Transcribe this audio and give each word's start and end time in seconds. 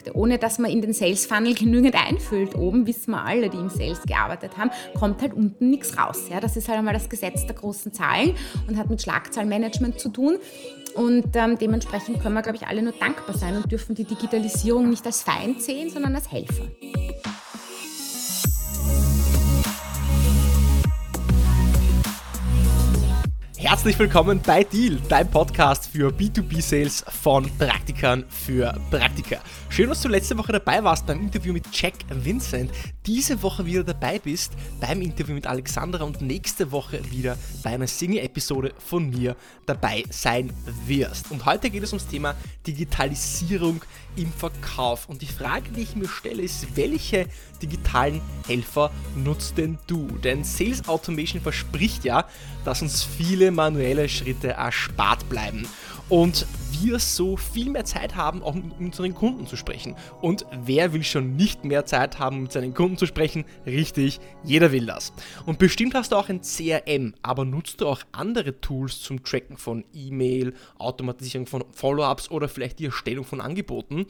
Kontakte. 0.00 0.16
Ohne 0.16 0.38
dass 0.38 0.58
man 0.58 0.70
in 0.70 0.80
den 0.80 0.92
Sales 0.92 1.26
Funnel 1.26 1.54
genügend 1.54 1.94
einfüllt, 1.94 2.54
oben 2.54 2.86
wissen 2.86 3.12
wir 3.12 3.24
alle, 3.24 3.48
die 3.50 3.56
im 3.56 3.68
Sales 3.68 4.02
gearbeitet 4.02 4.56
haben, 4.56 4.70
kommt 4.98 5.22
halt 5.22 5.34
unten 5.34 5.70
nichts 5.70 5.96
raus. 5.98 6.24
Ja, 6.30 6.40
das 6.40 6.56
ist 6.56 6.68
halt 6.68 6.78
einmal 6.78 6.94
das 6.94 7.08
Gesetz 7.08 7.46
der 7.46 7.56
großen 7.56 7.92
Zahlen 7.92 8.34
und 8.68 8.76
hat 8.76 8.90
mit 8.90 9.02
Schlagzahlenmanagement 9.02 10.00
zu 10.00 10.08
tun. 10.10 10.38
Und 10.94 11.36
ähm, 11.36 11.56
dementsprechend 11.56 12.20
können 12.20 12.34
wir, 12.34 12.42
glaube 12.42 12.56
ich, 12.56 12.66
alle 12.66 12.82
nur 12.82 12.92
dankbar 12.92 13.36
sein 13.36 13.56
und 13.56 13.70
dürfen 13.70 13.94
die 13.94 14.04
Digitalisierung 14.04 14.90
nicht 14.90 15.06
als 15.06 15.22
Feind 15.22 15.62
sehen, 15.62 15.88
sondern 15.88 16.16
als 16.16 16.32
Helfer. 16.32 16.64
Herzlich 23.70 23.96
willkommen 24.00 24.40
bei 24.44 24.64
Deal, 24.64 24.98
dein 25.08 25.30
Podcast 25.30 25.86
für 25.86 26.08
B2B-Sales 26.08 27.04
von 27.22 27.48
Praktikern 27.56 28.24
für 28.28 28.76
Praktiker. 28.90 29.38
Schön, 29.68 29.88
dass 29.88 30.02
du 30.02 30.08
letzte 30.08 30.36
Woche 30.36 30.50
dabei 30.50 30.82
warst 30.82 31.06
beim 31.06 31.20
Interview 31.20 31.52
mit 31.52 31.66
Jack 31.70 31.94
Vincent, 32.08 32.72
diese 33.06 33.40
Woche 33.44 33.64
wieder 33.64 33.84
dabei 33.84 34.18
bist 34.18 34.54
beim 34.80 35.00
Interview 35.02 35.34
mit 35.34 35.46
Alexandra 35.46 36.02
und 36.04 36.20
nächste 36.20 36.72
Woche 36.72 37.00
wieder 37.12 37.38
bei 37.62 37.70
einer 37.70 37.86
Single-Episode 37.86 38.74
von 38.76 39.08
mir 39.08 39.36
dabei 39.66 40.02
sein 40.10 40.52
wirst. 40.86 41.30
Und 41.30 41.46
heute 41.46 41.70
geht 41.70 41.84
es 41.84 41.92
ums 41.92 42.08
Thema 42.08 42.34
Digitalisierung 42.66 43.82
im 44.16 44.32
Verkauf. 44.32 45.08
Und 45.08 45.22
die 45.22 45.26
Frage, 45.26 45.70
die 45.70 45.82
ich 45.82 45.94
mir 45.96 46.08
stelle, 46.08 46.42
ist, 46.42 46.76
welche 46.76 47.26
digitalen 47.62 48.20
Helfer 48.46 48.90
nutzt 49.14 49.56
denn 49.58 49.78
du? 49.86 50.06
Denn 50.18 50.44
Sales 50.44 50.88
Automation 50.88 51.40
verspricht 51.40 52.04
ja, 52.04 52.26
dass 52.64 52.82
uns 52.82 53.02
viele 53.02 53.50
manuelle 53.50 54.08
Schritte 54.08 54.50
erspart 54.50 55.28
bleiben 55.28 55.66
und 56.10 56.46
wir 56.82 56.98
so 56.98 57.36
viel 57.36 57.70
mehr 57.70 57.84
Zeit 57.84 58.16
haben, 58.16 58.42
auch 58.42 58.54
mit 58.54 58.78
unseren 58.78 59.14
Kunden 59.14 59.46
zu 59.46 59.56
sprechen. 59.56 59.96
Und 60.20 60.44
wer 60.64 60.92
will 60.92 61.04
schon 61.04 61.36
nicht 61.36 61.64
mehr 61.64 61.86
Zeit 61.86 62.18
haben, 62.18 62.42
mit 62.42 62.52
seinen 62.52 62.74
Kunden 62.74 62.96
zu 62.96 63.06
sprechen? 63.06 63.44
Richtig, 63.66 64.20
jeder 64.42 64.72
will 64.72 64.86
das. 64.86 65.12
Und 65.46 65.58
bestimmt 65.58 65.94
hast 65.94 66.12
du 66.12 66.16
auch 66.16 66.28
ein 66.28 66.40
CRM, 66.42 67.14
aber 67.22 67.44
nutzt 67.44 67.80
du 67.80 67.86
auch 67.86 68.02
andere 68.12 68.60
Tools 68.60 69.00
zum 69.00 69.22
Tracken 69.22 69.56
von 69.56 69.84
E-Mail, 69.94 70.54
Automatisierung 70.78 71.46
von 71.46 71.64
Follow-ups 71.72 72.30
oder 72.30 72.48
vielleicht 72.48 72.78
die 72.78 72.86
Erstellung 72.86 73.24
von 73.24 73.40
Angeboten? 73.40 74.06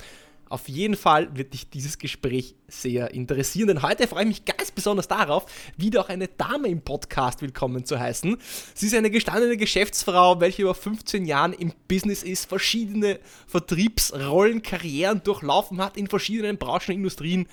Auf 0.51 0.69
jeden 0.69 0.97
Fall 0.97 1.37
wird 1.37 1.55
dich 1.55 1.71
dieses 1.71 1.97
Gespräch 1.97 2.57
sehr 2.67 3.15
interessieren, 3.15 3.69
denn 3.69 3.83
heute 3.83 4.09
freue 4.09 4.23
ich 4.23 4.29
mich 4.29 4.45
ganz 4.45 4.73
besonders 4.73 5.07
darauf, 5.07 5.47
wieder 5.77 6.01
auch 6.01 6.09
eine 6.09 6.27
Dame 6.27 6.67
im 6.67 6.83
Podcast 6.83 7.41
willkommen 7.41 7.85
zu 7.85 8.01
heißen. 8.01 8.37
Sie 8.75 8.89
ist 8.89 8.95
eine 8.97 9.13
gestandene 9.13 9.57
Geschäftsfrau, 9.57 10.41
welche 10.41 10.63
über 10.63 10.75
15 10.75 11.25
Jahren 11.25 11.53
im 11.53 11.73
Business 11.87 12.25
ist, 12.25 12.47
verschiedene 12.47 13.21
Vertriebsrollen, 13.47 14.63
Karrieren 14.63 15.23
durchlaufen 15.23 15.81
hat 15.81 15.97
in 15.97 16.09
verschiedenen 16.09 16.59
Branchen 16.59 16.89
und 16.89 16.97
Industrien. 16.97 17.47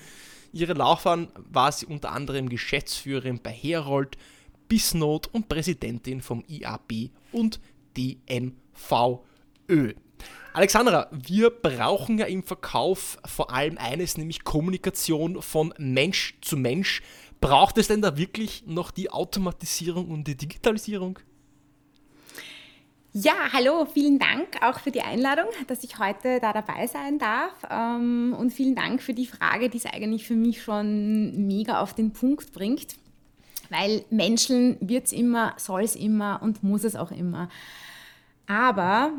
Ihre 0.52 0.72
Laufbahn 0.72 1.28
war 1.36 1.70
sie 1.70 1.86
unter 1.86 2.10
anderem 2.10 2.48
Geschäftsführerin 2.48 3.38
bei 3.40 3.52
Herold, 3.52 4.18
Bisnot 4.66 5.28
und 5.28 5.48
Präsidentin 5.48 6.20
vom 6.20 6.42
IAB 6.48 7.10
und 7.30 7.60
DMVÖ. 7.96 9.94
Alexandra, 10.52 11.08
wir 11.12 11.50
brauchen 11.50 12.18
ja 12.18 12.26
im 12.26 12.42
Verkauf 12.42 13.18
vor 13.24 13.52
allem 13.52 13.78
eines, 13.78 14.16
nämlich 14.16 14.44
Kommunikation 14.44 15.40
von 15.42 15.72
Mensch 15.78 16.36
zu 16.40 16.56
Mensch. 16.56 17.02
Braucht 17.40 17.78
es 17.78 17.88
denn 17.88 18.02
da 18.02 18.16
wirklich 18.16 18.64
noch 18.66 18.90
die 18.90 19.10
Automatisierung 19.10 20.10
und 20.10 20.26
die 20.26 20.36
Digitalisierung? 20.36 21.18
Ja, 23.12 23.52
hallo, 23.52 23.86
vielen 23.86 24.18
Dank 24.18 24.62
auch 24.62 24.80
für 24.80 24.90
die 24.90 25.00
Einladung, 25.00 25.46
dass 25.66 25.82
ich 25.82 25.98
heute 25.98 26.40
da 26.40 26.52
dabei 26.52 26.86
sein 26.86 27.18
darf. 27.18 27.54
Ähm, 27.70 28.34
und 28.38 28.52
vielen 28.52 28.74
Dank 28.74 29.02
für 29.02 29.14
die 29.14 29.26
Frage, 29.26 29.70
die 29.70 29.78
es 29.78 29.86
eigentlich 29.86 30.26
für 30.26 30.36
mich 30.36 30.62
schon 30.62 31.46
mega 31.46 31.80
auf 31.80 31.94
den 31.94 32.12
Punkt 32.12 32.52
bringt. 32.52 32.96
Weil 33.70 34.04
Menschen 34.10 34.76
wird 34.80 35.06
es 35.06 35.12
immer, 35.12 35.54
soll 35.56 35.82
es 35.82 35.96
immer 35.96 36.40
und 36.42 36.62
muss 36.62 36.84
es 36.84 36.96
auch 36.96 37.10
immer. 37.10 37.48
Aber 38.46 39.12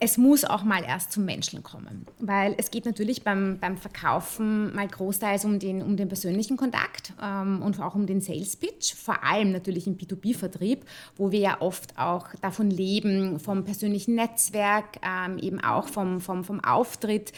es 0.00 0.16
muss 0.16 0.44
auch 0.44 0.62
mal 0.62 0.84
erst 0.84 1.12
zum 1.12 1.24
Menschen 1.24 1.62
kommen, 1.62 2.06
weil 2.20 2.54
es 2.56 2.70
geht 2.70 2.84
natürlich 2.84 3.24
beim, 3.24 3.58
beim 3.58 3.76
Verkaufen 3.76 4.74
mal 4.74 4.86
großteils 4.86 5.44
um 5.44 5.58
den, 5.58 5.82
um 5.82 5.96
den 5.96 6.08
persönlichen 6.08 6.56
Kontakt 6.56 7.12
ähm, 7.20 7.62
und 7.62 7.80
auch 7.80 7.96
um 7.96 8.06
den 8.06 8.20
Sales 8.20 8.56
Pitch, 8.56 8.94
vor 8.94 9.24
allem 9.24 9.50
natürlich 9.50 9.88
im 9.88 9.96
B2B-Vertrieb, 9.96 10.84
wo 11.16 11.32
wir 11.32 11.40
ja 11.40 11.60
oft 11.60 11.98
auch 11.98 12.28
davon 12.40 12.70
leben, 12.70 13.40
vom 13.40 13.64
persönlichen 13.64 14.14
Netzwerk, 14.14 15.00
ähm, 15.02 15.38
eben 15.38 15.60
auch 15.60 15.88
vom, 15.88 16.20
vom, 16.20 16.44
vom 16.44 16.62
Auftritt, 16.62 17.32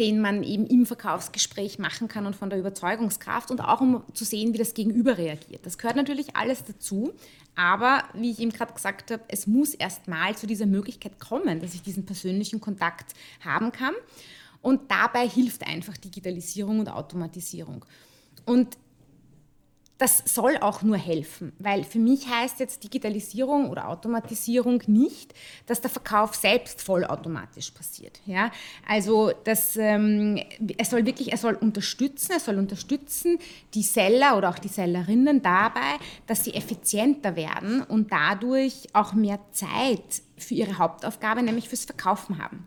den 0.00 0.20
man 0.20 0.42
eben 0.42 0.66
im 0.66 0.86
Verkaufsgespräch 0.86 1.78
machen 1.78 2.08
kann 2.08 2.26
und 2.26 2.34
von 2.34 2.50
der 2.50 2.58
Überzeugungskraft 2.58 3.50
und 3.50 3.60
auch 3.60 3.80
um 3.80 4.02
zu 4.14 4.24
sehen, 4.24 4.54
wie 4.54 4.58
das 4.58 4.74
Gegenüber 4.74 5.18
reagiert. 5.18 5.64
Das 5.64 5.78
gehört 5.78 5.96
natürlich 5.96 6.36
alles 6.36 6.64
dazu, 6.64 7.12
aber 7.60 8.04
wie 8.14 8.30
ich 8.30 8.38
eben 8.38 8.52
gerade 8.52 8.72
gesagt 8.72 9.10
habe, 9.10 9.22
es 9.28 9.46
muss 9.46 9.74
erst 9.74 10.08
mal 10.08 10.34
zu 10.34 10.46
dieser 10.46 10.64
Möglichkeit 10.64 11.20
kommen, 11.20 11.60
dass 11.60 11.74
ich 11.74 11.82
diesen 11.82 12.06
persönlichen 12.06 12.58
Kontakt 12.58 13.12
haben 13.44 13.70
kann. 13.70 13.92
Und 14.62 14.90
dabei 14.90 15.28
hilft 15.28 15.66
einfach 15.66 15.98
Digitalisierung 15.98 16.80
und 16.80 16.88
Automatisierung. 16.88 17.84
Und 18.46 18.78
das 20.00 20.22
soll 20.24 20.56
auch 20.56 20.80
nur 20.80 20.96
helfen, 20.96 21.52
weil 21.58 21.84
für 21.84 21.98
mich 21.98 22.26
heißt 22.26 22.58
jetzt 22.58 22.82
Digitalisierung 22.82 23.68
oder 23.68 23.88
Automatisierung 23.88 24.82
nicht, 24.86 25.34
dass 25.66 25.82
der 25.82 25.90
Verkauf 25.90 26.34
selbst 26.34 26.80
vollautomatisch 26.80 27.70
passiert. 27.72 28.18
Ja? 28.24 28.50
Also 28.88 29.32
das, 29.44 29.76
ähm, 29.76 30.40
es 30.78 30.88
soll 30.88 31.04
wirklich, 31.04 31.32
er 31.32 31.36
soll 31.36 31.54
unterstützen, 31.54 32.32
er 32.32 32.40
soll 32.40 32.56
unterstützen 32.56 33.38
die 33.74 33.82
Seller 33.82 34.38
oder 34.38 34.48
auch 34.48 34.58
die 34.58 34.68
Sellerinnen 34.68 35.42
dabei, 35.42 35.98
dass 36.26 36.44
sie 36.44 36.54
effizienter 36.54 37.36
werden 37.36 37.82
und 37.82 38.10
dadurch 38.10 38.88
auch 38.94 39.12
mehr 39.12 39.38
Zeit 39.52 40.22
für 40.38 40.54
ihre 40.54 40.78
Hauptaufgabe, 40.78 41.42
nämlich 41.42 41.68
fürs 41.68 41.84
Verkaufen 41.84 42.42
haben. 42.42 42.66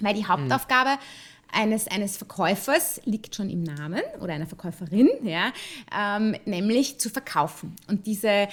Weil 0.00 0.14
die 0.14 0.26
Hauptaufgabe 0.26 0.90
mhm 0.90 1.33
eines, 1.54 1.88
eines 1.88 2.16
Verkäufers 2.16 3.00
liegt 3.04 3.34
schon 3.34 3.48
im 3.48 3.62
Namen 3.62 4.02
oder 4.20 4.34
einer 4.34 4.46
Verkäuferin, 4.46 5.08
ja, 5.22 5.52
ähm, 5.96 6.36
nämlich 6.44 6.98
zu 6.98 7.10
verkaufen. 7.10 7.76
Und 7.88 8.06
diese 8.06 8.28
äh, 8.28 8.48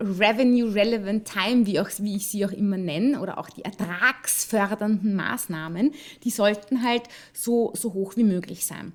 Revenue 0.00 0.74
Relevant 0.74 1.30
Time, 1.30 1.66
wie, 1.66 1.80
auch, 1.80 1.88
wie 1.98 2.16
ich 2.16 2.28
sie 2.28 2.44
auch 2.44 2.52
immer 2.52 2.76
nenne, 2.76 3.20
oder 3.20 3.38
auch 3.38 3.50
die 3.50 3.64
ertragsfördernden 3.64 5.14
Maßnahmen, 5.14 5.92
die 6.22 6.30
sollten 6.30 6.82
halt 6.82 7.02
so, 7.32 7.72
so 7.74 7.94
hoch 7.94 8.16
wie 8.16 8.24
möglich 8.24 8.66
sein. 8.66 8.92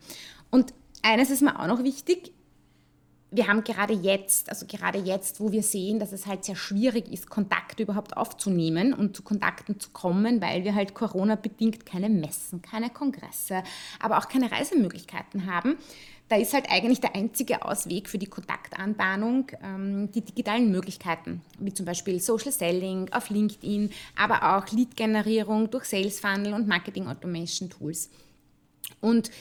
Und 0.52 0.74
eines 1.02 1.30
ist 1.30 1.42
mir 1.42 1.60
auch 1.60 1.68
noch 1.68 1.84
wichtig, 1.84 2.32
wir 3.32 3.48
haben 3.48 3.64
gerade 3.64 3.94
jetzt, 3.94 4.50
also 4.50 4.66
gerade 4.66 4.98
jetzt, 4.98 5.40
wo 5.40 5.52
wir 5.52 5.62
sehen, 5.62 6.00
dass 6.00 6.12
es 6.12 6.26
halt 6.26 6.46
sehr 6.46 6.56
schwierig 6.56 7.12
ist, 7.12 7.30
Kontakte 7.30 7.84
überhaupt 7.84 8.18
aufzunehmen 8.18 8.94
und 8.94 9.16
zu 9.16 9.22
Kontakten 9.22 9.80
zu 9.80 9.92
kommen, 9.92 10.42
weil 10.42 10.64
wir 10.64 10.74
halt 10.74 10.96
Corona-bedingt 10.96 11.86
keine 11.86 12.10
Messen, 12.10 12.62
keine 12.62 12.90
Kongresse, 12.90 13.64
aber 14.00 14.18
auch 14.18 14.28
keine 14.28 14.52
Reisemöglichkeiten 14.52 15.46
haben. 15.46 15.78
Da 16.28 16.38
ist 16.38 16.54
halt 16.54 16.72
eigentlich 16.72 17.02
der 17.02 17.16
einzige 17.16 17.66
Ausweg 17.66 18.08
für 18.08 18.20
die 18.20 18.28
Kontaktanbahnung 18.28 19.52
ähm, 19.64 20.12
die 20.12 20.22
digitalen 20.22 20.72
Möglichkeiten, 20.72 21.42
wie 21.60 21.74
zum 21.74 21.86
Beispiel 21.86 22.20
Social 22.20 22.52
Selling 22.52 23.12
auf 23.12 23.30
LinkedIn, 23.30 23.92
aber 24.16 24.56
auch 24.56 24.72
Lead-Generierung 24.72 25.70
durch 25.70 25.86
Sales 25.86 26.20
Funnel 26.20 26.54
und 26.54 26.68
Marketing 26.68 27.08
Automation 27.08 27.70
Tools. 27.70 28.10
Und 29.02 29.32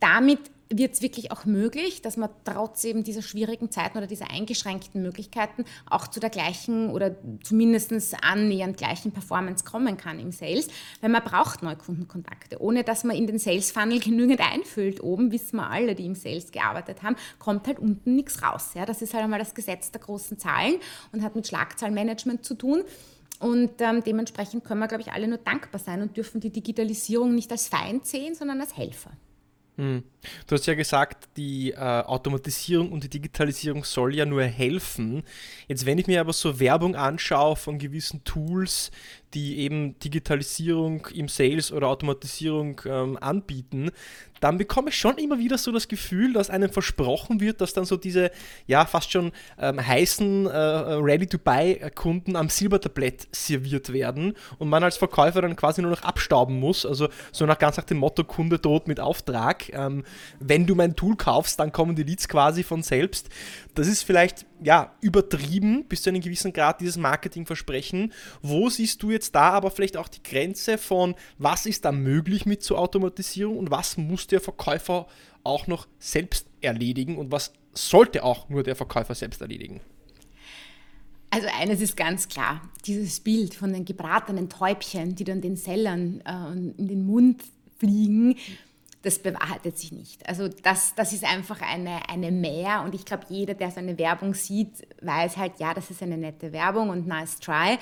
damit 0.00 0.40
wird 0.68 0.94
es 0.94 1.02
wirklich 1.02 1.30
auch 1.30 1.44
möglich, 1.44 2.02
dass 2.02 2.16
man 2.16 2.30
trotz 2.44 2.84
eben 2.84 3.04
dieser 3.04 3.22
schwierigen 3.22 3.70
Zeiten 3.70 3.98
oder 3.98 4.06
dieser 4.06 4.30
eingeschränkten 4.30 5.00
Möglichkeiten 5.02 5.64
auch 5.88 6.08
zu 6.08 6.18
der 6.18 6.30
gleichen 6.30 6.90
oder 6.90 7.14
zumindest 7.42 7.92
annähernd 8.22 8.76
gleichen 8.76 9.12
Performance 9.12 9.64
kommen 9.64 9.96
kann 9.96 10.18
im 10.18 10.32
Sales, 10.32 10.68
weil 11.00 11.10
man 11.10 11.22
braucht 11.22 11.62
Neukundenkontakte. 11.62 12.60
Ohne 12.60 12.82
dass 12.82 13.04
man 13.04 13.16
in 13.16 13.26
den 13.26 13.38
Sales 13.38 13.70
Funnel 13.70 14.00
genügend 14.00 14.40
einfüllt, 14.40 15.02
oben 15.02 15.30
wissen 15.30 15.56
wir 15.56 15.70
alle, 15.70 15.94
die 15.94 16.06
im 16.06 16.14
Sales 16.14 16.50
gearbeitet 16.50 17.02
haben, 17.02 17.16
kommt 17.38 17.66
halt 17.66 17.78
unten 17.78 18.16
nichts 18.16 18.42
raus. 18.42 18.70
Ja? 18.74 18.86
Das 18.86 19.02
ist 19.02 19.14
halt 19.14 19.22
einmal 19.22 19.38
das 19.38 19.54
Gesetz 19.54 19.92
der 19.92 20.00
großen 20.00 20.38
Zahlen 20.38 20.76
und 21.12 21.22
hat 21.22 21.36
mit 21.36 21.46
Schlagzahlenmanagement 21.46 22.44
zu 22.44 22.54
tun. 22.54 22.82
Und 23.38 23.80
ähm, 23.80 24.02
dementsprechend 24.04 24.64
können 24.64 24.80
wir, 24.80 24.88
glaube 24.88 25.02
ich, 25.02 25.12
alle 25.12 25.28
nur 25.28 25.38
dankbar 25.38 25.78
sein 25.78 26.02
und 26.02 26.16
dürfen 26.16 26.40
die 26.40 26.50
Digitalisierung 26.50 27.34
nicht 27.34 27.52
als 27.52 27.68
Feind 27.68 28.06
sehen, 28.06 28.34
sondern 28.34 28.60
als 28.60 28.76
Helfer. 28.76 29.10
Hm. 29.76 30.02
Du 30.46 30.54
hast 30.54 30.66
ja 30.66 30.74
gesagt, 30.74 31.28
die 31.36 31.72
äh, 31.72 31.76
Automatisierung 31.76 32.92
und 32.92 33.04
die 33.04 33.08
Digitalisierung 33.08 33.84
soll 33.84 34.14
ja 34.14 34.26
nur 34.26 34.42
helfen. 34.42 35.22
Jetzt, 35.68 35.86
wenn 35.86 35.98
ich 35.98 36.06
mir 36.06 36.20
aber 36.20 36.32
so 36.32 36.60
Werbung 36.60 36.96
anschaue 36.96 37.56
von 37.56 37.78
gewissen 37.78 38.24
Tools, 38.24 38.90
die 39.34 39.58
eben 39.58 39.98
Digitalisierung 39.98 41.06
im 41.14 41.28
Sales 41.28 41.72
oder 41.72 41.88
Automatisierung 41.88 42.80
ähm, 42.86 43.18
anbieten, 43.20 43.90
dann 44.40 44.58
bekomme 44.58 44.90
ich 44.90 44.98
schon 44.98 45.18
immer 45.18 45.38
wieder 45.38 45.58
so 45.58 45.72
das 45.72 45.88
Gefühl, 45.88 46.32
dass 46.32 46.50
einem 46.50 46.70
versprochen 46.70 47.40
wird, 47.40 47.60
dass 47.60 47.72
dann 47.72 47.84
so 47.84 47.96
diese 47.96 48.30
ja 48.66 48.84
fast 48.84 49.10
schon 49.10 49.32
ähm, 49.58 49.84
heißen 49.84 50.46
äh, 50.46 50.50
Ready-to-Buy-Kunden 50.50 52.36
am 52.36 52.48
Silbertablett 52.48 53.28
serviert 53.32 53.92
werden 53.92 54.34
und 54.58 54.68
man 54.68 54.84
als 54.84 54.96
Verkäufer 54.96 55.42
dann 55.42 55.56
quasi 55.56 55.82
nur 55.82 55.90
noch 55.90 56.02
abstauben 56.02 56.58
muss. 56.58 56.84
Also 56.84 57.08
so 57.32 57.46
nach 57.46 57.58
ganz 57.58 57.76
nach 57.76 57.84
dem 57.84 57.98
Motto 57.98 58.24
Kunde 58.24 58.58
droht 58.58 58.88
mit 58.88 59.00
Auftrag. 59.00 59.72
Ähm, 59.72 60.04
wenn 60.40 60.66
du 60.66 60.74
mein 60.74 60.96
Tool 60.96 61.16
kaufst, 61.16 61.58
dann 61.60 61.72
kommen 61.72 61.96
die 61.96 62.02
Leads 62.02 62.28
quasi 62.28 62.62
von 62.62 62.82
selbst. 62.82 63.28
Das 63.74 63.86
ist 63.86 64.02
vielleicht 64.02 64.46
ja 64.62 64.94
übertrieben 65.00 65.84
bis 65.84 66.02
zu 66.02 66.10
einem 66.10 66.20
gewissen 66.20 66.52
Grad 66.52 66.80
dieses 66.80 66.96
Marketingversprechen. 66.96 68.12
Wo 68.42 68.68
siehst 68.68 69.02
du 69.02 69.10
jetzt 69.10 69.34
da 69.34 69.50
aber 69.50 69.70
vielleicht 69.70 69.96
auch 69.96 70.08
die 70.08 70.22
Grenze 70.22 70.78
von 70.78 71.14
was 71.38 71.66
ist 71.66 71.84
da 71.84 71.92
möglich 71.92 72.46
mit 72.46 72.62
zur 72.62 72.78
Automatisierung 72.78 73.58
und 73.58 73.70
was 73.70 73.96
muss 73.96 74.26
der 74.26 74.40
Verkäufer 74.40 75.06
auch 75.44 75.66
noch 75.66 75.86
selbst 75.98 76.46
erledigen 76.60 77.16
und 77.16 77.30
was 77.30 77.52
sollte 77.72 78.24
auch 78.24 78.48
nur 78.48 78.62
der 78.62 78.76
Verkäufer 78.76 79.14
selbst 79.14 79.40
erledigen? 79.40 79.80
Also 81.30 81.48
eines 81.60 81.80
ist 81.80 81.96
ganz 81.96 82.28
klar, 82.28 82.62
dieses 82.86 83.20
Bild 83.20 83.54
von 83.54 83.72
den 83.72 83.84
gebratenen 83.84 84.48
Täubchen, 84.48 85.14
die 85.16 85.24
dann 85.24 85.40
den 85.40 85.56
Sellern 85.56 86.22
äh, 86.24 86.52
in 86.80 86.88
den 86.88 87.04
Mund 87.04 87.42
fliegen, 87.78 88.36
das 89.02 89.18
bewahrheitet 89.20 89.78
sich 89.78 89.92
nicht. 89.92 90.28
Also 90.28 90.48
das, 90.48 90.94
das 90.94 91.12
ist 91.12 91.24
einfach 91.24 91.60
eine, 91.60 92.08
eine 92.08 92.32
Mehr 92.32 92.82
und 92.82 92.94
ich 92.94 93.04
glaube, 93.04 93.24
jeder, 93.28 93.54
der 93.54 93.70
so 93.70 93.78
eine 93.78 93.98
Werbung 93.98 94.34
sieht, 94.34 94.86
weiß 95.00 95.36
halt, 95.36 95.58
ja, 95.58 95.74
das 95.74 95.90
ist 95.90 96.02
eine 96.02 96.16
nette 96.16 96.52
Werbung 96.52 96.88
und 96.88 97.06
nice 97.06 97.38
try, 97.38 97.78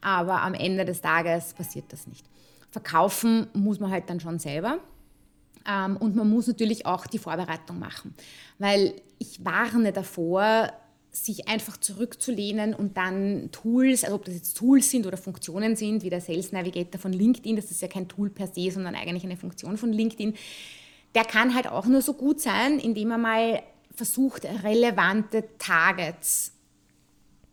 aber 0.00 0.42
am 0.42 0.54
Ende 0.54 0.84
des 0.84 1.00
Tages 1.00 1.54
passiert 1.54 1.92
das 1.92 2.06
nicht. 2.06 2.24
Verkaufen 2.70 3.48
muss 3.54 3.80
man 3.80 3.90
halt 3.90 4.08
dann 4.08 4.20
schon 4.20 4.38
selber 4.38 4.78
ähm, 5.66 5.96
und 5.96 6.14
man 6.14 6.28
muss 6.28 6.46
natürlich 6.46 6.86
auch 6.86 7.06
die 7.06 7.18
Vorbereitung 7.18 7.78
machen, 7.78 8.14
weil 8.58 8.94
ich 9.18 9.44
warne 9.44 9.92
davor, 9.92 10.70
sich 11.10 11.48
einfach 11.48 11.76
zurückzulehnen 11.78 12.74
und 12.74 12.96
dann 12.96 13.50
Tools, 13.50 14.04
also 14.04 14.16
ob 14.16 14.24
das 14.24 14.34
jetzt 14.34 14.56
Tools 14.56 14.90
sind 14.90 15.06
oder 15.06 15.16
Funktionen 15.16 15.76
sind, 15.76 16.02
wie 16.02 16.10
der 16.10 16.20
Sales 16.20 16.52
Navigator 16.52 17.00
von 17.00 17.12
LinkedIn, 17.12 17.56
das 17.56 17.70
ist 17.70 17.82
ja 17.82 17.88
kein 17.88 18.08
Tool 18.08 18.30
per 18.30 18.46
se, 18.46 18.70
sondern 18.70 18.94
eigentlich 18.94 19.24
eine 19.24 19.36
Funktion 19.36 19.76
von 19.76 19.92
LinkedIn, 19.92 20.34
der 21.14 21.24
kann 21.24 21.54
halt 21.54 21.66
auch 21.66 21.86
nur 21.86 22.02
so 22.02 22.14
gut 22.14 22.40
sein, 22.40 22.78
indem 22.78 23.10
er 23.10 23.18
mal 23.18 23.62
versucht, 23.94 24.44
relevante 24.62 25.44
Targets 25.58 26.52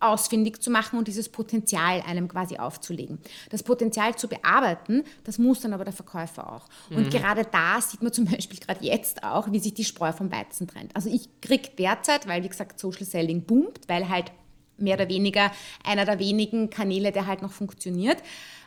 ausfindig 0.00 0.62
zu 0.62 0.70
machen 0.70 0.98
und 0.98 1.08
dieses 1.08 1.28
Potenzial 1.28 2.02
einem 2.06 2.28
quasi 2.28 2.56
aufzulegen. 2.58 3.18
Das 3.50 3.62
Potenzial 3.62 4.14
zu 4.16 4.28
bearbeiten, 4.28 5.04
das 5.24 5.38
muss 5.38 5.60
dann 5.60 5.72
aber 5.72 5.84
der 5.84 5.92
Verkäufer 5.92 6.52
auch. 6.52 6.66
Und 6.90 7.06
mhm. 7.06 7.10
gerade 7.10 7.46
da 7.50 7.80
sieht 7.80 8.02
man 8.02 8.12
zum 8.12 8.24
Beispiel 8.30 8.58
gerade 8.58 8.84
jetzt 8.84 9.24
auch, 9.24 9.50
wie 9.50 9.58
sich 9.58 9.74
die 9.74 9.84
Spreu 9.84 10.12
vom 10.12 10.30
Weizen 10.30 10.66
trennt. 10.66 10.94
Also 10.94 11.08
ich 11.08 11.28
kriege 11.40 11.70
derzeit, 11.78 12.26
weil 12.28 12.42
wie 12.42 12.48
gesagt 12.48 12.78
Social 12.78 13.04
Selling 13.04 13.42
boomt, 13.42 13.80
weil 13.88 14.08
halt 14.08 14.32
mehr 14.78 14.96
oder 14.96 15.08
weniger 15.08 15.50
einer 15.84 16.04
der 16.04 16.18
wenigen 16.18 16.70
Kanäle, 16.70 17.12
der 17.12 17.26
halt 17.26 17.42
noch 17.42 17.52
funktioniert, 17.52 18.18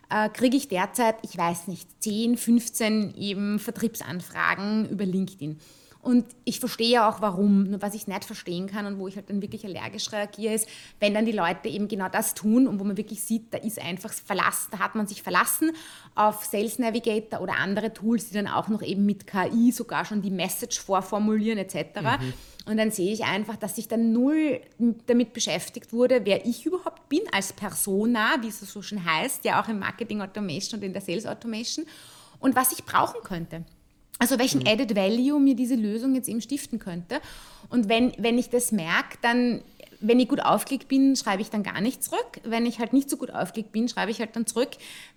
äh, 0.09 0.29
kriege 0.29 0.57
ich 0.57 0.67
derzeit, 0.67 1.17
ich 1.21 1.37
weiß 1.37 1.67
nicht, 1.67 2.01
10, 2.01 2.37
15 2.37 3.15
eben 3.15 3.59
Vertriebsanfragen 3.59 4.89
über 4.89 5.05
LinkedIn. 5.05 5.59
Und 6.01 6.25
ich 6.45 6.61
verstehe 6.61 6.89
ja 6.89 7.09
auch 7.09 7.21
warum. 7.21 7.63
Nur 7.69 7.81
was 7.81 7.93
ich 7.93 8.07
nicht 8.07 8.23
verstehen 8.23 8.67
kann 8.67 8.85
und 8.85 8.99
wo 8.99 9.07
ich 9.07 9.17
halt 9.17 9.29
dann 9.29 9.41
wirklich 9.41 9.65
allergisch 9.65 10.11
reagiere, 10.13 10.53
ist, 10.53 10.67
wenn 10.99 11.13
dann 11.13 11.25
die 11.25 11.33
Leute 11.33 11.67
eben 11.67 11.89
genau 11.89 12.07
das 12.07 12.33
tun 12.35 12.67
und 12.67 12.79
wo 12.79 12.85
man 12.85 12.95
wirklich 12.95 13.21
sieht, 13.21 13.53
da 13.53 13.57
ist 13.57 13.79
einfach 13.79 14.13
Verlass, 14.13 14.69
da 14.71 14.79
hat 14.79 14.95
man 14.95 15.07
sich 15.07 15.21
verlassen 15.21 15.71
auf 16.15 16.45
Sales 16.45 16.79
Navigator 16.79 17.41
oder 17.41 17.57
andere 17.57 17.93
Tools, 17.93 18.29
die 18.29 18.33
dann 18.33 18.47
auch 18.47 18.69
noch 18.69 18.81
eben 18.81 19.05
mit 19.05 19.27
KI 19.27 19.73
sogar 19.73 20.05
schon 20.05 20.21
die 20.21 20.31
Message 20.31 20.79
vorformulieren 20.79 21.57
etc. 21.57 21.99
Mhm. 22.01 22.33
Und 22.65 22.77
dann 22.77 22.91
sehe 22.91 23.11
ich 23.11 23.25
einfach, 23.25 23.57
dass 23.57 23.77
ich 23.77 23.87
dann 23.89 24.13
null 24.13 24.61
damit 25.05 25.33
beschäftigt 25.33 25.91
wurde, 25.91 26.21
wer 26.23 26.45
ich 26.45 26.65
überhaupt 26.65 27.09
bin 27.09 27.21
als 27.33 27.51
Persona, 27.51 28.37
wie 28.41 28.47
es 28.47 28.59
so 28.61 28.81
schon 28.81 29.03
heißt, 29.03 29.43
ja 29.43 29.61
auch 29.61 29.67
im 29.67 29.79
Marketing 29.79 30.21
Automation 30.21 30.79
und 30.79 30.85
in 30.85 30.93
der 30.93 31.01
Sales 31.01 31.25
Automation 31.25 31.85
und 32.39 32.55
was 32.55 32.71
ich 32.71 32.85
brauchen 32.85 33.21
könnte. 33.23 33.65
Also 34.19 34.37
welchen 34.37 34.59
mhm. 34.59 34.67
Added 34.67 34.95
Value 34.95 35.39
mir 35.39 35.55
diese 35.55 35.75
Lösung 35.75 36.13
jetzt 36.13 36.29
eben 36.29 36.41
stiften 36.41 36.77
könnte. 36.77 37.21
Und 37.69 37.89
wenn, 37.89 38.13
wenn 38.17 38.37
ich 38.37 38.49
das 38.49 38.71
merke, 38.71 39.17
dann, 39.21 39.61
wenn 40.01 40.19
ich 40.19 40.27
gut 40.29 40.41
aufgelegt 40.41 40.87
bin, 40.87 41.15
schreibe 41.15 41.41
ich 41.41 41.49
dann 41.49 41.63
gar 41.63 41.81
nicht 41.81 42.03
zurück. 42.03 42.39
Wenn 42.43 42.65
ich 42.65 42.79
halt 42.79 42.93
nicht 42.93 43.09
so 43.09 43.17
gut 43.17 43.31
aufgelegt 43.31 43.71
bin, 43.71 43.87
schreibe 43.87 44.11
ich 44.11 44.19
halt 44.19 44.35
dann 44.35 44.45
zurück, 44.45 44.69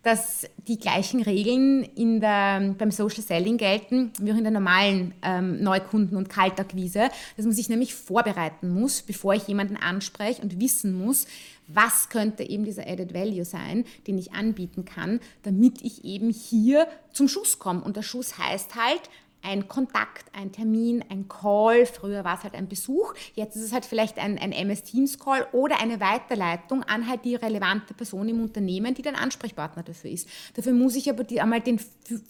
dass 0.02 0.46
die 0.66 0.78
gleichen 0.78 1.22
Regeln 1.22 1.84
in 1.94 2.20
der, 2.20 2.74
beim 2.76 2.90
Social 2.90 3.22
Selling 3.22 3.58
gelten, 3.58 4.12
wie 4.18 4.32
auch 4.32 4.36
in 4.36 4.44
der 4.44 4.52
normalen 4.52 5.14
ähm, 5.22 5.62
Neukunden- 5.62 6.16
und 6.16 6.28
Kaltakquise, 6.28 7.10
dass 7.36 7.44
man 7.44 7.54
sich 7.54 7.68
nämlich 7.68 7.94
vorbereiten 7.94 8.70
muss, 8.70 9.02
bevor 9.02 9.34
ich 9.34 9.46
jemanden 9.46 9.76
anspreche 9.76 10.42
und 10.42 10.60
wissen 10.60 10.92
muss, 10.92 11.26
was 11.68 12.08
könnte 12.08 12.42
eben 12.42 12.64
dieser 12.64 12.86
Added 12.86 13.14
Value 13.14 13.44
sein, 13.44 13.84
den 14.06 14.18
ich 14.18 14.32
anbieten 14.32 14.84
kann, 14.84 15.20
damit 15.42 15.82
ich 15.82 16.04
eben 16.04 16.30
hier 16.30 16.88
zum 17.12 17.28
Schuss 17.28 17.58
komme. 17.58 17.82
Und 17.82 17.96
der 17.96 18.02
Schuss 18.02 18.36
heißt 18.36 18.74
halt, 18.74 19.02
ein 19.42 19.68
Kontakt, 19.68 20.24
ein 20.32 20.52
Termin, 20.52 21.04
ein 21.08 21.28
Call. 21.28 21.86
Früher 21.86 22.24
war 22.24 22.38
es 22.38 22.44
halt 22.44 22.54
ein 22.54 22.68
Besuch, 22.68 23.14
jetzt 23.34 23.56
ist 23.56 23.64
es 23.64 23.72
halt 23.72 23.84
vielleicht 23.84 24.18
ein, 24.18 24.38
ein 24.38 24.52
MS 24.52 24.84
Teams 24.84 25.18
Call 25.18 25.46
oder 25.52 25.80
eine 25.80 26.00
Weiterleitung 26.00 26.82
an 26.84 27.08
halt 27.08 27.24
die 27.24 27.34
relevante 27.34 27.94
Person 27.94 28.28
im 28.28 28.40
Unternehmen, 28.40 28.94
die 28.94 29.02
dann 29.02 29.14
Ansprechpartner 29.14 29.82
dafür 29.82 30.10
ist. 30.10 30.28
Dafür 30.54 30.72
muss 30.72 30.96
ich 30.96 31.10
aber 31.10 31.24
die, 31.24 31.40
einmal 31.40 31.60
den 31.60 31.78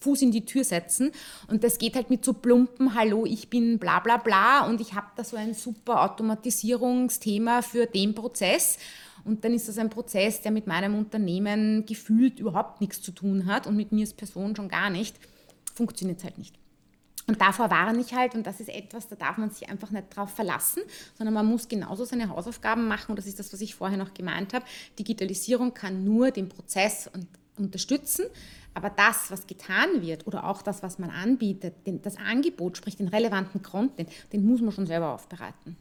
Fuß 0.00 0.22
in 0.22 0.30
die 0.30 0.44
Tür 0.44 0.64
setzen 0.64 1.12
und 1.48 1.64
das 1.64 1.78
geht 1.78 1.94
halt 1.94 2.10
mit 2.10 2.24
so 2.24 2.32
plumpen 2.32 2.94
Hallo, 2.94 3.26
ich 3.26 3.50
bin 3.50 3.78
bla 3.78 4.00
bla 4.00 4.16
bla 4.16 4.66
und 4.66 4.80
ich 4.80 4.94
habe 4.94 5.08
da 5.16 5.24
so 5.24 5.36
ein 5.36 5.54
super 5.54 6.02
Automatisierungsthema 6.02 7.62
für 7.62 7.86
den 7.86 8.14
Prozess 8.14 8.78
und 9.24 9.44
dann 9.44 9.54
ist 9.54 9.68
das 9.68 9.78
ein 9.78 9.90
Prozess, 9.90 10.40
der 10.42 10.50
mit 10.50 10.66
meinem 10.66 10.96
Unternehmen 10.96 11.86
gefühlt 11.86 12.40
überhaupt 12.40 12.80
nichts 12.80 13.02
zu 13.02 13.12
tun 13.12 13.46
hat 13.46 13.66
und 13.66 13.76
mit 13.76 13.92
mir 13.92 14.02
als 14.02 14.14
Person 14.14 14.56
schon 14.56 14.68
gar 14.68 14.90
nicht. 14.90 15.16
Funktioniert 15.74 16.18
es 16.18 16.24
halt 16.24 16.38
nicht. 16.38 16.61
Und 17.26 17.40
davor 17.40 17.70
warne 17.70 18.00
ich 18.00 18.14
halt, 18.14 18.34
und 18.34 18.46
das 18.46 18.60
ist 18.60 18.68
etwas, 18.68 19.08
da 19.08 19.16
darf 19.16 19.38
man 19.38 19.50
sich 19.50 19.68
einfach 19.68 19.90
nicht 19.90 20.16
drauf 20.16 20.30
verlassen, 20.30 20.82
sondern 21.14 21.34
man 21.34 21.46
muss 21.46 21.68
genauso 21.68 22.04
seine 22.04 22.28
Hausaufgaben 22.28 22.88
machen. 22.88 23.10
Und 23.10 23.16
das 23.16 23.26
ist 23.26 23.38
das, 23.38 23.52
was 23.52 23.60
ich 23.60 23.74
vorher 23.74 23.96
noch 23.96 24.12
gemeint 24.12 24.54
habe. 24.54 24.64
Digitalisierung 24.98 25.72
kann 25.72 26.04
nur 26.04 26.30
den 26.30 26.48
Prozess 26.48 27.08
unterstützen, 27.56 28.26
aber 28.74 28.90
das, 28.90 29.30
was 29.30 29.46
getan 29.46 30.02
wird 30.02 30.26
oder 30.26 30.44
auch 30.44 30.62
das, 30.62 30.82
was 30.82 30.98
man 30.98 31.10
anbietet, 31.10 31.74
das 31.84 32.16
Angebot, 32.16 32.76
sprich 32.76 32.96
den 32.96 33.08
relevanten 33.08 33.62
Content, 33.62 34.10
den 34.32 34.44
muss 34.44 34.60
man 34.60 34.72
schon 34.72 34.86
selber 34.86 35.12
aufbereiten. 35.12 35.76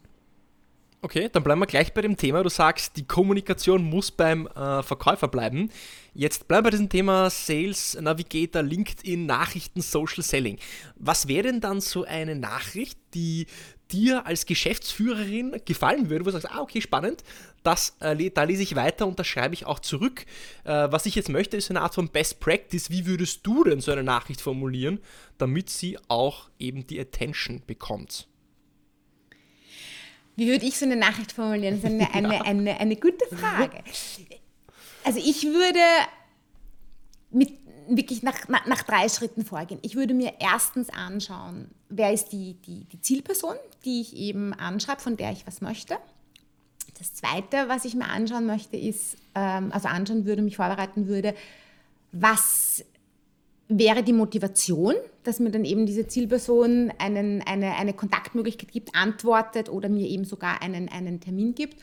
Okay, 1.04 1.28
dann 1.32 1.42
bleiben 1.42 1.60
wir 1.60 1.66
gleich 1.66 1.92
bei 1.92 2.00
dem 2.00 2.16
Thema. 2.16 2.44
Du 2.44 2.48
sagst, 2.48 2.96
die 2.96 3.04
Kommunikation 3.04 3.82
muss 3.82 4.12
beim 4.12 4.46
äh, 4.46 4.84
Verkäufer 4.84 5.26
bleiben. 5.26 5.68
Jetzt 6.14 6.46
bleiben 6.46 6.62
wir 6.62 6.68
bei 6.68 6.70
diesem 6.70 6.90
Thema 6.90 7.28
Sales 7.28 7.98
Navigator, 8.00 8.62
LinkedIn, 8.62 9.26
Nachrichten, 9.26 9.80
Social 9.80 10.22
Selling. 10.22 10.58
Was 10.94 11.26
wäre 11.26 11.42
denn 11.48 11.60
dann 11.60 11.80
so 11.80 12.04
eine 12.04 12.36
Nachricht, 12.36 13.00
die 13.14 13.48
dir 13.90 14.26
als 14.26 14.46
Geschäftsführerin 14.46 15.60
gefallen 15.64 16.08
würde, 16.08 16.24
wo 16.24 16.30
du 16.30 16.38
sagst, 16.38 16.54
ah, 16.54 16.60
okay, 16.60 16.80
spannend, 16.80 17.24
das, 17.64 17.96
äh, 17.98 18.30
da 18.30 18.44
lese 18.44 18.62
ich 18.62 18.76
weiter 18.76 19.08
und 19.08 19.18
das 19.18 19.26
schreibe 19.26 19.54
ich 19.54 19.66
auch 19.66 19.80
zurück. 19.80 20.24
Äh, 20.62 20.86
was 20.92 21.06
ich 21.06 21.16
jetzt 21.16 21.28
möchte, 21.28 21.56
ist 21.56 21.68
eine 21.68 21.80
Art 21.80 21.96
von 21.96 22.10
Best 22.10 22.38
Practice. 22.38 22.90
Wie 22.90 23.06
würdest 23.06 23.44
du 23.44 23.64
denn 23.64 23.80
so 23.80 23.90
eine 23.90 24.04
Nachricht 24.04 24.40
formulieren, 24.40 25.00
damit 25.36 25.68
sie 25.68 25.98
auch 26.06 26.48
eben 26.60 26.86
die 26.86 27.00
Attention 27.00 27.60
bekommt? 27.66 28.28
Wie 30.36 30.48
würde 30.48 30.64
ich 30.64 30.78
so 30.78 30.84
eine 30.84 30.96
Nachricht 30.96 31.32
formulieren? 31.32 31.80
Das 31.80 31.90
ist 31.90 32.00
eine, 32.00 32.14
eine, 32.14 32.34
ja. 32.34 32.42
eine, 32.42 32.80
eine 32.80 32.96
gute 32.96 33.24
Frage. 33.34 33.82
Also 35.04 35.18
ich 35.18 35.44
würde 35.44 35.80
mit 37.30 37.62
wirklich 37.88 38.22
nach, 38.22 38.48
nach, 38.48 38.66
nach, 38.66 38.82
drei 38.82 39.08
Schritten 39.08 39.44
vorgehen. 39.44 39.80
Ich 39.82 39.96
würde 39.96 40.14
mir 40.14 40.34
erstens 40.38 40.88
anschauen, 40.90 41.68
wer 41.88 42.12
ist 42.12 42.28
die, 42.32 42.54
die, 42.64 42.84
die 42.84 43.00
Zielperson, 43.00 43.56
die 43.84 44.00
ich 44.00 44.16
eben 44.16 44.54
anschreibe, 44.54 45.00
von 45.00 45.16
der 45.16 45.32
ich 45.32 45.46
was 45.46 45.60
möchte. 45.60 45.96
Das 46.98 47.14
Zweite, 47.14 47.68
was 47.68 47.84
ich 47.84 47.94
mir 47.94 48.08
anschauen 48.08 48.46
möchte, 48.46 48.76
ist, 48.76 49.16
ähm, 49.34 49.72
also 49.72 49.88
anschauen 49.88 50.24
würde, 50.24 50.42
mich 50.42 50.56
vorbereiten 50.56 51.08
würde, 51.08 51.34
was 52.12 52.84
wäre 53.68 54.02
die 54.02 54.12
Motivation, 54.12 54.94
dass 55.24 55.40
mir 55.40 55.50
dann 55.50 55.64
eben 55.64 55.86
diese 55.86 56.06
Zielperson 56.06 56.92
einen, 56.98 57.42
eine, 57.42 57.76
eine 57.76 57.92
Kontaktmöglichkeit 57.92 58.72
gibt, 58.72 58.94
antwortet 58.94 59.68
oder 59.68 59.88
mir 59.88 60.08
eben 60.08 60.24
sogar 60.24 60.62
einen, 60.62 60.88
einen 60.88 61.20
Termin 61.20 61.54
gibt. 61.54 61.76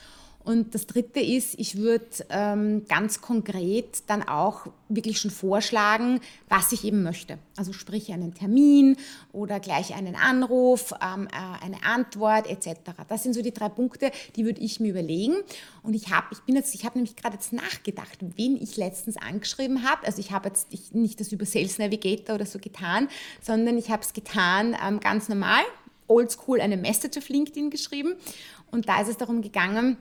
Und 0.49 0.73
das 0.73 0.87
Dritte 0.87 1.19
ist, 1.19 1.59
ich 1.59 1.77
würde 1.77 2.25
ähm, 2.31 2.83
ganz 2.87 3.21
konkret 3.21 4.01
dann 4.07 4.27
auch 4.27 4.65
wirklich 4.87 5.19
schon 5.21 5.29
vorschlagen, 5.29 6.21
was 6.47 6.71
ich 6.71 6.85
eben 6.85 7.03
möchte. 7.03 7.37
Also 7.55 7.71
sprich 7.71 8.11
einen 8.11 8.33
Termin 8.33 8.97
oder 9.31 9.59
gleich 9.59 9.93
einen 9.93 10.15
Anruf, 10.15 10.91
ähm, 11.03 11.27
äh, 11.27 11.63
eine 11.63 11.83
Antwort 11.83 12.49
etc. 12.49 12.79
Das 13.07 13.21
sind 13.21 13.35
so 13.35 13.43
die 13.43 13.53
drei 13.53 13.69
Punkte, 13.69 14.11
die 14.35 14.43
würde 14.43 14.59
ich 14.59 14.79
mir 14.79 14.89
überlegen. 14.89 15.35
Und 15.83 15.93
ich 15.93 16.09
habe, 16.09 16.25
ich 16.31 16.39
bin 16.39 16.55
jetzt, 16.55 16.73
ich 16.73 16.83
habe 16.83 16.97
nämlich 16.97 17.15
gerade 17.15 17.35
jetzt 17.35 17.53
nachgedacht, 17.53 18.17
wen 18.35 18.59
ich 18.59 18.75
letztens 18.75 19.17
angeschrieben 19.17 19.87
habe. 19.87 20.07
Also 20.07 20.19
ich 20.19 20.31
habe 20.31 20.49
jetzt 20.49 20.69
ich, 20.71 20.93
nicht 20.93 21.19
das 21.19 21.31
über 21.31 21.45
Sales 21.45 21.77
Navigator 21.77 22.33
oder 22.33 22.47
so 22.47 22.57
getan, 22.57 23.07
sondern 23.39 23.77
ich 23.77 23.91
habe 23.91 24.01
es 24.01 24.13
getan 24.13 24.75
ähm, 24.83 24.99
ganz 24.99 25.29
normal, 25.29 25.61
oldschool 26.07 26.59
eine 26.59 26.77
Message 26.77 27.19
auf 27.19 27.29
LinkedIn 27.29 27.69
geschrieben. 27.69 28.15
Und 28.71 28.89
da 28.89 28.99
ist 28.99 29.09
es 29.09 29.17
darum 29.17 29.43
gegangen, 29.43 29.97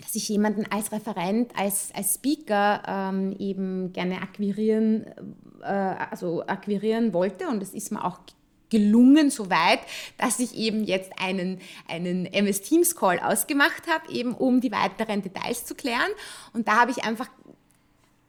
dass 0.00 0.14
ich 0.14 0.28
jemanden 0.28 0.66
als 0.70 0.92
Referent, 0.92 1.52
als, 1.56 1.90
als 1.94 2.14
Speaker 2.14 2.82
ähm, 2.86 3.34
eben 3.38 3.92
gerne 3.92 4.22
akquirieren, 4.22 5.06
äh, 5.62 5.66
also 5.66 6.46
akquirieren 6.46 7.12
wollte 7.12 7.48
und 7.48 7.62
es 7.62 7.74
ist 7.74 7.90
mir 7.90 8.04
auch 8.04 8.20
gelungen 8.70 9.30
soweit, 9.30 9.80
dass 10.18 10.40
ich 10.40 10.54
eben 10.54 10.84
jetzt 10.84 11.12
einen, 11.18 11.58
einen 11.88 12.26
MS 12.26 12.60
Teams 12.60 12.94
Call 12.94 13.18
ausgemacht 13.18 13.86
habe, 13.88 14.12
eben 14.12 14.34
um 14.34 14.60
die 14.60 14.70
weiteren 14.70 15.22
Details 15.22 15.64
zu 15.64 15.74
klären. 15.74 16.10
Und 16.52 16.68
da 16.68 16.80
habe 16.80 16.90
ich 16.90 17.02
einfach 17.02 17.28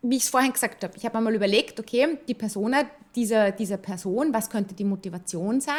wie 0.02 0.16
ich 0.16 0.24
es 0.24 0.30
vorhin 0.30 0.54
gesagt 0.54 0.84
habe, 0.84 0.94
ich 0.96 1.06
habe 1.06 1.18
einmal 1.18 1.36
überlegt, 1.36 1.80
okay, 1.80 2.18
die 2.28 2.34
Persona 2.34 2.84
dieser, 3.16 3.52
dieser 3.52 3.78
Person, 3.78 4.34
was 4.34 4.50
könnte 4.50 4.74
die 4.74 4.84
Motivation 4.84 5.62
sein? 5.62 5.76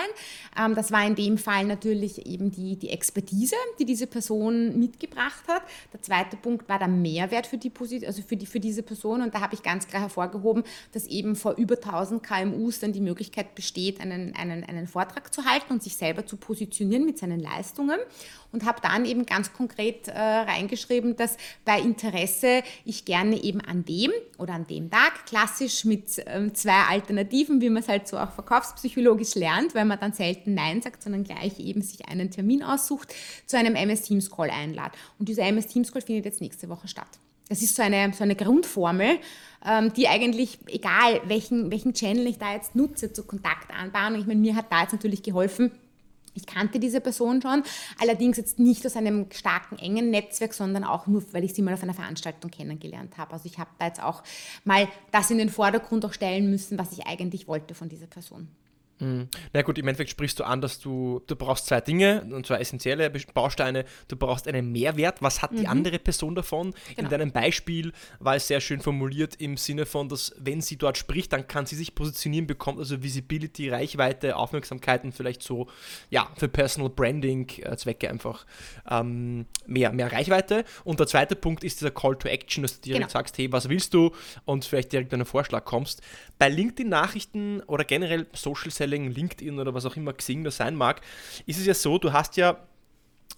Ähm, 0.58 0.74
das 0.74 0.92
war 0.92 1.06
in 1.06 1.14
dem 1.14 1.38
Fall 1.38 1.64
natürlich 1.64 2.26
eben 2.26 2.50
die, 2.50 2.76
die 2.76 2.90
Expertise, 2.90 3.56
die 3.78 3.84
diese 3.84 4.06
Person 4.06 4.78
mitgebracht 4.78 5.44
hat. 5.48 5.62
Der 5.92 6.02
zweite 6.02 6.36
Punkt 6.36 6.68
war 6.68 6.78
der 6.78 6.88
Mehrwert 6.88 7.46
für, 7.46 7.58
die, 7.58 7.72
also 8.06 8.22
für, 8.22 8.36
die, 8.36 8.46
für 8.46 8.60
diese 8.60 8.82
Person 8.82 9.22
und 9.22 9.34
da 9.34 9.40
habe 9.40 9.54
ich 9.54 9.62
ganz 9.62 9.86
klar 9.86 10.02
hervorgehoben, 10.02 10.64
dass 10.92 11.06
eben 11.06 11.36
vor 11.36 11.54
über 11.56 11.76
1000 11.76 12.22
KMUs 12.22 12.80
dann 12.80 12.92
die 12.92 13.00
Möglichkeit 13.00 13.54
besteht, 13.54 14.00
einen, 14.00 14.34
einen, 14.34 14.64
einen 14.64 14.86
Vortrag 14.86 15.32
zu 15.32 15.44
halten 15.44 15.72
und 15.72 15.82
sich 15.82 15.96
selber 15.96 16.26
zu 16.26 16.36
positionieren 16.36 17.04
mit 17.04 17.18
seinen 17.18 17.40
Leistungen 17.40 17.98
und 18.52 18.64
habe 18.64 18.80
dann 18.82 19.04
eben 19.04 19.26
ganz 19.26 19.52
konkret 19.52 20.08
äh, 20.08 20.18
reingeschrieben, 20.18 21.16
dass 21.16 21.36
bei 21.64 21.78
Interesse 21.80 22.62
ich 22.84 23.04
gerne 23.04 23.42
eben 23.42 23.60
an 23.60 23.84
dem 23.84 24.10
oder 24.38 24.54
an 24.54 24.66
dem 24.66 24.90
Tag 24.90 25.26
klassisch 25.26 25.84
mit 25.84 26.22
ähm, 26.26 26.54
zwei 26.54 26.82
Alternativen, 26.88 27.19
wie 27.30 27.70
man 27.70 27.82
es 27.82 27.88
halt 27.88 28.08
so 28.08 28.18
auch 28.18 28.30
verkaufspsychologisch 28.32 29.34
lernt, 29.34 29.74
weil 29.74 29.84
man 29.84 29.98
dann 29.98 30.12
selten 30.12 30.54
Nein 30.54 30.82
sagt, 30.82 31.02
sondern 31.02 31.24
gleich 31.24 31.58
eben 31.58 31.82
sich 31.82 32.08
einen 32.08 32.30
Termin 32.30 32.62
aussucht, 32.62 33.14
zu 33.46 33.56
einem 33.56 33.74
MS 33.74 34.02
Teams 34.02 34.30
Call 34.30 34.50
einladet. 34.50 34.98
Und 35.18 35.28
dieser 35.28 35.44
MS 35.44 35.66
Teams 35.66 35.92
Call 35.92 36.02
findet 36.02 36.24
jetzt 36.24 36.40
nächste 36.40 36.68
Woche 36.68 36.88
statt. 36.88 37.08
Das 37.48 37.62
ist 37.62 37.74
so 37.74 37.82
eine, 37.82 38.12
so 38.12 38.22
eine 38.22 38.36
Grundformel, 38.36 39.18
ähm, 39.66 39.92
die 39.92 40.06
eigentlich, 40.06 40.60
egal 40.68 41.20
welchen, 41.26 41.72
welchen 41.72 41.94
Channel 41.94 42.26
ich 42.28 42.38
da 42.38 42.54
jetzt 42.54 42.76
nutze 42.76 43.12
zur 43.12 43.26
Kontaktanbahnung, 43.26 44.20
ich 44.20 44.26
meine, 44.26 44.40
mir 44.40 44.54
hat 44.54 44.70
da 44.70 44.82
jetzt 44.82 44.92
natürlich 44.92 45.24
geholfen, 45.24 45.72
ich 46.34 46.46
kannte 46.46 46.78
diese 46.78 47.00
Person 47.00 47.42
schon, 47.42 47.62
allerdings 47.98 48.36
jetzt 48.36 48.58
nicht 48.58 48.86
aus 48.86 48.96
einem 48.96 49.30
starken, 49.30 49.78
engen 49.78 50.10
Netzwerk, 50.10 50.54
sondern 50.54 50.84
auch 50.84 51.06
nur, 51.06 51.22
weil 51.32 51.44
ich 51.44 51.54
sie 51.54 51.62
mal 51.62 51.74
auf 51.74 51.82
einer 51.82 51.94
Veranstaltung 51.94 52.50
kennengelernt 52.50 53.18
habe. 53.18 53.32
Also 53.32 53.46
ich 53.46 53.58
habe 53.58 53.70
da 53.78 53.86
jetzt 53.86 54.02
auch 54.02 54.22
mal 54.64 54.88
das 55.10 55.30
in 55.30 55.38
den 55.38 55.48
Vordergrund 55.48 56.04
auch 56.04 56.12
stellen 56.12 56.50
müssen, 56.50 56.78
was 56.78 56.92
ich 56.92 57.06
eigentlich 57.06 57.48
wollte 57.48 57.74
von 57.74 57.88
dieser 57.88 58.06
Person. 58.06 58.48
Mhm. 59.00 59.28
Na 59.52 59.62
gut, 59.62 59.78
im 59.78 59.88
Endeffekt 59.88 60.10
sprichst 60.10 60.38
du 60.38 60.44
an, 60.44 60.60
dass 60.60 60.78
du, 60.78 61.22
du 61.26 61.36
brauchst 61.36 61.66
zwei 61.66 61.80
Dinge, 61.80 62.26
und 62.30 62.46
zwar 62.46 62.60
essentielle 62.60 63.10
Bausteine. 63.34 63.84
Du 64.08 64.16
brauchst 64.16 64.46
einen 64.46 64.70
Mehrwert. 64.70 65.22
Was 65.22 65.42
hat 65.42 65.52
mhm. 65.52 65.56
die 65.56 65.66
andere 65.66 65.98
Person 65.98 66.34
davon? 66.34 66.72
Genau. 66.72 67.00
In 67.00 67.08
deinem 67.08 67.32
Beispiel 67.32 67.92
war 68.18 68.36
es 68.36 68.46
sehr 68.46 68.60
schön 68.60 68.80
formuliert 68.80 69.36
im 69.36 69.56
Sinne 69.56 69.86
von, 69.86 70.08
dass 70.08 70.34
wenn 70.38 70.60
sie 70.60 70.76
dort 70.76 70.98
spricht, 70.98 71.32
dann 71.32 71.46
kann 71.46 71.66
sie 71.66 71.76
sich 71.76 71.94
positionieren, 71.94 72.46
bekommt 72.46 72.78
also 72.78 73.02
Visibility, 73.02 73.70
Reichweite, 73.70 74.36
Aufmerksamkeiten, 74.36 75.12
vielleicht 75.12 75.42
so, 75.42 75.68
ja, 76.10 76.30
für 76.36 76.48
Personal 76.48 76.90
Branding 76.90 77.48
äh, 77.62 77.76
Zwecke 77.76 78.10
einfach 78.10 78.44
ähm, 78.90 79.46
mehr, 79.66 79.92
mehr 79.92 80.12
Reichweite. 80.12 80.64
Und 80.84 81.00
der 81.00 81.06
zweite 81.06 81.36
Punkt 81.36 81.64
ist 81.64 81.80
dieser 81.80 81.90
Call 81.90 82.16
to 82.16 82.28
Action, 82.28 82.62
dass 82.62 82.76
du 82.76 82.82
direkt 82.82 83.04
genau. 83.04 83.12
sagst, 83.12 83.38
hey, 83.38 83.50
was 83.50 83.68
willst 83.68 83.94
du? 83.94 84.12
Und 84.44 84.64
vielleicht 84.64 84.92
direkt 84.92 85.12
einen 85.14 85.24
Vorschlag 85.24 85.64
kommst. 85.64 86.02
Bei 86.38 86.48
LinkedIn-Nachrichten 86.48 87.60
oder 87.66 87.84
generell 87.84 88.26
Social 88.32 88.70
Selling 88.70 88.89
Storytelling, 88.90 89.10
LinkedIn 89.12 89.58
oder 89.58 89.74
was 89.74 89.86
auch 89.86 89.96
immer 89.96 90.12
Xing 90.12 90.44
da 90.44 90.50
sein 90.50 90.74
mag, 90.74 91.00
ist 91.46 91.58
es 91.58 91.66
ja 91.66 91.74
so, 91.74 91.98
du 91.98 92.12
hast 92.12 92.36
ja 92.36 92.58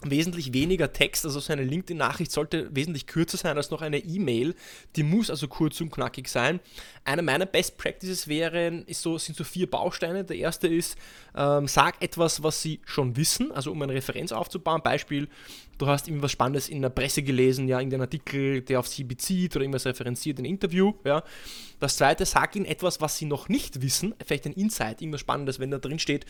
wesentlich 0.05 0.51
weniger 0.51 0.91
Text, 0.91 1.23
also 1.23 1.39
so 1.39 1.53
eine 1.53 1.63
LinkedIn-Nachricht 1.63 2.29
sollte 2.29 2.75
wesentlich 2.75 3.07
kürzer 3.07 3.37
sein 3.37 3.55
als 3.55 3.69
noch 3.69 3.81
eine 3.81 3.99
E-Mail. 3.99 4.53
Die 4.97 5.03
muss 5.03 5.29
also 5.29 5.47
kurz 5.47 5.79
und 5.79 5.91
knackig 5.91 6.27
sein. 6.27 6.59
Eine 7.05 7.21
meiner 7.21 7.45
Best 7.45 7.77
Practices 7.77 8.27
wären, 8.27 8.83
ist 8.85 9.01
so, 9.01 9.17
sind 9.17 9.37
so 9.37 9.45
vier 9.45 9.69
Bausteine. 9.69 10.25
Der 10.25 10.35
erste 10.35 10.67
ist, 10.67 10.97
ähm, 11.37 11.69
sag 11.69 12.01
etwas, 12.01 12.43
was 12.43 12.61
sie 12.61 12.81
schon 12.83 13.15
wissen, 13.15 13.53
also 13.53 13.71
um 13.71 13.81
eine 13.81 13.93
Referenz 13.93 14.33
aufzubauen. 14.33 14.81
Beispiel, 14.83 15.29
du 15.77 15.87
hast 15.87 16.07
irgendwas 16.07 16.31
Spannendes 16.31 16.69
in 16.69 16.81
der 16.81 16.89
Presse 16.89 17.23
gelesen, 17.23 17.67
ja, 17.67 17.79
irgendein 17.79 18.01
Artikel, 18.01 18.61
der 18.61 18.79
auf 18.79 18.87
sie 18.87 19.03
bezieht 19.03 19.55
oder 19.55 19.63
irgendwas 19.63 19.85
referenziert, 19.85 20.39
ein 20.39 20.45
Interview, 20.45 20.93
ja. 21.03 21.23
Das 21.79 21.97
zweite, 21.97 22.25
sag 22.25 22.55
ihnen 22.55 22.65
etwas, 22.65 23.01
was 23.01 23.17
sie 23.17 23.25
noch 23.25 23.49
nicht 23.49 23.81
wissen, 23.81 24.15
vielleicht 24.25 24.45
ein 24.45 24.53
Insight, 24.53 25.01
irgendwas 25.01 25.21
Spannendes, 25.21 25.59
wenn 25.59 25.71
da 25.71 25.79
drin 25.79 25.99
steht, 25.99 26.25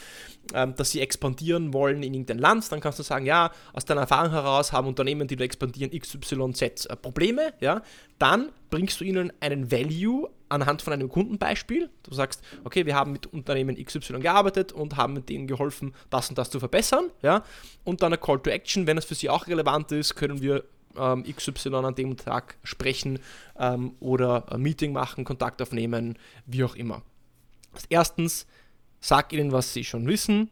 ähm, 0.54 0.76
dass 0.76 0.92
sie 0.92 1.02
expandieren 1.02 1.74
wollen 1.74 2.02
in 2.02 2.14
irgendein 2.14 2.40
Land, 2.40 2.72
dann 2.72 2.80
kannst 2.80 3.00
du 3.00 3.04
sagen, 3.04 3.26
ja, 3.26 3.52
aus 3.74 3.86
deiner 3.86 4.02
Erfahrung 4.02 4.32
heraus 4.32 4.72
haben 4.74 4.88
Unternehmen, 4.88 5.28
die 5.28 5.36
da 5.36 5.44
expandieren, 5.44 5.92
XYZ 5.98 6.86
äh, 6.86 6.96
Probleme, 6.96 7.54
ja. 7.60 7.82
Dann 8.20 8.52
bringst 8.70 9.00
du 9.02 9.04
ihnen 9.04 9.32
einen 9.40 9.72
Value 9.72 10.30
anhand 10.54 10.82
von 10.82 10.94
einem 10.94 11.10
Kundenbeispiel. 11.10 11.90
Du 12.04 12.14
sagst, 12.14 12.42
okay, 12.64 12.86
wir 12.86 12.96
haben 12.96 13.12
mit 13.12 13.28
Unternehmen 13.28 13.76
XY 13.84 14.20
gearbeitet 14.20 14.72
und 14.72 14.96
haben 14.96 15.14
mit 15.14 15.30
denen 15.30 15.48
geholfen, 15.48 15.94
das 16.10 16.30
und 16.30 16.38
das 16.38 16.50
zu 16.50 16.60
verbessern. 16.60 17.10
Ja? 17.22 17.44
Und 17.84 18.02
dann 18.02 18.14
ein 18.14 18.20
Call 18.20 18.40
to 18.40 18.50
Action, 18.50 18.88
wenn 18.88 18.98
es 18.98 19.06
für 19.06 19.16
sie 19.16 19.30
auch 19.30 19.48
relevant 19.48 19.92
ist, 19.92 20.16
können 20.16 20.42
wir 20.42 20.64
ähm, 20.96 21.24
XY 21.24 21.76
an 21.76 21.96
dem 21.96 22.18
Tag 22.18 22.58
sprechen 22.64 23.20
ähm, 23.58 23.96
oder 24.00 24.52
ein 24.52 24.62
Meeting 24.62 24.94
machen, 24.94 25.26
Kontakt 25.26 25.62
aufnehmen, 25.62 26.18
wie 26.46 26.64
auch 26.64 26.76
immer. 26.76 27.02
Erstens, 27.90 28.46
sag 29.00 29.34
ihnen, 29.34 29.52
was 29.52 29.74
sie 29.74 29.84
schon 29.84 30.08
wissen. 30.08 30.50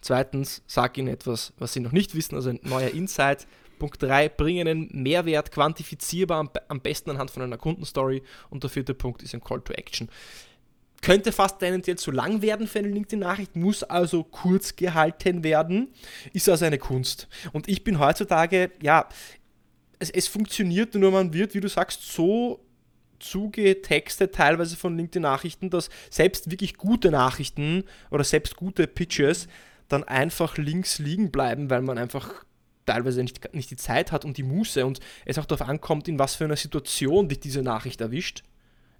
Zweitens, 0.00 0.62
sag 0.66 0.96
ihnen 0.96 1.08
etwas, 1.08 1.52
was 1.58 1.72
sie 1.72 1.80
noch 1.80 1.92
nicht 1.92 2.14
wissen, 2.14 2.34
also 2.34 2.50
ein 2.50 2.60
neuer 2.62 2.90
Insight. 2.90 3.46
Punkt 3.80 4.00
3, 4.00 4.28
bringen 4.28 4.68
einen 4.68 4.88
Mehrwert 4.92 5.50
quantifizierbar, 5.50 6.38
am, 6.38 6.50
am 6.68 6.80
besten 6.80 7.10
anhand 7.10 7.32
von 7.32 7.42
einer 7.42 7.58
Kundenstory. 7.58 8.22
Und 8.48 8.62
der 8.62 8.70
vierte 8.70 8.94
Punkt 8.94 9.24
ist 9.24 9.34
ein 9.34 9.42
Call 9.42 9.60
to 9.62 9.72
Action. 9.72 10.08
Könnte 11.02 11.32
fast 11.32 11.58
tendenziell 11.58 11.96
zu 11.96 12.12
lang 12.12 12.42
werden 12.42 12.68
für 12.68 12.78
eine 12.78 12.88
LinkedIn-Nachricht, 12.88 13.56
muss 13.56 13.82
also 13.82 14.22
kurz 14.22 14.76
gehalten 14.76 15.42
werden, 15.42 15.88
ist 16.32 16.48
also 16.48 16.64
eine 16.64 16.78
Kunst. 16.78 17.26
Und 17.52 17.68
ich 17.68 17.82
bin 17.82 17.98
heutzutage, 17.98 18.70
ja, 18.82 19.08
es, 19.98 20.10
es 20.10 20.28
funktioniert, 20.28 20.94
nur 20.94 21.10
man 21.10 21.32
wird, 21.32 21.54
wie 21.54 21.60
du 21.60 21.68
sagst, 21.68 22.02
so 22.02 22.64
zugetextet 23.18 24.34
teilweise 24.34 24.76
von 24.76 24.96
LinkedIn-Nachrichten, 24.96 25.70
dass 25.70 25.90
selbst 26.10 26.50
wirklich 26.50 26.76
gute 26.76 27.10
Nachrichten 27.10 27.84
oder 28.10 28.24
selbst 28.24 28.56
gute 28.56 28.86
Pitches 28.86 29.48
dann 29.88 30.04
einfach 30.04 30.56
links 30.56 30.98
liegen 30.98 31.30
bleiben, 31.30 31.70
weil 31.70 31.82
man 31.82 31.98
einfach 31.98 32.44
teilweise 32.90 33.22
nicht, 33.22 33.54
nicht 33.54 33.70
die 33.70 33.76
Zeit 33.76 34.12
hat 34.12 34.24
und 34.24 34.36
die 34.36 34.42
Muße 34.42 34.84
und 34.84 35.00
es 35.24 35.38
auch 35.38 35.46
darauf 35.46 35.68
ankommt, 35.68 36.08
in 36.08 36.18
was 36.18 36.34
für 36.34 36.44
einer 36.44 36.56
Situation 36.56 37.28
dich 37.28 37.40
diese 37.40 37.62
Nachricht 37.62 38.00
erwischt. 38.00 38.42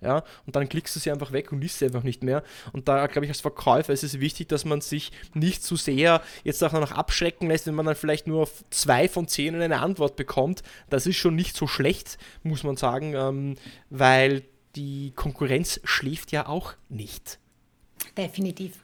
Ja, 0.02 0.25
und 0.47 0.56
dann 0.56 0.66
klickst 0.66 0.97
du 0.97 1.00
sie 1.00 1.11
einfach 1.11 1.30
weg 1.30 1.52
und 1.52 1.61
liest 1.61 1.78
sie 1.78 1.85
einfach 1.85 2.04
nicht 2.04 2.23
mehr. 2.23 2.42
Und 2.73 2.88
da, 2.88 3.06
glaube 3.06 3.26
ich, 3.26 3.30
als 3.30 3.42
Verkäufer 3.42 3.92
ist 3.92 4.02
es 4.02 4.18
wichtig, 4.18 4.49
dass 4.49 4.64
man 4.64 4.80
sich 4.80 5.12
nicht 5.35 5.62
zu 5.62 5.76
sehr 5.76 6.23
jetzt 6.42 6.64
auch 6.64 6.73
noch 6.73 6.92
abschrecken 6.92 7.49
lässt, 7.49 7.66
wenn 7.66 7.75
man 7.75 7.85
dann 7.85 7.97
vielleicht 7.97 8.26
nur 8.26 8.42
auf 8.42 8.64
zwei 8.70 9.11
von 9.11 9.28
zehn 9.28 9.61
eine 9.61 9.80
Antwort 9.80 10.16
bekommt. 10.16 10.62
Das 10.88 11.06
ist 11.06 11.16
schon 11.16 11.35
nicht 11.35 11.54
so 11.54 11.66
schlecht, 11.66 12.16
muss 12.42 12.64
man 12.64 12.78
sagen, 12.78 13.14
ähm, 13.14 13.56
weil 13.90 14.44
die 14.75 15.12
Konkurrenz 15.14 15.80
schläft 15.85 16.32
ja 16.32 16.47
auch 16.47 16.73
nicht. 16.88 17.38
Definitiv. 18.16 18.78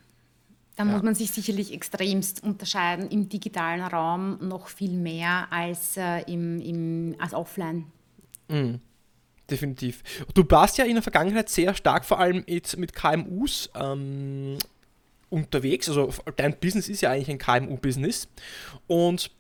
Da 0.76 0.84
ja. 0.84 0.92
muss 0.92 1.02
man 1.02 1.14
sich 1.14 1.30
sicherlich 1.30 1.72
extremst 1.72 2.42
unterscheiden 2.42 3.08
im 3.08 3.28
digitalen 3.28 3.80
Raum 3.82 4.38
noch 4.46 4.68
viel 4.68 4.92
mehr 4.92 5.48
als, 5.50 5.96
äh, 5.96 6.20
im, 6.30 6.60
im, 6.60 7.16
als 7.18 7.34
offline. 7.34 7.86
Mhm. 8.48 8.80
Definitiv. 9.50 10.02
Du 10.34 10.44
warst 10.48 10.76
ja 10.76 10.84
in 10.84 10.94
der 10.94 11.02
Vergangenheit 11.02 11.48
sehr 11.48 11.74
stark, 11.74 12.04
vor 12.04 12.18
allem 12.18 12.44
jetzt 12.46 12.76
mit 12.76 12.94
KMUs 12.94 13.70
ähm, 13.74 14.58
unterwegs. 15.30 15.88
Also 15.88 16.12
dein 16.36 16.58
Business 16.58 16.88
ist 16.88 17.00
ja 17.00 17.10
eigentlich 17.10 17.30
ein 17.30 17.38
KMU-Business. 17.38 18.28
Und 18.86 19.30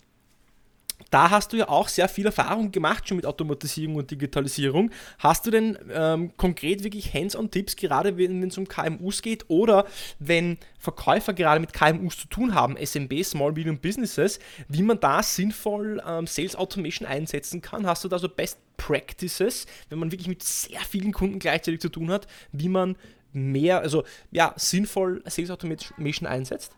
da 1.10 1.30
hast 1.30 1.52
du 1.52 1.56
ja 1.56 1.68
auch 1.68 1.88
sehr 1.88 2.08
viel 2.08 2.26
Erfahrung 2.26 2.72
gemacht 2.72 3.08
schon 3.08 3.16
mit 3.16 3.26
Automatisierung 3.26 3.96
und 3.96 4.10
Digitalisierung. 4.10 4.90
Hast 5.18 5.46
du 5.46 5.50
denn 5.50 5.78
ähm, 5.92 6.36
konkret 6.36 6.82
wirklich 6.82 7.14
Hands-on-Tipps, 7.14 7.76
gerade 7.76 8.18
wenn 8.18 8.42
es 8.42 8.58
um 8.58 8.66
KMUs 8.66 9.22
geht 9.22 9.44
oder 9.48 9.86
wenn 10.18 10.58
Verkäufer 10.78 11.32
gerade 11.32 11.60
mit 11.60 11.72
KMUs 11.72 12.18
zu 12.18 12.28
tun 12.28 12.54
haben, 12.54 12.76
SMB, 12.76 13.24
Small 13.24 13.52
Medium 13.52 13.78
Businesses, 13.78 14.38
wie 14.68 14.82
man 14.82 14.98
da 15.00 15.22
sinnvoll 15.22 16.02
ähm, 16.06 16.26
Sales 16.26 16.56
Automation 16.56 17.06
einsetzen 17.06 17.62
kann? 17.62 17.86
Hast 17.86 18.04
du 18.04 18.08
da 18.08 18.18
so 18.18 18.28
Best 18.28 18.58
Practices, 18.76 19.66
wenn 19.88 19.98
man 19.98 20.12
wirklich 20.12 20.28
mit 20.28 20.42
sehr 20.42 20.80
vielen 20.80 21.12
Kunden 21.12 21.38
gleichzeitig 21.38 21.80
zu 21.80 21.88
tun 21.88 22.10
hat, 22.10 22.26
wie 22.52 22.68
man 22.68 22.96
mehr, 23.32 23.80
also 23.80 24.04
ja, 24.30 24.54
sinnvoll 24.56 25.22
Sales 25.26 25.50
Automation 25.50 26.26
einsetzt? 26.26 26.72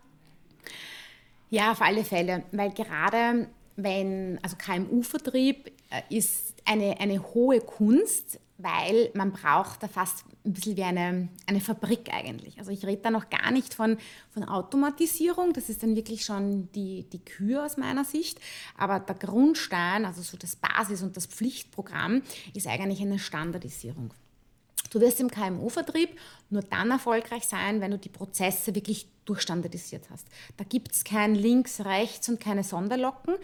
Ja, 1.51 1.73
auf 1.73 1.81
alle 1.81 2.05
Fälle, 2.05 2.45
weil 2.53 2.71
gerade 2.71 3.49
wenn, 3.79 4.39
also 4.43 4.57
KMU-Vertrieb 4.57 5.71
äh, 5.91 6.03
ist 6.15 6.55
eine, 6.65 7.01
eine 7.01 7.23
hohe 7.33 7.61
Kunst, 7.61 8.41
weil 8.59 9.11
man 9.15 9.33
braucht 9.33 9.85
da 9.85 9.89
fast 9.89 10.25
ein 10.45 10.53
bisschen 10.53 10.77
wie 10.77 10.83
eine, 10.83 11.29
eine 11.47 11.61
Fabrik 11.61 12.13
eigentlich. 12.13 12.59
Also 12.59 12.73
ich 12.73 12.85
rede 12.85 13.03
da 13.03 13.11
noch 13.11 13.31
gar 13.31 13.53
nicht 13.53 13.73
von, 13.75 13.97
von 14.31 14.43
Automatisierung, 14.45 15.53
das 15.53 15.69
ist 15.69 15.85
dann 15.85 15.95
wirklich 15.95 16.25
schon 16.25 16.71
die, 16.73 17.05
die 17.05 17.25
Kür 17.25 17.65
aus 17.65 17.77
meiner 17.77 18.05
Sicht, 18.05 18.41
aber 18.77 18.99
der 18.99 19.15
Grundstein, 19.15 20.05
also 20.05 20.23
so 20.23 20.37
das 20.37 20.57
Basis- 20.57 21.03
und 21.03 21.17
das 21.17 21.27
Pflichtprogramm, 21.27 22.23
ist 22.55 22.67
eigentlich 22.67 23.01
eine 23.01 23.21
Standardisierung. 23.21 24.13
Du 24.91 25.01
wirst 25.01 25.21
im 25.21 25.31
KMU-Vertrieb 25.31 26.11
nur 26.51 26.63
dann 26.63 26.91
erfolgreich 26.91 27.45
sein, 27.45 27.81
wenn 27.81 27.91
du 27.91 27.99
die 27.99 28.09
Prozesse 28.09 28.75
wirklich 28.75 29.07
durchstandardisiert 29.29 30.09
hast. 30.11 30.27
Da 30.57 30.65
gibt 30.65 30.93
es 30.93 31.05
kein 31.05 31.35
Links, 31.35 31.85
Rechts 31.85 32.29
und 32.31 32.41
keine 32.41 32.65
Sonderlocken. 32.65 33.35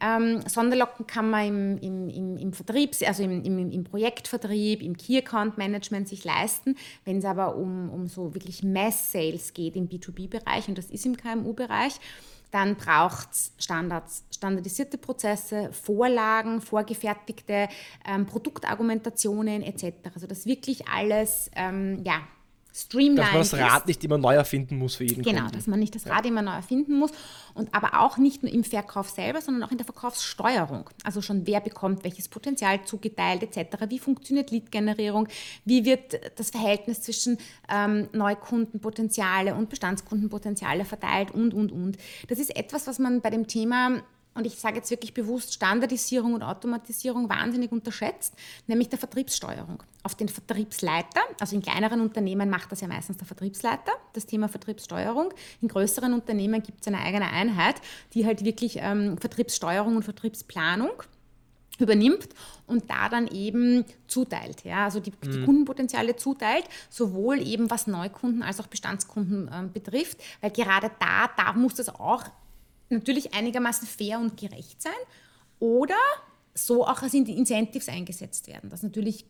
Ähm, 0.00 0.40
Sonderlocken 0.46 1.06
kann 1.08 1.30
man 1.30 1.46
im, 1.46 1.78
im, 1.78 2.08
im, 2.08 2.36
im 2.36 2.52
Vertrieb, 2.52 2.94
also 3.04 3.24
im, 3.24 3.42
im, 3.44 3.72
im 3.72 3.84
Projektvertrieb, 3.84 4.82
im 4.82 4.96
Key 4.96 5.18
Account 5.18 5.58
Management 5.58 6.08
sich 6.08 6.22
leisten. 6.22 6.76
Wenn 7.04 7.18
es 7.18 7.24
aber 7.24 7.56
um, 7.56 7.90
um 7.90 8.06
so 8.06 8.34
wirklich 8.34 8.62
Mass-Sales 8.62 9.52
geht 9.52 9.74
im 9.74 9.88
B2B-Bereich, 9.88 10.68
und 10.68 10.78
das 10.78 10.86
ist 10.86 11.04
im 11.06 11.16
KMU-Bereich, 11.16 11.94
dann 12.52 12.76
braucht 12.76 13.32
es 13.32 13.52
Standards, 13.58 14.24
standardisierte 14.30 14.98
Prozesse, 14.98 15.72
Vorlagen, 15.72 16.60
vorgefertigte 16.60 17.68
ähm, 18.06 18.26
Produktargumentationen 18.26 19.62
etc. 19.62 19.94
Also 20.14 20.26
das 20.26 20.46
wirklich 20.46 20.86
alles 20.86 21.50
ähm, 21.56 22.02
ja, 22.04 22.20
streamlined 22.74 23.18
Dass 23.18 23.52
man 23.52 23.60
das 23.60 23.72
Rad 23.72 23.86
nicht 23.86 24.02
immer 24.04 24.18
neu 24.18 24.34
erfinden 24.34 24.78
muss 24.78 24.96
für 24.96 25.04
jeden 25.04 25.22
Genau, 25.22 25.40
Kunden. 25.42 25.54
dass 25.54 25.66
man 25.66 25.78
nicht 25.78 25.94
das 25.94 26.06
Rad 26.06 26.24
ja. 26.24 26.30
immer 26.30 26.42
neu 26.42 26.52
erfinden 26.52 26.98
muss. 26.98 27.10
Und 27.54 27.74
aber 27.74 28.00
auch 28.00 28.16
nicht 28.16 28.42
nur 28.42 28.52
im 28.52 28.64
Verkauf 28.64 29.10
selber, 29.10 29.40
sondern 29.40 29.62
auch 29.62 29.70
in 29.70 29.76
der 29.76 29.84
Verkaufssteuerung. 29.84 30.88
Also 31.04 31.20
schon 31.20 31.46
wer 31.46 31.60
bekommt 31.60 32.04
welches 32.04 32.28
Potenzial 32.28 32.84
zugeteilt 32.84 33.42
etc. 33.42 33.84
Wie 33.88 33.98
funktioniert 33.98 34.50
Lead-Generierung? 34.50 35.28
Wie 35.64 35.84
wird 35.84 36.18
das 36.36 36.50
Verhältnis 36.50 37.02
zwischen 37.02 37.38
ähm, 37.68 38.08
Neukundenpotenziale 38.12 39.54
und 39.54 39.68
Bestandskundenpotenziale 39.68 40.84
verteilt 40.84 41.30
und, 41.30 41.52
und, 41.52 41.72
und. 41.72 41.98
Das 42.28 42.38
ist 42.38 42.56
etwas, 42.56 42.86
was 42.86 42.98
man 42.98 43.20
bei 43.20 43.30
dem 43.30 43.46
Thema 43.46 44.02
und 44.34 44.46
ich 44.46 44.56
sage 44.56 44.76
jetzt 44.76 44.90
wirklich 44.90 45.12
bewusst 45.12 45.52
Standardisierung 45.52 46.34
und 46.34 46.42
Automatisierung 46.42 47.28
wahnsinnig 47.28 47.70
unterschätzt, 47.70 48.34
nämlich 48.66 48.88
der 48.88 48.98
Vertriebssteuerung. 48.98 49.82
Auf 50.02 50.14
den 50.14 50.28
Vertriebsleiter, 50.28 51.20
also 51.38 51.54
in 51.54 51.62
kleineren 51.62 52.00
Unternehmen 52.00 52.48
macht 52.48 52.72
das 52.72 52.80
ja 52.80 52.88
meistens 52.88 53.18
der 53.18 53.26
Vertriebsleiter, 53.26 53.92
das 54.14 54.26
Thema 54.26 54.48
Vertriebssteuerung. 54.48 55.32
In 55.60 55.68
größeren 55.68 56.14
Unternehmen 56.14 56.62
gibt 56.62 56.80
es 56.80 56.88
eine 56.88 57.00
eigene 57.00 57.30
Einheit, 57.30 57.76
die 58.14 58.24
halt 58.26 58.44
wirklich 58.44 58.76
ähm, 58.78 59.18
Vertriebssteuerung 59.18 59.96
und 59.96 60.04
Vertriebsplanung 60.04 61.02
übernimmt 61.78 62.28
und 62.66 62.88
da 62.88 63.08
dann 63.08 63.26
eben 63.28 63.84
zuteilt, 64.06 64.64
ja, 64.64 64.84
also 64.84 65.00
die, 65.00 65.10
die 65.10 65.28
mhm. 65.28 65.44
Kundenpotenziale 65.44 66.16
zuteilt, 66.16 66.64
sowohl 66.90 67.40
eben 67.40 67.70
was 67.70 67.86
Neukunden 67.86 68.42
als 68.42 68.60
auch 68.60 68.66
Bestandskunden 68.66 69.48
äh, 69.48 69.68
betrifft, 69.72 70.18
weil 70.40 70.50
gerade 70.50 70.90
da, 71.00 71.28
da 71.36 71.52
muss 71.54 71.74
das 71.74 71.88
auch 71.88 72.24
natürlich 72.92 73.34
einigermaßen 73.34 73.86
fair 73.86 74.18
und 74.18 74.36
gerecht 74.36 74.80
sein 74.80 74.92
oder 75.58 75.96
so 76.54 76.86
auch 76.86 77.02
als 77.02 77.14
Incentives 77.14 77.88
eingesetzt 77.88 78.46
werden, 78.46 78.70
dass 78.70 78.82
natürlich 78.82 79.24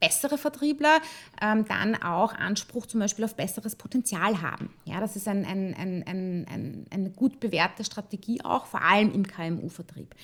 bessere 0.00 0.38
Vertriebler 0.38 1.00
ähm, 1.40 1.64
dann 1.66 1.94
auch 2.02 2.34
Anspruch 2.34 2.86
zum 2.86 3.00
Beispiel 3.00 3.24
auf 3.24 3.36
besseres 3.36 3.76
Potenzial 3.76 4.42
haben. 4.42 4.70
Ja, 4.84 5.00
das 5.00 5.16
ist 5.16 5.28
ein, 5.28 5.44
ein, 5.44 5.74
ein, 5.74 6.04
ein, 6.06 6.86
eine 6.90 7.10
gut 7.10 7.40
bewährte 7.40 7.84
Strategie 7.84 8.40
auch, 8.42 8.66
vor 8.66 8.82
allem 8.82 9.12
im 9.12 9.26
KMU-Vertrieb. 9.26 10.14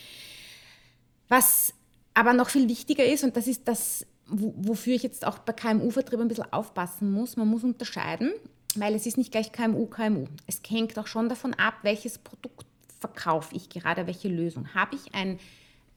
Was 1.28 1.72
aber 2.14 2.32
noch 2.32 2.50
viel 2.50 2.68
wichtiger 2.68 3.04
ist, 3.04 3.24
und 3.24 3.36
das 3.36 3.46
ist 3.46 3.68
das, 3.68 4.06
wofür 4.26 4.94
ich 4.94 5.02
jetzt 5.02 5.26
auch 5.26 5.38
bei 5.38 5.52
KMU-Vertrieb 5.52 6.20
ein 6.20 6.28
bisschen 6.28 6.52
aufpassen 6.52 7.10
muss, 7.10 7.36
man 7.36 7.48
muss 7.48 7.64
unterscheiden, 7.64 8.32
weil 8.76 8.94
es 8.94 9.06
ist 9.06 9.16
nicht 9.16 9.32
gleich 9.32 9.52
KMU, 9.52 9.86
KMU. 9.86 10.26
Es 10.46 10.60
hängt 10.68 10.98
auch 10.98 11.06
schon 11.06 11.28
davon 11.28 11.54
ab, 11.54 11.74
welches 11.82 12.18
Produkt 12.18 12.66
verkaufe 13.00 13.56
ich 13.56 13.68
gerade, 13.68 14.06
welche 14.06 14.28
Lösung? 14.28 14.74
Habe 14.74 14.94
ich 14.94 15.14
ein, 15.14 15.40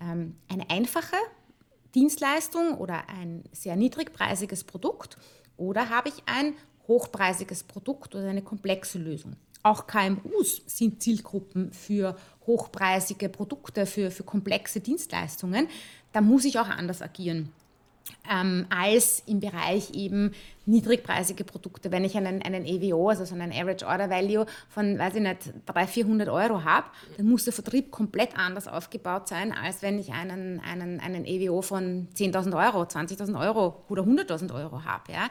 ähm, 0.02 0.36
eine 0.50 0.70
einfache 0.70 1.18
Dienstleistung 1.94 2.78
oder 2.78 3.10
ein 3.10 3.44
sehr 3.52 3.76
niedrigpreisiges 3.76 4.64
Produkt 4.64 5.18
oder 5.58 5.90
habe 5.90 6.10
ich 6.10 6.24
ein 6.26 6.56
hochpreisiges 6.88 7.64
Produkt 7.64 8.16
oder 8.16 8.30
eine 8.30 8.42
komplexe 8.42 8.98
Lösung? 8.98 9.36
Auch 9.62 9.88
KMUs 9.88 10.62
sind 10.66 11.02
Zielgruppen 11.02 11.72
für 11.72 12.18
hochpreisige 12.46 13.30
Produkte, 13.30 13.86
für, 13.86 14.12
für 14.12 14.24
komplexe 14.24 14.82
Dienstleistungen. 14.82 15.70
Da 16.12 16.20
muss 16.20 16.44
ich 16.44 16.60
auch 16.60 16.68
anders 16.68 17.02
agieren 17.02 17.50
ähm, 18.30 18.66
als 18.70 19.24
im 19.26 19.40
Bereich 19.40 19.92
eben 19.94 20.32
niedrigpreisige 20.66 21.44
Produkte. 21.44 21.92
Wenn 21.92 22.06
ich 22.06 22.16
einen, 22.16 22.42
einen 22.42 22.66
EWO, 22.66 23.10
also 23.10 23.26
so 23.26 23.36
einen 23.36 23.52
Average 23.52 23.86
Order 23.86 24.10
Value 24.10 24.46
von, 24.70 24.98
weiß 24.98 25.16
ich 25.16 25.22
nicht, 25.22 25.54
300, 25.66 25.90
400 25.90 26.30
Euro 26.30 26.64
habe, 26.64 26.88
dann 27.18 27.28
muss 27.28 27.44
der 27.44 27.54
Vertrieb 27.54 27.92
komplett 27.92 28.38
anders 28.38 28.68
aufgebaut 28.68 29.28
sein, 29.28 29.52
als 29.52 29.82
wenn 29.82 30.00
ich 30.00 30.14
einen, 30.14 30.62
einen, 30.62 31.00
einen 31.00 31.26
EWO 31.26 31.62
von 31.62 32.08
10.000 32.16 32.56
Euro, 32.66 32.84
20.000 32.84 33.40
Euro 33.40 33.84
oder 33.90 34.04
100.000 34.04 34.54
Euro 34.54 34.86
habe. 34.86 35.12
Ja. 35.12 35.30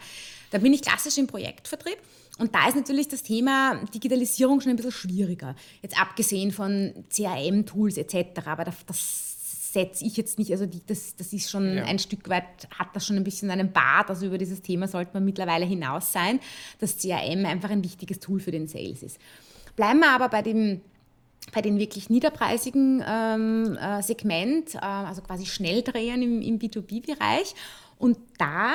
Da 0.50 0.58
bin 0.58 0.74
ich 0.74 0.82
klassisch 0.82 1.16
im 1.16 1.26
Projektvertrieb. 1.26 1.96
Und 2.38 2.54
da 2.54 2.66
ist 2.68 2.76
natürlich 2.76 3.08
das 3.08 3.22
Thema 3.22 3.76
Digitalisierung 3.94 4.60
schon 4.60 4.70
ein 4.70 4.76
bisschen 4.76 4.92
schwieriger. 4.92 5.54
Jetzt 5.82 6.00
abgesehen 6.00 6.50
von 6.50 6.92
CRM-Tools 7.10 7.98
etc. 7.98 8.46
Aber 8.46 8.64
das 8.64 9.31
setze 9.72 10.04
ich 10.04 10.16
jetzt 10.16 10.38
nicht, 10.38 10.52
also 10.52 10.66
die, 10.66 10.80
das, 10.86 11.16
das 11.16 11.32
ist 11.32 11.50
schon 11.50 11.76
ja. 11.76 11.84
ein 11.84 11.98
Stück 11.98 12.28
weit, 12.28 12.68
hat 12.78 12.88
das 12.94 13.06
schon 13.06 13.16
ein 13.16 13.24
bisschen 13.24 13.50
einen 13.50 13.72
Bart, 13.72 14.10
also 14.10 14.26
über 14.26 14.36
dieses 14.36 14.60
Thema 14.60 14.86
sollte 14.86 15.12
man 15.14 15.24
mittlerweile 15.24 15.64
hinaus 15.64 16.12
sein, 16.12 16.40
dass 16.78 16.98
CRM 16.98 17.46
einfach 17.46 17.70
ein 17.70 17.82
wichtiges 17.82 18.20
Tool 18.20 18.40
für 18.40 18.50
den 18.50 18.68
Sales 18.68 19.02
ist. 19.02 19.18
Bleiben 19.74 20.00
wir 20.00 20.10
aber 20.10 20.28
bei 20.28 20.42
dem 20.42 20.82
bei 21.52 21.60
den 21.60 21.76
wirklich 21.76 22.08
niederpreisigen 22.08 23.02
ähm, 23.04 23.76
äh, 23.76 24.00
Segment, 24.00 24.76
äh, 24.76 24.78
also 24.78 25.22
quasi 25.22 25.44
Schnelldrehern 25.44 26.22
im, 26.22 26.40
im 26.40 26.60
B2B-Bereich. 26.60 27.56
Und 27.98 28.16
da 28.38 28.74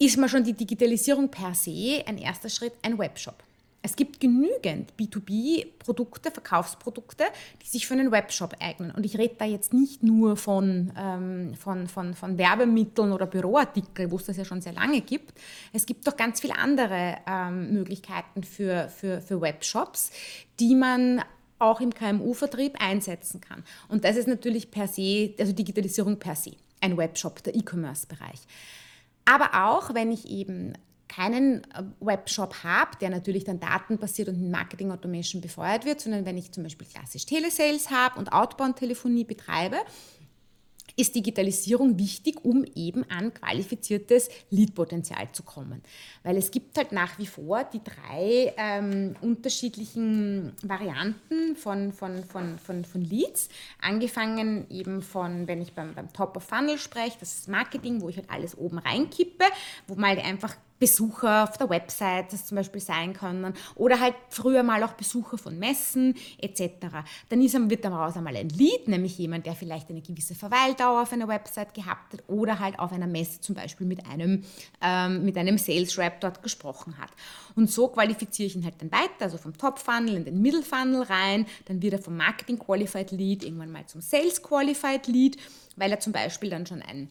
ist 0.00 0.16
man 0.16 0.28
schon 0.28 0.42
die 0.42 0.52
Digitalisierung 0.52 1.30
per 1.30 1.54
se 1.54 2.02
ein 2.06 2.18
erster 2.18 2.48
Schritt, 2.48 2.72
ein 2.82 2.98
Webshop. 2.98 3.44
Es 3.80 3.94
gibt 3.94 4.18
genügend 4.18 4.92
B2B-Produkte, 4.98 6.32
Verkaufsprodukte, 6.32 7.24
die 7.62 7.66
sich 7.66 7.86
für 7.86 7.94
einen 7.94 8.10
Webshop 8.10 8.56
eignen. 8.60 8.90
Und 8.90 9.06
ich 9.06 9.16
rede 9.16 9.36
da 9.38 9.44
jetzt 9.44 9.72
nicht 9.72 10.02
nur 10.02 10.36
von, 10.36 10.92
ähm, 10.98 11.54
von, 11.54 11.86
von, 11.86 12.14
von 12.14 12.38
Werbemitteln 12.38 13.12
oder 13.12 13.26
Büroartikeln, 13.26 14.10
wo 14.10 14.16
es 14.16 14.24
das 14.24 14.36
ja 14.36 14.44
schon 14.44 14.60
sehr 14.60 14.72
lange 14.72 15.00
gibt. 15.00 15.32
Es 15.72 15.86
gibt 15.86 16.06
doch 16.08 16.16
ganz 16.16 16.40
viele 16.40 16.56
andere 16.56 17.18
ähm, 17.26 17.72
Möglichkeiten 17.72 18.42
für, 18.42 18.88
für, 18.88 19.20
für 19.20 19.40
Webshops, 19.40 20.10
die 20.58 20.74
man 20.74 21.22
auch 21.60 21.80
im 21.80 21.94
KMU-Vertrieb 21.94 22.76
einsetzen 22.80 23.40
kann. 23.40 23.64
Und 23.88 24.04
das 24.04 24.16
ist 24.16 24.28
natürlich 24.28 24.70
per 24.70 24.88
se, 24.88 25.34
also 25.38 25.52
Digitalisierung 25.52 26.18
per 26.18 26.34
se, 26.34 26.52
ein 26.80 26.96
Webshop, 26.96 27.42
der 27.44 27.54
E-Commerce-Bereich. 27.54 28.40
Aber 29.24 29.66
auch, 29.66 29.94
wenn 29.94 30.10
ich 30.10 30.28
eben 30.30 30.72
keinen 31.08 31.64
äh, 31.64 31.82
Webshop 32.00 32.62
habe, 32.62 32.92
der 33.00 33.10
natürlich 33.10 33.44
dann 33.44 33.60
datenbasiert 33.60 34.28
und 34.28 34.40
mit 34.40 34.50
Marketing 34.50 34.90
Automation 34.90 35.40
befeuert 35.40 35.84
wird, 35.84 36.00
sondern 36.00 36.24
wenn 36.24 36.38
ich 36.38 36.52
zum 36.52 36.62
Beispiel 36.62 36.86
klassisch 36.86 37.26
Telesales 37.26 37.90
habe 37.90 38.18
und 38.18 38.32
Outbound-Telefonie 38.32 39.24
betreibe, 39.24 39.78
ist 40.98 41.14
Digitalisierung 41.14 41.96
wichtig, 41.96 42.44
um 42.44 42.64
eben 42.74 43.08
an 43.08 43.32
qualifiziertes 43.32 44.28
Lead-Potenzial 44.50 45.30
zu 45.32 45.44
kommen. 45.44 45.82
Weil 46.24 46.36
es 46.36 46.50
gibt 46.50 46.76
halt 46.76 46.90
nach 46.90 47.18
wie 47.18 47.26
vor 47.26 47.62
die 47.64 47.80
drei 47.82 48.52
ähm, 48.56 49.14
unterschiedlichen 49.20 50.52
Varianten 50.62 51.54
von, 51.54 51.92
von, 51.92 52.24
von, 52.24 52.58
von, 52.58 52.84
von 52.84 53.00
Leads. 53.00 53.48
Angefangen 53.80 54.68
eben 54.70 55.02
von, 55.02 55.46
wenn 55.46 55.62
ich 55.62 55.72
beim, 55.72 55.94
beim 55.94 56.12
Top 56.12 56.36
of 56.36 56.42
Funnel 56.42 56.78
spreche, 56.78 57.16
das 57.20 57.38
ist 57.38 57.48
Marketing, 57.48 58.00
wo 58.00 58.08
ich 58.08 58.16
halt 58.16 58.30
alles 58.30 58.58
oben 58.58 58.78
reinkippe, 58.78 59.44
wo 59.86 59.94
mal 59.94 60.18
einfach 60.18 60.56
Besucher 60.78 61.44
auf 61.44 61.56
der 61.58 61.68
Website, 61.68 62.32
das 62.32 62.46
zum 62.46 62.56
Beispiel 62.56 62.80
sein 62.80 63.12
können, 63.12 63.54
oder 63.74 64.00
halt 64.00 64.14
früher 64.28 64.62
mal 64.62 64.82
auch 64.82 64.92
Besucher 64.92 65.38
von 65.38 65.58
Messen 65.58 66.14
etc. 66.38 66.86
Dann 67.28 67.42
ist, 67.42 67.54
wird 67.70 67.84
daraus 67.84 68.16
einmal 68.16 68.36
ein 68.36 68.48
Lead, 68.50 68.88
nämlich 68.88 69.18
jemand, 69.18 69.46
der 69.46 69.54
vielleicht 69.54 69.90
eine 69.90 70.00
gewisse 70.00 70.34
Verweildauer 70.34 71.02
auf 71.02 71.12
einer 71.12 71.28
Website 71.28 71.74
gehabt 71.74 72.12
hat 72.12 72.22
oder 72.28 72.58
halt 72.58 72.78
auf 72.78 72.92
einer 72.92 73.06
Messe 73.06 73.40
zum 73.40 73.54
Beispiel 73.54 73.86
mit 73.86 74.06
einem, 74.06 74.44
ähm, 74.80 75.24
mit 75.24 75.36
einem 75.36 75.58
Sales 75.58 75.98
Rep 75.98 76.20
dort 76.20 76.42
gesprochen 76.42 76.98
hat. 76.98 77.10
Und 77.56 77.70
so 77.70 77.88
qualifiziere 77.88 78.46
ich 78.46 78.56
ihn 78.56 78.64
halt 78.64 78.80
dann 78.80 78.92
weiter, 78.92 79.24
also 79.24 79.38
vom 79.38 79.56
Top 79.56 79.78
Funnel 79.78 80.16
in 80.16 80.24
den 80.24 80.40
Middle 80.40 80.62
Funnel 80.62 81.02
rein, 81.02 81.46
dann 81.66 81.82
wird 81.82 81.94
er 81.94 81.98
vom 81.98 82.16
Marketing 82.16 82.58
Qualified 82.58 83.10
Lead 83.10 83.42
irgendwann 83.42 83.72
mal 83.72 83.86
zum 83.86 84.00
Sales 84.00 84.42
Qualified 84.42 85.06
Lead, 85.06 85.36
weil 85.76 85.90
er 85.90 86.00
zum 86.00 86.12
Beispiel 86.12 86.50
dann 86.50 86.66
schon 86.66 86.82
ein 86.82 87.08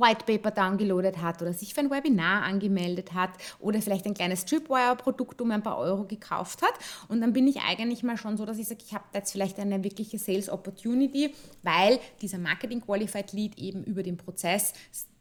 White 0.00 0.24
Paper 0.26 0.50
downgeloadet 0.50 1.18
hat 1.18 1.42
oder 1.42 1.52
sich 1.52 1.74
für 1.74 1.80
ein 1.80 1.90
Webinar 1.90 2.42
angemeldet 2.42 3.14
hat 3.14 3.30
oder 3.58 3.80
vielleicht 3.80 4.06
ein 4.06 4.14
kleines 4.14 4.44
Tripwire-Produkt 4.44 5.40
um 5.40 5.50
ein 5.50 5.62
paar 5.62 5.78
Euro 5.78 6.04
gekauft 6.04 6.62
hat. 6.62 6.74
Und 7.08 7.20
dann 7.20 7.32
bin 7.32 7.46
ich 7.46 7.60
eigentlich 7.60 8.02
mal 8.02 8.16
schon 8.16 8.36
so, 8.36 8.44
dass 8.44 8.58
ich 8.58 8.68
sage, 8.68 8.80
ich 8.86 8.94
habe 8.94 9.04
jetzt 9.14 9.32
vielleicht 9.32 9.58
eine 9.58 9.82
wirkliche 9.82 10.18
Sales 10.18 10.48
Opportunity, 10.48 11.34
weil 11.62 11.98
dieser 12.20 12.38
Marketing 12.38 12.80
Qualified 12.80 13.32
Lead 13.32 13.58
eben 13.58 13.84
über 13.84 14.02
den 14.02 14.16
Prozess 14.16 14.72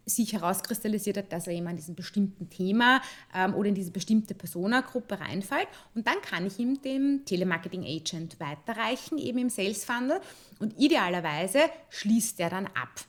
sich 0.05 0.33
herauskristallisiert 0.33 1.17
hat, 1.17 1.31
dass 1.31 1.47
er 1.47 1.53
eben 1.53 1.67
an 1.67 1.75
diesem 1.75 1.95
bestimmten 1.95 2.49
Thema 2.49 3.01
ähm, 3.33 3.55
oder 3.55 3.69
in 3.69 3.75
diese 3.75 3.91
bestimmte 3.91 4.35
Persona-Gruppe 4.35 5.19
reinfällt. 5.19 5.67
Und 5.95 6.07
dann 6.07 6.21
kann 6.21 6.45
ich 6.45 6.59
ihm 6.59 6.81
dem 6.81 7.25
Telemarketing 7.25 7.83
Agent 7.83 8.39
weiterreichen, 8.39 9.17
eben 9.17 9.39
im 9.39 9.49
Sales 9.49 9.83
Funnel. 9.83 10.19
Und 10.59 10.79
idealerweise 10.79 11.59
schließt 11.89 12.39
er 12.39 12.49
dann 12.49 12.67
ab. 12.67 13.05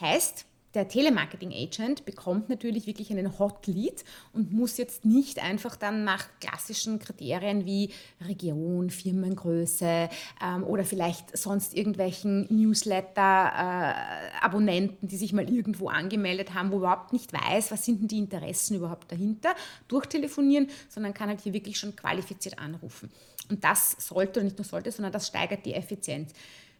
Heißt, 0.00 0.46
der 0.76 0.86
Telemarketing-Agent 0.88 2.04
bekommt 2.04 2.48
natürlich 2.50 2.86
wirklich 2.86 3.10
einen 3.10 3.38
Hot 3.38 3.66
Lead 3.66 4.04
und 4.34 4.52
muss 4.52 4.76
jetzt 4.76 5.06
nicht 5.06 5.42
einfach 5.42 5.74
dann 5.74 6.04
nach 6.04 6.26
klassischen 6.38 6.98
Kriterien 6.98 7.64
wie 7.64 7.94
Region, 8.20 8.90
Firmengröße 8.90 10.10
ähm, 10.44 10.64
oder 10.64 10.84
vielleicht 10.84 11.34
sonst 11.34 11.74
irgendwelchen 11.74 12.46
Newsletter-Abonnenten, 12.50 15.06
äh, 15.06 15.08
die 15.08 15.16
sich 15.16 15.32
mal 15.32 15.50
irgendwo 15.50 15.88
angemeldet 15.88 16.52
haben, 16.52 16.72
wo 16.72 16.76
überhaupt 16.76 17.14
nicht 17.14 17.32
weiß, 17.32 17.70
was 17.70 17.86
sind 17.86 18.02
denn 18.02 18.08
die 18.08 18.18
Interessen 18.18 18.76
überhaupt 18.76 19.10
dahinter, 19.10 19.54
durchtelefonieren, 19.88 20.68
sondern 20.90 21.14
kann 21.14 21.30
halt 21.30 21.40
hier 21.40 21.54
wirklich 21.54 21.78
schon 21.78 21.96
qualifiziert 21.96 22.58
anrufen. 22.58 23.10
Und 23.48 23.64
das 23.64 23.96
sollte, 23.98 24.40
oder 24.40 24.44
nicht 24.44 24.58
nur 24.58 24.66
sollte, 24.66 24.92
sondern 24.92 25.12
das 25.12 25.28
steigert 25.28 25.64
die 25.64 25.72
Effizienz. 25.72 26.34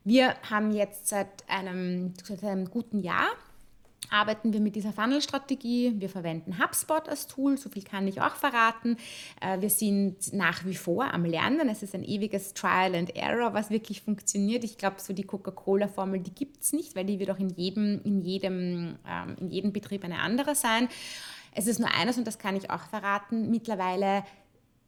Wir 0.06 0.36
haben 0.48 0.70
jetzt 0.70 1.08
seit 1.08 1.26
einem, 1.48 2.14
seit 2.22 2.44
einem 2.44 2.70
guten 2.70 3.00
Jahr 3.00 3.26
arbeiten 4.08 4.52
wir 4.52 4.60
mit 4.60 4.76
dieser 4.76 4.92
Funnel-Strategie. 4.92 5.94
Wir 5.96 6.08
verwenden 6.08 6.62
HubSpot 6.62 7.08
als 7.08 7.26
Tool, 7.26 7.58
so 7.58 7.68
viel 7.68 7.82
kann 7.82 8.06
ich 8.06 8.20
auch 8.20 8.36
verraten. 8.36 8.98
Äh, 9.40 9.60
wir 9.60 9.68
sind 9.68 10.32
nach 10.32 10.64
wie 10.64 10.76
vor 10.76 11.12
am 11.12 11.24
Lernen. 11.24 11.68
Es 11.68 11.82
ist 11.82 11.92
ein 11.92 12.04
ewiges 12.04 12.54
Trial 12.54 12.94
and 12.94 13.16
Error, 13.16 13.52
was 13.52 13.68
wirklich 13.70 14.02
funktioniert. 14.02 14.62
Ich 14.62 14.78
glaube, 14.78 15.00
so 15.00 15.12
die 15.12 15.24
Coca-Cola-Formel, 15.24 16.20
die 16.20 16.32
gibt 16.32 16.62
es 16.62 16.72
nicht, 16.72 16.94
weil 16.94 17.04
die 17.04 17.18
wird 17.18 17.32
auch 17.32 17.40
in 17.40 17.50
jedem, 17.50 18.00
in, 18.04 18.22
jedem, 18.22 19.00
ähm, 19.08 19.36
in 19.40 19.50
jedem 19.50 19.72
Betrieb 19.72 20.04
eine 20.04 20.20
andere 20.20 20.54
sein. 20.54 20.88
Es 21.52 21.66
ist 21.66 21.80
nur 21.80 21.92
eines, 21.92 22.16
und 22.16 22.28
das 22.28 22.38
kann 22.38 22.54
ich 22.54 22.70
auch 22.70 22.82
verraten, 22.82 23.50
mittlerweile 23.50 24.22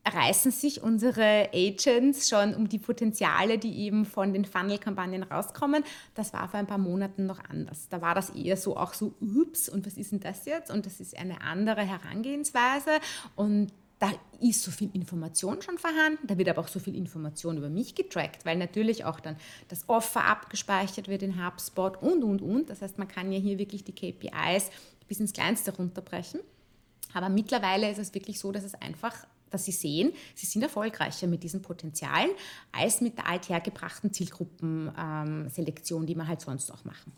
reißen 0.08 0.50
sich 0.50 0.82
unsere 0.82 1.50
Agents 1.52 2.28
schon 2.28 2.54
um 2.54 2.68
die 2.68 2.78
Potenziale, 2.78 3.58
die 3.58 3.80
eben 3.80 4.04
von 4.04 4.32
den 4.32 4.44
Funnel-Kampagnen 4.44 5.22
rauskommen. 5.22 5.84
Das 6.14 6.32
war 6.32 6.48
vor 6.48 6.60
ein 6.60 6.66
paar 6.66 6.78
Monaten 6.78 7.26
noch 7.26 7.40
anders. 7.48 7.88
Da 7.88 8.00
war 8.00 8.14
das 8.14 8.30
eher 8.30 8.56
so 8.56 8.76
auch 8.76 8.94
so, 8.94 9.14
ups, 9.20 9.68
und 9.68 9.86
was 9.86 9.96
ist 9.96 10.12
denn 10.12 10.20
das 10.20 10.44
jetzt? 10.44 10.70
Und 10.70 10.86
das 10.86 11.00
ist 11.00 11.16
eine 11.18 11.40
andere 11.42 11.82
Herangehensweise. 11.82 12.90
Und 13.36 13.72
da 13.98 14.12
ist 14.40 14.62
so 14.62 14.70
viel 14.70 14.90
Information 14.92 15.60
schon 15.60 15.78
vorhanden, 15.78 16.26
da 16.26 16.38
wird 16.38 16.48
aber 16.48 16.60
auch 16.60 16.68
so 16.68 16.78
viel 16.78 16.94
Information 16.94 17.56
über 17.56 17.68
mich 17.68 17.94
getrackt, 17.96 18.46
weil 18.46 18.56
natürlich 18.56 19.04
auch 19.04 19.18
dann 19.18 19.36
das 19.66 19.88
Offer 19.88 20.24
abgespeichert 20.24 21.08
wird 21.08 21.22
in 21.22 21.44
HubSpot 21.44 22.00
und, 22.00 22.22
und, 22.22 22.40
und. 22.40 22.70
Das 22.70 22.80
heißt, 22.80 22.98
man 22.98 23.08
kann 23.08 23.32
ja 23.32 23.38
hier 23.38 23.58
wirklich 23.58 23.84
die 23.84 23.92
KPIs 23.92 24.70
bis 25.08 25.20
ins 25.20 25.32
Kleinste 25.32 25.74
runterbrechen. 25.74 26.40
Aber 27.14 27.28
mittlerweile 27.28 27.90
ist 27.90 27.98
es 27.98 28.14
wirklich 28.14 28.38
so, 28.38 28.52
dass 28.52 28.64
es 28.64 28.74
einfach 28.74 29.26
dass 29.50 29.64
sie 29.64 29.72
sehen, 29.72 30.12
sie 30.34 30.46
sind 30.46 30.62
erfolgreicher 30.62 31.26
mit 31.26 31.42
diesen 31.42 31.62
Potenzialen 31.62 32.30
als 32.72 33.00
mit 33.00 33.18
der 33.18 33.26
althergebrachten 33.26 34.12
Zielgruppenselektion, 34.12 36.06
die 36.06 36.14
wir 36.14 36.26
halt 36.26 36.40
sonst 36.40 36.70
auch 36.72 36.84
machen. 36.84 37.12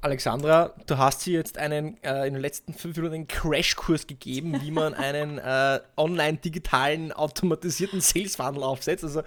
Alexandra, 0.00 0.74
du 0.86 0.96
hast 0.96 1.22
sie 1.22 1.32
jetzt 1.32 1.58
einen 1.58 2.02
äh, 2.04 2.26
in 2.26 2.34
den 2.34 2.40
letzten 2.40 2.72
fünf 2.72 2.96
Minuten 2.96 3.14
einen 3.14 3.28
Crashkurs 3.28 4.06
gegeben, 4.06 4.60
wie 4.62 4.70
man 4.70 4.94
einen 4.94 5.38
äh, 5.38 5.80
online-digitalen, 5.96 7.12
automatisierten 7.12 8.00
Sales-Funnel 8.00 8.62
aufsetzt. 8.62 9.02
Also, 9.02 9.22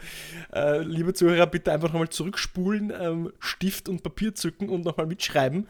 äh, 0.53 0.79
liebe 0.79 1.13
Zuhörer, 1.13 1.45
bitte 1.45 1.73
einfach 1.73 1.89
nochmal 1.89 2.07
zurückspulen, 2.07 2.93
ähm, 2.97 3.33
Stift 3.39 3.89
und 3.89 4.01
Papier 4.01 4.33
zücken 4.33 4.69
und 4.69 4.85
nochmal 4.85 5.07
mitschreiben, 5.07 5.67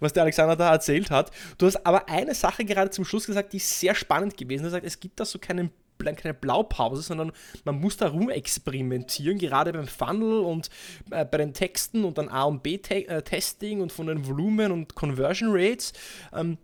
was 0.00 0.12
der 0.12 0.24
Alexandra 0.24 0.56
da 0.56 0.72
erzählt 0.72 1.10
hat. 1.10 1.30
Du 1.58 1.66
hast 1.66 1.86
aber 1.86 2.08
eine 2.08 2.34
Sache 2.34 2.64
gerade 2.64 2.90
zum 2.90 3.04
Schluss 3.04 3.26
gesagt, 3.26 3.52
die 3.52 3.58
ist 3.58 3.78
sehr 3.78 3.94
spannend 3.94 4.36
gewesen. 4.36 4.62
Du 4.62 4.66
hast 4.66 4.72
gesagt, 4.72 4.86
es 4.86 4.98
gibt 4.98 5.20
da 5.20 5.24
so 5.24 5.38
keinen 5.38 5.70
keine 6.04 6.34
Blaupause, 6.34 7.02
sondern 7.02 7.32
man 7.64 7.80
muss 7.80 7.96
da 7.96 8.08
rumexperimentieren, 8.08 9.38
gerade 9.38 9.72
beim 9.72 9.86
Funnel 9.86 10.40
und 10.40 10.70
äh, 11.10 11.24
bei 11.24 11.38
den 11.38 11.52
Texten 11.52 12.04
und 12.04 12.18
dann 12.18 12.28
A 12.28 12.44
und 12.44 12.62
B-Testing 12.62 13.78
äh, 13.78 13.82
und 13.82 13.92
von 13.92 14.06
den 14.06 14.26
Volumen 14.26 14.72
und 14.72 14.94
Conversion 14.94 15.50
Rates. 15.52 15.92
Ähm, 16.32 16.58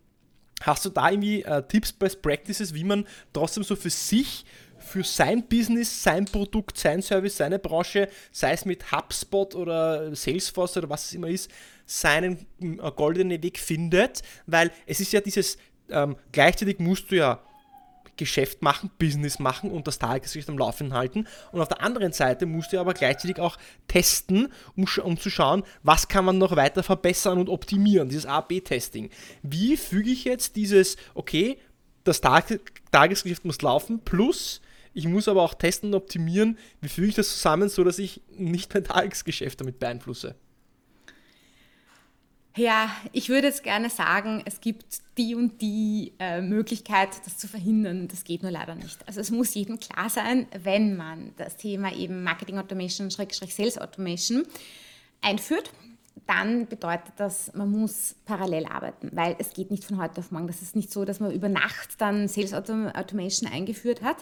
hast 0.63 0.85
du 0.85 0.91
da 0.91 1.11
irgendwie 1.11 1.43
äh, 1.43 1.63
Tipps, 1.67 1.93
Best 1.93 2.23
Practices, 2.23 2.75
wie 2.75 2.85
man 2.85 3.07
trotzdem 3.33 3.63
so 3.63 3.77
für 3.77 3.91
sich 3.91 4.45
für 4.79 5.03
sein 5.03 5.47
Business, 5.49 6.03
sein 6.03 6.27
Produkt, 6.27 6.79
sein 6.79 7.03
Service, 7.03 7.37
seine 7.37 7.59
Branche, 7.59 8.09
sei 8.31 8.53
es 8.53 8.65
mit 8.65 8.93
HubSpot 8.93 9.55
oder 9.55 10.15
Salesforce 10.15 10.77
oder 10.77 10.89
was 10.89 11.07
es 11.07 11.15
immer 11.15 11.29
ist, 11.29 11.51
seinen 11.87 12.47
äh, 12.61 12.91
goldenen 12.95 13.43
Weg 13.43 13.59
findet, 13.59 14.23
weil 14.47 14.71
es 14.87 15.01
ist 15.01 15.13
ja 15.13 15.21
dieses, 15.21 15.59
ähm, 15.91 16.17
gleichzeitig 16.33 16.79
musst 16.79 17.11
du 17.11 17.17
ja 17.17 17.43
Geschäft 18.17 18.63
machen, 18.63 18.91
Business 18.99 19.39
machen 19.39 19.71
und 19.71 19.87
das 19.87 19.99
Tagesgeschäft 19.99 20.49
am 20.49 20.59
Laufen 20.59 20.95
halten. 20.95 21.27
Und 21.53 21.61
auf 21.61 21.69
der 21.69 21.83
anderen 21.83 22.13
Seite 22.13 22.47
musst 22.47 22.73
du 22.73 22.81
aber 22.81 22.95
gleichzeitig 22.95 23.39
auch 23.39 23.57
testen, 23.89 24.53
um, 24.77 24.87
um 25.03 25.19
zu 25.19 25.31
schauen, 25.31 25.63
was 25.83 26.09
kann 26.09 26.25
man 26.25 26.39
noch 26.39 26.57
weiter 26.57 26.83
verbessern 26.83 27.39
und 27.39 27.49
optimieren, 27.49 28.09
dieses 28.09 28.27
A-B-Testing. 28.27 29.11
Wie 29.43 29.77
füge 29.77 30.11
ich 30.11 30.25
jetzt 30.25 30.57
dieses, 30.57 30.97
okay, 31.15 31.59
das 32.05 32.21
Tag 32.21 32.61
Tagesgeschäft 32.93 33.45
muss 33.45 33.61
laufen, 33.63 34.01
plus 34.05 34.61
ich 34.95 35.07
muss 35.07 35.29
aber 35.29 35.43
auch 35.43 35.53
testen 35.53 35.91
und 35.91 35.95
optimieren, 35.95 36.59
wie 36.81 36.89
füge 36.89 37.09
ich 37.09 37.15
das 37.15 37.29
zusammen, 37.29 37.69
so 37.69 37.85
dass 37.85 37.99
ich 37.99 38.23
nicht 38.31 38.73
mein 38.73 38.85
Tagesgeschäft 38.85 39.61
damit 39.61 39.79
beeinflusse? 39.79 40.37
Ja, 42.57 42.91
ich 43.13 43.29
würde 43.29 43.49
jetzt 43.49 43.63
gerne 43.63 43.91
sagen, 43.91 44.43
es 44.47 44.63
gibt 44.63 45.03
die 45.19 45.35
und 45.35 45.61
die 45.61 46.15
äh, 46.19 46.41
Möglichkeit, 46.41 47.11
das 47.27 47.37
zu 47.37 47.49
verhindern. 47.49 48.09
Das 48.09 48.25
geht 48.25 48.43
nur 48.43 48.51
leider 48.51 48.75
nicht. 48.75 49.07
Also 49.07 49.21
es 49.21 49.31
muss 49.31 49.55
jedem 49.55 49.79
klar 49.79 50.09
sein, 50.09 50.47
wenn 50.63 50.97
man 50.97 51.33
das 51.37 51.59
Thema 51.59 51.95
eben 51.95 52.23
Marketing 52.23 52.59
Automation, 52.59 53.11
Schrägstrich 53.11 53.55
Sales 53.55 53.77
Automation 53.79 54.45
einführt, 55.21 55.71
dann 56.27 56.67
bedeutet 56.67 57.13
das, 57.19 57.53
man 57.53 57.71
muss 57.71 58.17
parallel 58.25 58.65
arbeiten, 58.65 59.11
weil 59.13 59.37
es 59.39 59.53
geht 59.53 59.71
nicht 59.71 59.85
von 59.85 59.99
heute 59.99 60.21
auf 60.21 60.31
morgen. 60.31 60.47
Das 60.47 60.63
ist 60.63 60.75
nicht 60.75 60.91
so, 60.91 61.05
dass 61.05 61.21
man 61.21 61.33
über 61.33 61.51
Nacht 61.51 61.91
dann 61.99 62.27
Sales 62.27 62.55
Automation 62.55 63.51
eingeführt 63.53 64.03
hat, 64.03 64.17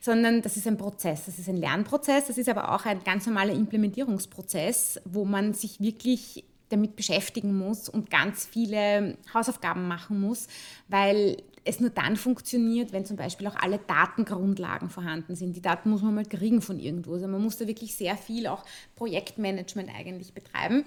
sondern 0.00 0.42
das 0.42 0.56
ist 0.56 0.68
ein 0.68 0.78
Prozess, 0.78 1.24
das 1.26 1.40
ist 1.40 1.48
ein 1.48 1.56
Lernprozess, 1.56 2.26
das 2.26 2.38
ist 2.38 2.48
aber 2.48 2.72
auch 2.72 2.84
ein 2.84 3.02
ganz 3.02 3.26
normaler 3.26 3.52
Implementierungsprozess, 3.52 5.00
wo 5.04 5.24
man 5.24 5.54
sich 5.54 5.80
wirklich 5.80 6.44
damit 6.68 6.96
beschäftigen 6.96 7.56
muss 7.56 7.88
und 7.88 8.10
ganz 8.10 8.46
viele 8.46 9.18
Hausaufgaben 9.32 9.86
machen 9.86 10.20
muss, 10.20 10.48
weil 10.88 11.42
es 11.64 11.80
nur 11.80 11.90
dann 11.90 12.16
funktioniert, 12.16 12.92
wenn 12.92 13.06
zum 13.06 13.16
Beispiel 13.16 13.46
auch 13.46 13.56
alle 13.56 13.78
Datengrundlagen 13.78 14.90
vorhanden 14.90 15.34
sind. 15.34 15.56
Die 15.56 15.62
Daten 15.62 15.90
muss 15.90 16.02
man 16.02 16.14
mal 16.14 16.26
kriegen 16.26 16.60
von 16.60 16.78
irgendwo. 16.78 17.14
Also 17.14 17.26
man 17.26 17.42
muss 17.42 17.56
da 17.56 17.66
wirklich 17.66 17.94
sehr 17.94 18.16
viel 18.16 18.46
auch 18.46 18.64
Projektmanagement 18.96 19.90
eigentlich 19.94 20.34
betreiben, 20.34 20.84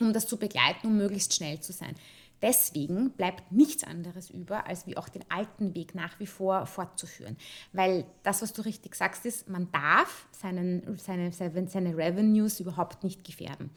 um 0.00 0.12
das 0.12 0.26
zu 0.26 0.36
begleiten, 0.36 0.86
um 0.86 0.96
möglichst 0.96 1.34
schnell 1.34 1.60
zu 1.60 1.72
sein. 1.72 1.94
Deswegen 2.42 3.12
bleibt 3.12 3.52
nichts 3.52 3.84
anderes 3.84 4.28
über, 4.28 4.66
als 4.66 4.86
wie 4.88 4.96
auch 4.96 5.08
den 5.08 5.24
alten 5.30 5.76
Weg 5.76 5.94
nach 5.94 6.18
wie 6.18 6.26
vor 6.26 6.66
fortzuführen. 6.66 7.36
Weil 7.72 8.04
das, 8.24 8.42
was 8.42 8.52
du 8.52 8.62
richtig 8.62 8.96
sagst, 8.96 9.24
ist, 9.24 9.48
man 9.48 9.70
darf 9.70 10.26
seinen, 10.32 10.98
seine, 10.98 11.32
seine 11.32 11.96
Revenues 11.96 12.58
überhaupt 12.58 13.04
nicht 13.04 13.22
gefährden. 13.24 13.70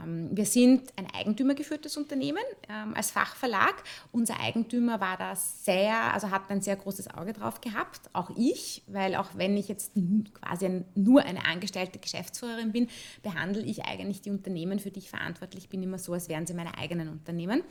Ähm, 0.00 0.28
wir 0.32 0.46
sind 0.46 0.92
ein 0.96 1.06
eigentümergeführtes 1.12 1.96
Unternehmen 1.96 2.42
ähm, 2.68 2.94
als 2.94 3.10
Fachverlag. 3.10 3.74
Unser 4.10 4.40
Eigentümer 4.40 5.00
war 5.00 5.16
da 5.16 5.36
sehr, 5.36 6.14
also 6.14 6.30
hat 6.30 6.50
ein 6.50 6.60
sehr 6.60 6.76
großes 6.76 7.12
Auge 7.14 7.32
drauf 7.32 7.60
gehabt, 7.60 8.10
auch 8.12 8.30
ich, 8.36 8.82
weil 8.86 9.14
auch 9.14 9.30
wenn 9.34 9.56
ich 9.56 9.68
jetzt 9.68 9.92
quasi 10.34 10.84
nur 10.94 11.22
eine 11.22 11.44
angestellte 11.44 11.98
Geschäftsführerin 11.98 12.72
bin, 12.72 12.88
behandle 13.22 13.62
ich 13.62 13.84
eigentlich 13.84 14.20
die 14.22 14.30
Unternehmen, 14.30 14.78
für 14.78 14.90
die 14.90 15.00
ich 15.00 15.10
verantwortlich 15.10 15.68
bin, 15.68 15.82
immer 15.82 15.98
so, 15.98 16.12
als 16.12 16.28
wären 16.28 16.46
sie 16.46 16.54
meine 16.54 16.78
eigenen 16.78 17.08
Unternehmen. 17.08 17.62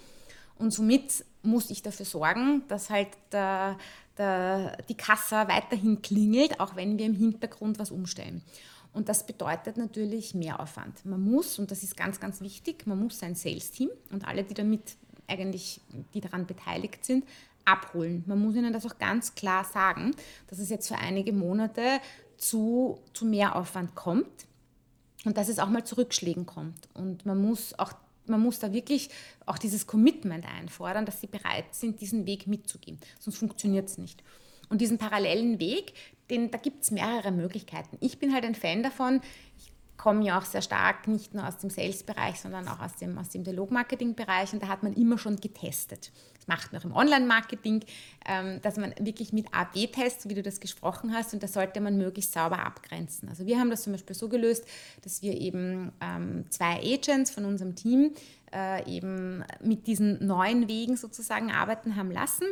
Und 0.57 0.71
somit 0.71 1.25
muss 1.41 1.71
ich 1.71 1.81
dafür 1.81 2.05
sorgen, 2.05 2.63
dass 2.67 2.91
halt 2.91 3.07
der, 3.31 3.79
der, 4.17 4.77
die 4.89 4.95
Kassa 4.95 5.47
weiterhin 5.47 6.03
klingelt, 6.03 6.59
auch 6.59 6.75
wenn 6.75 6.99
wir 6.99 7.05
im 7.07 7.15
Hintergrund 7.15 7.79
was 7.79 7.89
umstellen. 7.89 8.43
Und 8.93 9.07
das 9.07 9.25
bedeutet 9.25 9.77
natürlich 9.77 10.35
Mehraufwand. 10.35 11.05
Man 11.05 11.21
muss, 11.21 11.59
und 11.59 11.71
das 11.71 11.83
ist 11.83 11.95
ganz, 11.95 12.19
ganz 12.19 12.41
wichtig, 12.41 12.85
man 12.87 12.99
muss 12.99 13.19
sein 13.19 13.35
Sales-Team 13.35 13.89
und 14.11 14.27
alle, 14.27 14.43
die 14.43 14.53
damit 14.53 14.97
eigentlich, 15.27 15.79
die 16.13 16.19
daran 16.19 16.45
beteiligt 16.45 17.05
sind, 17.05 17.25
abholen. 17.63 18.23
Man 18.27 18.39
muss 18.39 18.55
ihnen 18.55 18.73
das 18.73 18.85
auch 18.85 18.97
ganz 18.97 19.33
klar 19.35 19.63
sagen, 19.63 20.11
dass 20.47 20.59
es 20.59 20.69
jetzt 20.69 20.87
für 20.89 20.97
einige 20.97 21.31
Monate 21.31 21.99
zu, 22.37 22.99
zu 23.13 23.25
Mehraufwand 23.25 23.95
kommt 23.95 24.47
und 25.23 25.37
dass 25.37 25.47
es 25.47 25.59
auch 25.59 25.69
mal 25.69 25.85
zu 25.85 25.97
Rückschlägen 25.97 26.45
kommt. 26.45 26.89
Und 26.93 27.25
man 27.25 27.41
muss 27.41 27.77
auch 27.79 27.93
man 28.27 28.41
muss 28.41 28.59
da 28.59 28.71
wirklich 28.71 29.09
auch 29.45 29.57
dieses 29.57 29.87
Commitment 29.87 30.45
einfordern, 30.45 31.05
dass 31.05 31.21
sie 31.21 31.27
bereit 31.27 31.73
sind, 31.73 32.01
diesen 32.01 32.25
Weg 32.25 32.47
mitzugehen. 32.47 32.99
Sonst 33.19 33.37
funktioniert 33.37 33.89
es 33.89 33.97
nicht. 33.97 34.23
Und 34.69 34.79
diesen 34.79 34.97
parallelen 34.97 35.59
Weg, 35.59 35.93
den, 36.31 36.49
da 36.49 36.57
gibt 36.57 36.83
es 36.83 36.91
mehrere 36.91 37.31
Möglichkeiten. 37.31 37.97
Ich 37.99 38.17
bin 38.17 38.33
halt 38.33 38.45
ein 38.45 38.55
Fan 38.55 38.81
davon, 38.81 39.21
ich 39.57 39.71
komme 39.97 40.25
ja 40.25 40.39
auch 40.39 40.45
sehr 40.45 40.63
stark 40.63 41.07
nicht 41.07 41.35
nur 41.35 41.47
aus 41.47 41.57
dem 41.57 41.69
Sales-Bereich, 41.69 42.41
sondern 42.41 42.67
auch 42.67 42.79
aus 42.79 42.95
dem, 42.95 43.19
aus 43.19 43.29
dem 43.29 43.43
Dialog-Marketing-Bereich 43.43 44.51
und 44.53 44.63
da 44.63 44.67
hat 44.67 44.81
man 44.81 44.93
immer 44.93 45.19
schon 45.19 45.35
getestet. 45.35 46.11
Das 46.33 46.47
macht 46.47 46.71
man 46.71 46.81
auch 46.81 46.85
im 46.85 46.93
Online-Marketing, 46.93 47.83
ähm, 48.25 48.59
dass 48.63 48.77
man 48.77 48.95
wirklich 48.99 49.31
mit 49.31 49.53
A-B-Tests, 49.53 50.27
wie 50.27 50.33
du 50.33 50.41
das 50.41 50.59
gesprochen 50.59 51.13
hast, 51.13 51.35
und 51.35 51.43
das 51.43 51.53
sollte 51.53 51.79
man 51.81 51.97
möglichst 51.97 52.33
sauber 52.33 52.65
abgrenzen. 52.65 53.29
Also 53.29 53.45
wir 53.45 53.59
haben 53.59 53.69
das 53.69 53.83
zum 53.83 53.93
Beispiel 53.93 54.15
so 54.15 54.27
gelöst, 54.27 54.65
dass 55.03 55.21
wir 55.21 55.39
eben 55.39 55.91
ähm, 56.01 56.45
zwei 56.49 56.81
Agents 56.81 57.29
von 57.29 57.45
unserem 57.45 57.75
Team 57.75 58.15
äh, 58.51 58.83
eben 58.91 59.43
mit 59.61 59.85
diesen 59.85 60.25
neuen 60.25 60.67
Wegen 60.67 60.97
sozusagen 60.97 61.51
arbeiten 61.51 61.95
haben 61.95 62.09
lassen 62.09 62.47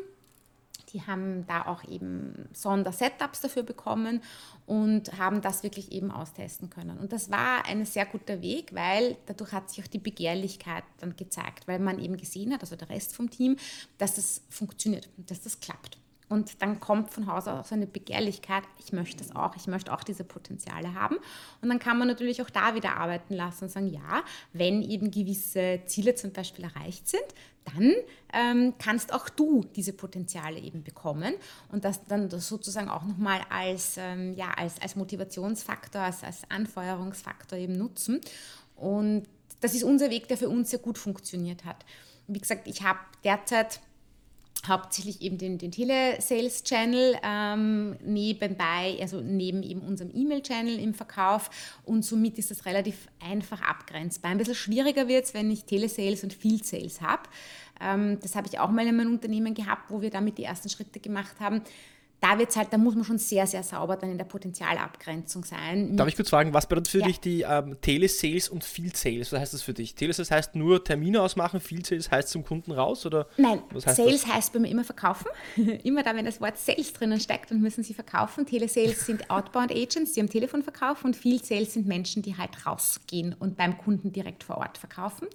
die 0.93 1.06
haben 1.06 1.45
da 1.47 1.65
auch 1.65 1.84
eben 1.84 2.49
Sonder-Setups 2.54 3.41
dafür 3.41 3.63
bekommen 3.63 4.21
und 4.65 5.17
haben 5.17 5.41
das 5.41 5.63
wirklich 5.63 5.91
eben 5.91 6.12
austesten 6.12 6.69
können. 6.69 6.97
Und 6.97 7.13
das 7.13 7.30
war 7.30 7.65
ein 7.65 7.86
sehr 7.86 8.06
guter 8.06 8.41
Weg, 8.41 8.73
weil 8.73 9.17
dadurch 9.28 9.52
hat 9.52 9.69
sich 9.69 9.84
auch 9.84 9.88
die 9.88 9.99
Begehrlichkeit 9.99 10.84
dann 10.99 11.15
gezeigt, 11.15 11.67
weil 11.67 11.80
man 11.80 11.99
eben 11.99 12.17
gesehen 12.17 12.54
hat, 12.54 12.62
also 12.62 12.75
der 12.75 12.89
Rest 12.89 13.15
vom 13.15 13.30
Team, 13.30 13.58
dass 13.97 14.15
das 14.15 14.41
funktioniert, 14.49 15.10
dass 15.17 15.41
das 15.41 15.60
klappt. 15.60 15.98
Und 16.29 16.61
dann 16.61 16.79
kommt 16.79 17.11
von 17.11 17.25
Haus 17.25 17.47
aus 17.47 17.71
eine 17.71 17.87
Begehrlichkeit, 17.87 18.63
ich 18.77 18.93
möchte 18.93 19.23
das 19.23 19.35
auch, 19.35 19.55
ich 19.55 19.65
möchte 19.65 19.91
auch 19.91 20.03
diese 20.03 20.23
Potenziale 20.23 20.93
haben. 20.93 21.17
Und 21.61 21.69
dann 21.69 21.79
kann 21.79 21.97
man 21.97 22.07
natürlich 22.07 22.41
auch 22.41 22.51
da 22.51 22.75
wieder 22.75 22.97
arbeiten 22.97 23.33
lassen 23.33 23.65
und 23.65 23.71
sagen, 23.71 23.87
ja, 23.87 24.23
wenn 24.53 24.83
eben 24.83 25.09
gewisse 25.09 25.81
Ziele 25.87 26.13
zum 26.13 26.31
Beispiel 26.31 26.65
erreicht 26.65 27.07
sind, 27.07 27.23
dann 27.65 27.93
ähm, 28.33 28.73
kannst 28.77 29.13
auch 29.13 29.27
du 29.27 29.65
diese 29.75 29.93
Potenziale 29.93 30.59
eben 30.59 30.83
bekommen 30.83 31.33
und 31.71 31.83
das 31.83 32.05
dann 32.05 32.29
das 32.29 32.47
sozusagen 32.47 32.89
auch 32.89 33.03
nochmal 33.03 33.41
als, 33.49 33.95
ähm, 33.97 34.35
ja, 34.35 34.51
als, 34.51 34.81
als 34.81 34.95
Motivationsfaktor, 34.95 36.01
als, 36.01 36.23
als 36.23 36.41
Anfeuerungsfaktor 36.49 37.57
eben 37.57 37.73
nutzen. 37.73 38.21
Und 38.75 39.23
das 39.61 39.73
ist 39.73 39.83
unser 39.83 40.09
Weg, 40.09 40.27
der 40.27 40.37
für 40.37 40.49
uns 40.49 40.69
sehr 40.69 40.79
gut 40.79 40.97
funktioniert 40.97 41.65
hat. 41.65 41.85
Wie 42.27 42.39
gesagt, 42.39 42.67
ich 42.67 42.83
habe 42.83 42.99
derzeit 43.23 43.81
hauptsächlich 44.67 45.21
eben 45.21 45.37
den, 45.37 45.57
den 45.57 45.71
Telesales-Channel 45.71 47.17
ähm, 47.23 47.97
nebenbei, 48.03 48.97
also 49.01 49.21
neben 49.21 49.63
eben 49.63 49.81
unserem 49.81 50.11
E-Mail-Channel 50.13 50.79
im 50.79 50.93
Verkauf 50.93 51.49
und 51.85 52.03
somit 52.03 52.37
ist 52.37 52.51
das 52.51 52.65
relativ 52.65 53.07
einfach 53.19 53.61
abgrenzbar. 53.61 54.31
Ein 54.31 54.37
bisschen 54.37 54.55
schwieriger 54.55 55.07
wird 55.07 55.25
es, 55.25 55.33
wenn 55.33 55.49
ich 55.49 55.65
Telesales 55.65 56.23
und 56.23 56.33
Field 56.33 56.65
Sales 56.65 57.01
habe. 57.01 57.23
Ähm, 57.79 58.19
das 58.21 58.35
habe 58.35 58.47
ich 58.47 58.59
auch 58.59 58.69
mal 58.69 58.85
in 58.87 58.97
meinem 58.97 59.13
Unternehmen 59.13 59.53
gehabt, 59.53 59.89
wo 59.89 60.01
wir 60.01 60.09
damit 60.09 60.37
die 60.37 60.43
ersten 60.43 60.69
Schritte 60.69 60.99
gemacht 60.99 61.39
haben 61.39 61.61
da 62.21 62.38
wird's 62.38 62.58
halt, 62.58 62.73
da 62.73 62.77
muss 62.77 62.95
man 62.95 63.05
schon 63.05 63.17
sehr, 63.17 63.47
sehr 63.47 63.63
sauber 63.63 63.95
dann 63.95 64.12
in 64.12 64.17
der 64.17 64.25
Potenzialabgrenzung 64.25 65.45
sein. 65.45 65.95
Darf 65.95 66.08
ich 66.08 66.15
kurz 66.15 66.29
fragen, 66.29 66.53
was 66.53 66.67
bedeutet 66.67 66.89
für 66.89 66.99
ja. 66.99 67.08
dich 67.08 67.19
die 67.19 67.41
ähm, 67.41 67.77
Telesales 67.82 68.49
und 68.49 68.63
Field 68.63 68.97
Sales? 68.97 69.32
Was 69.32 69.39
heißt 69.39 69.53
das 69.53 69.62
für 69.62 69.73
dich? 69.73 69.95
Telesales 69.95 70.29
heißt 70.29 70.55
nur 70.55 70.84
Termine 70.84 71.21
ausmachen, 71.21 71.62
Field 71.62 71.86
Sales 71.86 72.12
heißt 72.12 72.29
zum 72.29 72.43
Kunden 72.43 72.71
raus? 72.71 73.05
Oder 73.05 73.27
Nein, 73.38 73.62
heißt 73.73 73.95
Sales 73.95 74.21
das? 74.23 74.34
heißt 74.34 74.53
bei 74.53 74.60
mir 74.60 74.69
immer 74.69 74.84
verkaufen. 74.84 75.27
immer 75.84 76.03
da, 76.03 76.13
wenn 76.15 76.25
das 76.25 76.41
Wort 76.41 76.58
Sales 76.58 76.91
drinnen 76.91 77.19
steckt, 77.19 77.51
dann 77.51 77.62
müssen 77.62 77.84
sie 77.84 77.93
verkaufen. 77.93 78.45
Telesales 78.45 79.05
sind 79.05 79.29
Outbound 79.29 79.71
Agents, 79.71 80.13
die 80.13 80.21
am 80.21 80.29
Telefon 80.29 80.62
verkaufen 80.62 81.08
und 81.08 81.15
Field 81.15 81.45
Sales 81.45 81.73
sind 81.73 81.88
Menschen, 81.88 82.21
die 82.21 82.38
halt 82.38 82.65
rausgehen 82.65 83.34
und 83.39 83.55
beim 83.55 83.77
Kunden 83.77 84.12
direkt 84.12 84.43
vor 84.43 84.58
Ort 84.58 84.77
verkaufen. 84.77 85.27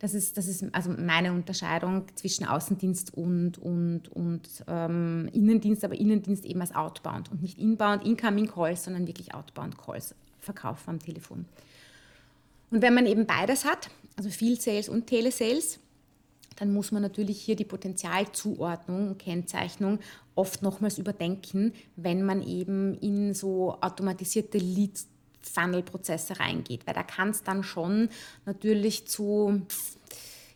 Das 0.00 0.14
ist, 0.14 0.36
das 0.36 0.46
ist 0.46 0.64
also 0.72 0.90
meine 0.90 1.32
Unterscheidung 1.32 2.04
zwischen 2.14 2.46
Außendienst 2.46 3.14
und, 3.14 3.58
und, 3.58 4.08
und 4.08 4.48
ähm, 4.68 5.28
Innendienst, 5.32 5.84
aber 5.84 5.98
Innendienst 5.98 6.44
eben 6.44 6.60
als 6.60 6.74
Outbound 6.74 7.32
und 7.32 7.42
nicht 7.42 7.58
Inbound, 7.58 8.04
Incoming 8.04 8.46
Calls, 8.46 8.84
sondern 8.84 9.08
wirklich 9.08 9.34
Outbound 9.34 9.76
Calls, 9.76 10.14
Verkauf 10.38 10.86
am 10.86 11.00
Telefon. 11.00 11.46
Und 12.70 12.82
wenn 12.82 12.94
man 12.94 13.06
eben 13.06 13.26
beides 13.26 13.64
hat, 13.64 13.90
also 14.16 14.30
Field 14.30 14.62
Sales 14.62 14.88
und 14.88 15.06
Telesales, 15.06 15.80
dann 16.56 16.72
muss 16.72 16.92
man 16.92 17.02
natürlich 17.02 17.40
hier 17.40 17.56
die 17.56 17.64
Potenzialzuordnung 17.64 19.08
und 19.08 19.18
Kennzeichnung 19.18 20.00
oft 20.34 20.62
nochmals 20.62 20.98
überdenken, 20.98 21.72
wenn 21.96 22.24
man 22.24 22.42
eben 22.42 22.94
in 22.98 23.34
so 23.34 23.78
automatisierte 23.80 24.58
Leads 24.58 25.08
Funnel-Prozesse 25.42 26.40
reingeht, 26.40 26.86
weil 26.86 26.94
da 26.94 27.02
kann 27.02 27.30
es 27.30 27.42
dann 27.42 27.62
schon 27.62 28.08
natürlich 28.44 29.06
zu 29.06 29.62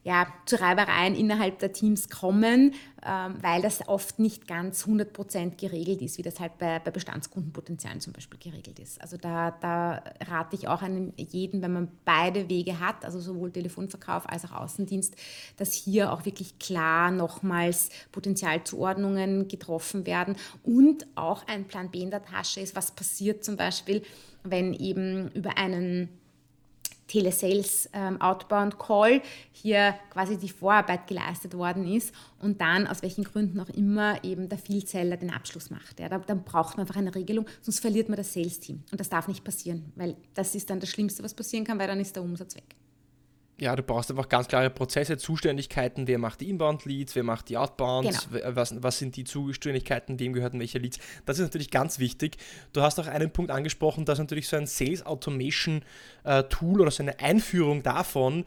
ja, 0.04 0.26
zu 0.46 0.60
Reibereien 0.60 1.14
innerhalb 1.14 1.60
der 1.60 1.72
Teams 1.72 2.08
kommen, 2.08 2.74
weil 3.04 3.62
das 3.62 3.88
oft 3.88 4.18
nicht 4.20 4.46
ganz 4.46 4.84
100% 4.84 5.56
geregelt 5.56 6.02
ist, 6.02 6.18
wie 6.18 6.22
das 6.22 6.38
halt 6.38 6.58
bei, 6.58 6.78
bei 6.78 6.92
Bestandskundenpotenzialen 6.92 8.00
zum 8.00 8.12
Beispiel 8.12 8.38
geregelt 8.38 8.78
ist. 8.78 9.00
Also 9.00 9.16
da, 9.16 9.50
da 9.50 10.02
rate 10.20 10.54
ich 10.54 10.68
auch 10.68 10.82
an 10.82 11.12
jeden, 11.16 11.62
wenn 11.62 11.72
man 11.72 11.88
beide 12.04 12.48
Wege 12.48 12.78
hat, 12.78 13.04
also 13.04 13.18
sowohl 13.18 13.50
Telefonverkauf 13.50 14.28
als 14.28 14.44
auch 14.44 14.52
Außendienst, 14.52 15.16
dass 15.56 15.72
hier 15.72 16.12
auch 16.12 16.24
wirklich 16.24 16.58
klar 16.60 17.10
nochmals 17.10 17.90
Potenzialzuordnungen 18.12 19.48
getroffen 19.48 20.06
werden 20.06 20.36
und 20.62 21.06
auch 21.16 21.46
ein 21.48 21.66
Plan 21.66 21.90
B 21.90 22.02
in 22.02 22.10
der 22.10 22.24
Tasche 22.24 22.60
ist, 22.60 22.76
was 22.76 22.92
passiert 22.92 23.42
zum 23.42 23.56
Beispiel, 23.56 24.02
wenn 24.44 24.74
eben 24.74 25.28
über 25.32 25.58
einen 25.58 26.08
Telesales 27.12 27.90
ähm, 27.92 28.18
Outbound 28.22 28.78
Call 28.78 29.20
hier 29.52 29.94
quasi 30.10 30.38
die 30.38 30.48
Vorarbeit 30.48 31.06
geleistet 31.06 31.52
worden 31.52 31.86
ist 31.86 32.14
und 32.38 32.62
dann 32.62 32.86
aus 32.86 33.02
welchen 33.02 33.24
Gründen 33.24 33.60
auch 33.60 33.68
immer 33.68 34.24
eben 34.24 34.48
der 34.48 34.56
Vielzeller 34.56 35.18
den 35.18 35.30
Abschluss 35.30 35.68
macht. 35.68 36.00
Ja, 36.00 36.08
da, 36.08 36.18
dann 36.18 36.42
braucht 36.42 36.78
man 36.78 36.86
einfach 36.86 36.96
eine 36.96 37.14
Regelung, 37.14 37.46
sonst 37.60 37.80
verliert 37.80 38.08
man 38.08 38.16
das 38.16 38.32
Sales-Team. 38.32 38.82
Und 38.90 38.98
das 38.98 39.10
darf 39.10 39.28
nicht 39.28 39.44
passieren, 39.44 39.92
weil 39.94 40.16
das 40.32 40.54
ist 40.54 40.70
dann 40.70 40.80
das 40.80 40.88
Schlimmste, 40.88 41.22
was 41.22 41.34
passieren 41.34 41.66
kann, 41.66 41.78
weil 41.78 41.86
dann 41.86 42.00
ist 42.00 42.16
der 42.16 42.22
Umsatz 42.22 42.56
weg 42.56 42.76
ja, 43.58 43.76
du 43.76 43.82
brauchst 43.82 44.10
einfach 44.10 44.28
ganz 44.28 44.48
klare 44.48 44.70
Prozesse, 44.70 45.18
Zuständigkeiten, 45.18 46.08
wer 46.08 46.18
macht 46.18 46.40
die 46.40 46.50
Inbound-Leads, 46.50 47.14
wer 47.14 47.22
macht 47.22 47.48
die 47.48 47.56
Outbounds, 47.58 48.28
genau. 48.30 48.56
was, 48.56 48.82
was 48.82 48.98
sind 48.98 49.14
die 49.16 49.24
Zuständigkeiten, 49.24 50.18
wem 50.18 50.32
gehören 50.32 50.58
welche 50.58 50.78
Leads. 50.78 50.98
Das 51.26 51.38
ist 51.38 51.44
natürlich 51.44 51.70
ganz 51.70 51.98
wichtig. 51.98 52.38
Du 52.72 52.82
hast 52.82 52.98
auch 52.98 53.06
einen 53.06 53.30
Punkt 53.30 53.50
angesprochen, 53.50 54.04
dass 54.04 54.18
natürlich 54.18 54.48
so 54.48 54.56
ein 54.56 54.66
Sales 54.66 55.06
Automation 55.06 55.84
äh, 56.24 56.42
Tool 56.44 56.80
oder 56.80 56.90
so 56.90 57.02
eine 57.02 57.20
Einführung 57.20 57.82
davon 57.82 58.44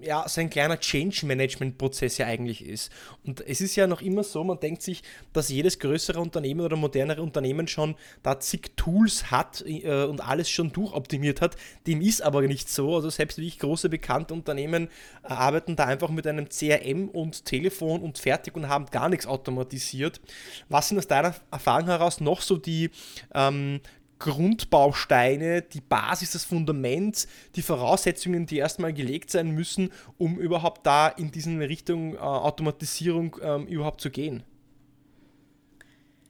ja, 0.00 0.28
so 0.28 0.40
ein 0.40 0.50
kleiner 0.50 0.78
Change-Management-Prozess 0.78 2.18
ja 2.18 2.26
eigentlich 2.26 2.64
ist. 2.64 2.92
Und 3.24 3.40
es 3.46 3.60
ist 3.60 3.76
ja 3.76 3.86
noch 3.86 4.02
immer 4.02 4.24
so, 4.24 4.42
man 4.44 4.60
denkt 4.60 4.82
sich, 4.82 5.02
dass 5.32 5.48
jedes 5.48 5.78
größere 5.78 6.20
Unternehmen 6.20 6.60
oder 6.60 6.76
modernere 6.76 7.22
Unternehmen 7.22 7.68
schon 7.68 7.94
da 8.22 8.38
zig 8.40 8.72
Tools 8.76 9.30
hat 9.30 9.64
äh, 9.66 10.04
und 10.04 10.20
alles 10.20 10.50
schon 10.50 10.72
durchoptimiert 10.72 11.40
hat. 11.40 11.56
Dem 11.86 12.00
ist 12.00 12.22
aber 12.22 12.42
nicht 12.42 12.68
so. 12.68 12.94
Also 12.94 13.10
selbst 13.10 13.38
wie 13.38 13.46
ich 13.46 13.58
große 13.58 13.88
bekannte 13.88 14.34
Unternehmen 14.34 14.88
äh, 15.24 15.28
arbeiten 15.28 15.76
da 15.76 15.86
einfach 15.86 16.10
mit 16.10 16.26
einem 16.26 16.48
CRM 16.48 17.08
und 17.08 17.44
Telefon 17.44 18.02
und 18.02 18.18
fertig 18.18 18.54
und 18.56 18.68
haben 18.68 18.86
gar 18.86 19.08
nichts 19.08 19.26
automatisiert. 19.26 20.20
Was 20.68 20.88
sind 20.88 20.98
aus 20.98 21.06
deiner 21.06 21.34
Erfahrung 21.50 21.86
heraus 21.86 22.20
noch 22.20 22.40
so 22.40 22.56
die 22.56 22.90
ähm, 23.34 23.80
Grundbausteine, 24.22 25.62
die 25.62 25.80
Basis, 25.80 26.32
das 26.32 26.44
Fundament, 26.44 27.26
die 27.56 27.62
Voraussetzungen, 27.62 28.46
die 28.46 28.58
erstmal 28.58 28.92
gelegt 28.92 29.30
sein 29.30 29.50
müssen, 29.50 29.90
um 30.16 30.38
überhaupt 30.38 30.86
da 30.86 31.08
in 31.08 31.32
diese 31.32 31.50
Richtung 31.58 32.14
äh, 32.14 32.18
Automatisierung 32.18 33.36
ähm, 33.42 33.66
überhaupt 33.66 34.00
zu 34.00 34.10
gehen? 34.10 34.44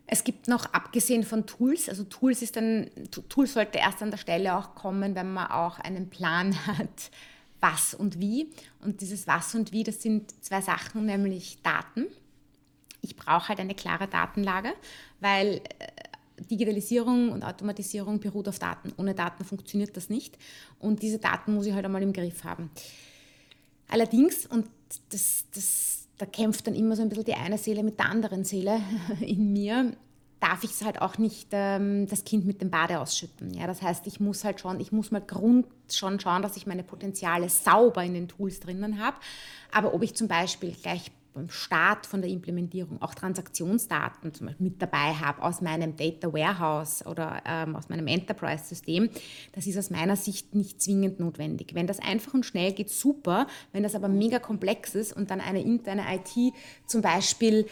Es 0.06 0.24
gibt 0.24 0.48
noch, 0.48 0.66
abgesehen 0.72 1.22
von 1.22 1.46
Tools, 1.46 1.88
also 1.88 2.04
Tools 2.04 2.42
ist 2.42 2.56
dann, 2.56 2.90
Tools 3.28 3.54
sollte 3.54 3.78
erst 3.78 4.02
an 4.02 4.10
der 4.10 4.18
Stelle 4.18 4.56
auch 4.56 4.74
kommen, 4.74 5.14
wenn 5.14 5.32
man 5.32 5.50
auch 5.50 5.78
einen 5.78 6.08
Plan 6.08 6.54
hat, 6.66 7.10
was 7.60 7.94
und 7.94 8.20
wie. 8.20 8.50
Und 8.80 9.00
dieses 9.02 9.26
was 9.26 9.54
und 9.54 9.72
wie, 9.72 9.84
das 9.84 10.02
sind 10.02 10.32
zwei 10.44 10.60
Sachen, 10.60 11.06
nämlich 11.06 11.62
Daten. 11.62 12.06
Ich 13.02 13.16
brauche 13.16 13.48
halt 13.48 13.60
eine 13.60 13.74
klare 13.74 14.08
Datenlage, 14.08 14.72
weil 15.20 15.60
äh, 15.78 15.86
Digitalisierung 16.50 17.30
und 17.30 17.44
Automatisierung 17.44 18.20
beruht 18.20 18.48
auf 18.48 18.58
Daten. 18.58 18.92
Ohne 18.96 19.14
Daten 19.14 19.44
funktioniert 19.44 19.96
das 19.96 20.08
nicht. 20.08 20.38
Und 20.78 21.02
diese 21.02 21.18
Daten 21.18 21.54
muss 21.54 21.66
ich 21.66 21.74
halt 21.74 21.84
einmal 21.84 22.02
im 22.02 22.12
Griff 22.12 22.44
haben. 22.44 22.70
Allerdings, 23.88 24.46
und 24.46 24.66
das, 25.10 25.44
das, 25.54 26.08
da 26.18 26.26
kämpft 26.26 26.66
dann 26.66 26.74
immer 26.74 26.96
so 26.96 27.02
ein 27.02 27.08
bisschen 27.08 27.24
die 27.24 27.34
eine 27.34 27.58
Seele 27.58 27.82
mit 27.82 27.98
der 27.98 28.06
anderen 28.06 28.44
Seele 28.44 28.80
in 29.20 29.52
mir, 29.52 29.92
darf 30.40 30.64
ich 30.64 30.70
es 30.70 30.84
halt 30.84 31.00
auch 31.00 31.18
nicht 31.18 31.48
ähm, 31.52 32.08
das 32.08 32.24
Kind 32.24 32.46
mit 32.46 32.60
dem 32.60 32.70
Bade 32.70 32.98
ausschütten. 32.98 33.54
Ja, 33.54 33.68
das 33.68 33.80
heißt, 33.80 34.06
ich 34.08 34.18
muss 34.18 34.42
halt 34.42 34.58
schon, 34.58 34.80
ich 34.80 34.90
muss 34.90 35.12
mal 35.12 35.20
Grund 35.20 35.66
schon 35.88 36.18
schauen, 36.18 36.42
dass 36.42 36.56
ich 36.56 36.66
meine 36.66 36.82
Potenziale 36.82 37.48
sauber 37.48 38.02
in 38.02 38.14
den 38.14 38.26
Tools 38.26 38.58
drinnen 38.58 39.00
habe. 39.00 39.16
Aber 39.70 39.94
ob 39.94 40.02
ich 40.02 40.14
zum 40.14 40.26
Beispiel 40.26 40.72
gleich 40.72 41.12
beim 41.34 41.48
Start 41.48 42.06
von 42.06 42.20
der 42.22 42.30
Implementierung 42.30 43.00
auch 43.00 43.14
Transaktionsdaten 43.14 44.34
zum 44.34 44.46
Beispiel 44.46 44.68
mit 44.68 44.82
dabei 44.82 45.14
habe 45.14 45.42
aus 45.42 45.60
meinem 45.60 45.96
Data 45.96 46.32
Warehouse 46.32 47.04
oder 47.06 47.42
ähm, 47.46 47.76
aus 47.76 47.88
meinem 47.88 48.06
Enterprise-System, 48.06 49.10
das 49.52 49.66
ist 49.66 49.78
aus 49.78 49.90
meiner 49.90 50.16
Sicht 50.16 50.54
nicht 50.54 50.82
zwingend 50.82 51.20
notwendig. 51.20 51.74
Wenn 51.74 51.86
das 51.86 52.00
einfach 52.00 52.34
und 52.34 52.46
schnell 52.46 52.72
geht, 52.72 52.90
super. 52.90 53.46
Wenn 53.72 53.82
das 53.82 53.94
aber 53.94 54.08
mega 54.08 54.38
komplex 54.38 54.94
ist 54.94 55.12
und 55.14 55.30
dann 55.30 55.40
eine 55.40 55.62
interne 55.62 56.04
IT 56.14 56.54
zum 56.86 57.02
Beispiel 57.02 57.66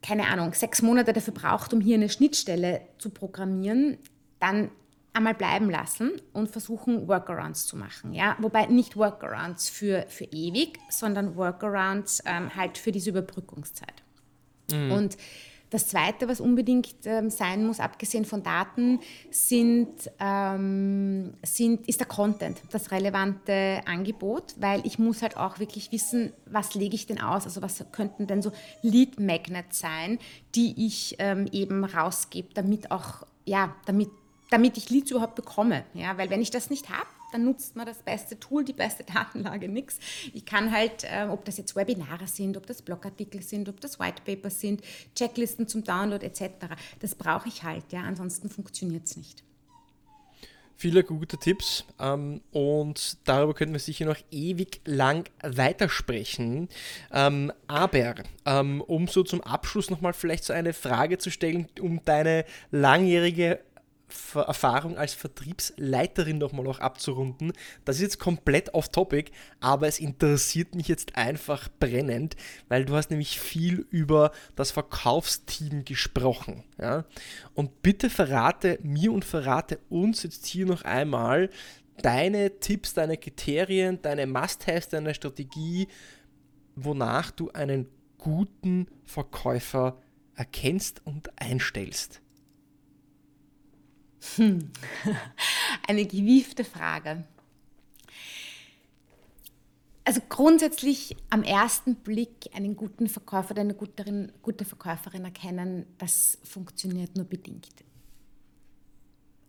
keine 0.00 0.28
Ahnung, 0.28 0.52
sechs 0.52 0.80
Monate 0.80 1.12
dafür 1.12 1.34
braucht, 1.34 1.72
um 1.72 1.80
hier 1.80 1.96
eine 1.96 2.08
Schnittstelle 2.08 2.82
zu 2.98 3.10
programmieren, 3.10 3.98
dann 4.38 4.70
einmal 5.12 5.34
bleiben 5.34 5.70
lassen 5.70 6.12
und 6.32 6.50
versuchen, 6.50 7.08
Workarounds 7.08 7.66
zu 7.66 7.76
machen. 7.76 8.12
Ja? 8.12 8.36
Wobei 8.40 8.66
nicht 8.66 8.96
Workarounds 8.96 9.68
für, 9.68 10.04
für 10.08 10.24
ewig, 10.24 10.78
sondern 10.90 11.36
Workarounds 11.36 12.22
ähm, 12.26 12.54
halt 12.54 12.78
für 12.78 12.92
diese 12.92 13.10
Überbrückungszeit. 13.10 14.02
Mhm. 14.70 14.92
Und 14.92 15.16
das 15.70 15.88
Zweite, 15.88 16.28
was 16.28 16.40
unbedingt 16.40 16.94
ähm, 17.04 17.28
sein 17.28 17.66
muss, 17.66 17.78
abgesehen 17.78 18.24
von 18.24 18.42
Daten, 18.42 19.00
sind, 19.30 20.10
ähm, 20.18 21.34
sind, 21.42 21.86
ist 21.86 22.00
der 22.00 22.06
Content, 22.06 22.62
das 22.70 22.90
relevante 22.90 23.82
Angebot, 23.84 24.54
weil 24.58 24.80
ich 24.86 24.98
muss 24.98 25.20
halt 25.20 25.36
auch 25.36 25.58
wirklich 25.58 25.92
wissen, 25.92 26.32
was 26.46 26.74
lege 26.74 26.94
ich 26.94 27.06
denn 27.06 27.20
aus, 27.20 27.44
also 27.44 27.60
was 27.60 27.84
könnten 27.92 28.26
denn 28.26 28.40
so 28.40 28.50
Lead 28.80 29.20
Magnets 29.20 29.80
sein, 29.80 30.18
die 30.54 30.86
ich 30.86 31.16
ähm, 31.18 31.46
eben 31.52 31.84
rausgebe, 31.84 32.48
damit 32.54 32.90
auch, 32.90 33.26
ja, 33.44 33.74
damit, 33.84 34.08
damit 34.50 34.76
ich 34.76 34.90
Leads 34.90 35.10
überhaupt 35.10 35.34
bekomme. 35.34 35.84
Ja? 35.94 36.16
Weil 36.18 36.30
wenn 36.30 36.40
ich 36.40 36.50
das 36.50 36.70
nicht 36.70 36.88
habe, 36.90 37.08
dann 37.32 37.44
nutzt 37.44 37.76
man 37.76 37.86
das 37.86 37.98
beste 37.98 38.38
Tool, 38.38 38.64
die 38.64 38.72
beste 38.72 39.04
Datenlage, 39.14 39.68
nichts. 39.68 39.98
Ich 40.32 40.44
kann 40.44 40.72
halt, 40.72 41.04
äh, 41.04 41.26
ob 41.30 41.44
das 41.44 41.58
jetzt 41.58 41.76
Webinare 41.76 42.26
sind, 42.26 42.56
ob 42.56 42.66
das 42.66 42.82
Blogartikel 42.82 43.42
sind, 43.42 43.68
ob 43.68 43.80
das 43.80 43.98
Whitepapers 43.98 44.60
sind, 44.60 44.82
Checklisten 45.14 45.68
zum 45.68 45.84
Download 45.84 46.24
etc., 46.24 46.48
das 47.00 47.14
brauche 47.14 47.48
ich 47.48 47.62
halt, 47.62 47.84
ja, 47.92 48.00
ansonsten 48.00 48.48
funktioniert 48.48 49.06
es 49.06 49.16
nicht. 49.16 49.42
Viele 50.80 51.02
gute 51.02 51.38
Tipps 51.38 51.84
ähm, 51.98 52.40
und 52.52 53.16
darüber 53.24 53.52
können 53.52 53.72
wir 53.72 53.80
sicher 53.80 54.04
noch 54.04 54.18
ewig 54.30 54.80
lang 54.84 55.28
weitersprechen. 55.42 56.68
Ähm, 57.12 57.52
aber 57.66 58.14
ähm, 58.46 58.80
um 58.82 59.08
so 59.08 59.24
zum 59.24 59.40
Abschluss 59.40 59.90
nochmal 59.90 60.12
vielleicht 60.12 60.44
so 60.44 60.52
eine 60.52 60.72
Frage 60.72 61.18
zu 61.18 61.32
stellen, 61.32 61.66
um 61.80 62.00
deine 62.04 62.44
langjährige 62.70 63.58
Erfahrung 64.34 64.96
als 64.96 65.14
Vertriebsleiterin 65.14 66.38
nochmal 66.38 66.66
auch 66.66 66.80
abzurunden. 66.80 67.52
Das 67.84 67.96
ist 67.96 68.02
jetzt 68.02 68.18
komplett 68.18 68.74
off 68.74 68.88
topic, 68.88 69.30
aber 69.60 69.86
es 69.86 69.98
interessiert 69.98 70.74
mich 70.74 70.88
jetzt 70.88 71.16
einfach 71.16 71.68
brennend, 71.78 72.36
weil 72.68 72.84
du 72.84 72.94
hast 72.94 73.10
nämlich 73.10 73.38
viel 73.38 73.86
über 73.90 74.32
das 74.56 74.70
Verkaufsteam 74.70 75.84
gesprochen. 75.84 76.64
Ja? 76.78 77.04
Und 77.54 77.82
bitte 77.82 78.10
verrate 78.10 78.78
mir 78.82 79.12
und 79.12 79.24
verrate 79.24 79.78
uns 79.88 80.22
jetzt 80.22 80.46
hier 80.46 80.66
noch 80.66 80.82
einmal 80.82 81.50
deine 82.02 82.58
Tipps, 82.60 82.94
deine 82.94 83.16
Kriterien, 83.16 84.00
deine 84.02 84.26
Must-Haves, 84.26 84.88
deine 84.88 85.14
Strategie, 85.14 85.88
wonach 86.76 87.30
du 87.30 87.50
einen 87.50 87.88
guten 88.18 88.86
Verkäufer 89.04 90.00
erkennst 90.34 91.04
und 91.04 91.30
einstellst. 91.40 92.20
Hm. 94.36 94.70
Eine 95.86 96.06
gewiefte 96.06 96.64
Frage. 96.64 97.24
Also 100.08 100.22
grundsätzlich 100.26 101.14
am 101.28 101.42
ersten 101.42 101.96
Blick 101.96 102.48
einen 102.54 102.76
guten 102.76 103.08
Verkäufer 103.08 103.50
oder 103.50 103.60
eine 103.60 103.74
gute, 103.74 104.32
gute 104.40 104.64
Verkäuferin 104.64 105.26
erkennen, 105.26 105.84
das 105.98 106.38
funktioniert 106.44 107.14
nur 107.14 107.26
bedingt. 107.26 107.68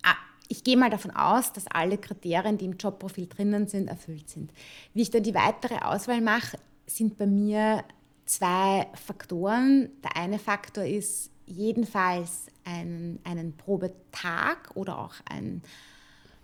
Ah, 0.03 0.17
ich 0.49 0.65
gehe 0.65 0.75
mal 0.75 0.89
davon 0.89 1.11
aus, 1.11 1.53
dass 1.53 1.65
alle 1.67 1.97
Kriterien, 1.97 2.57
die 2.57 2.65
im 2.65 2.75
Jobprofil 2.75 3.27
drinnen 3.27 3.69
sind, 3.69 3.87
erfüllt 3.87 4.29
sind. 4.29 4.51
Wie 4.93 5.03
ich 5.03 5.09
dann 5.09 5.23
die 5.23 5.33
weitere 5.33 5.77
Auswahl 5.77 6.19
mache, 6.19 6.59
sind 6.87 7.17
bei 7.17 7.25
mir 7.25 7.85
zwei 8.25 8.87
Faktoren. 8.95 9.89
Der 10.03 10.17
eine 10.17 10.39
Faktor 10.39 10.83
ist 10.83 11.31
jedenfalls 11.49 12.47
einen, 12.63 13.19
einen 13.23 13.57
Probetag 13.57 14.71
oder 14.75 14.99
auch 14.99 15.15
ein, 15.29 15.61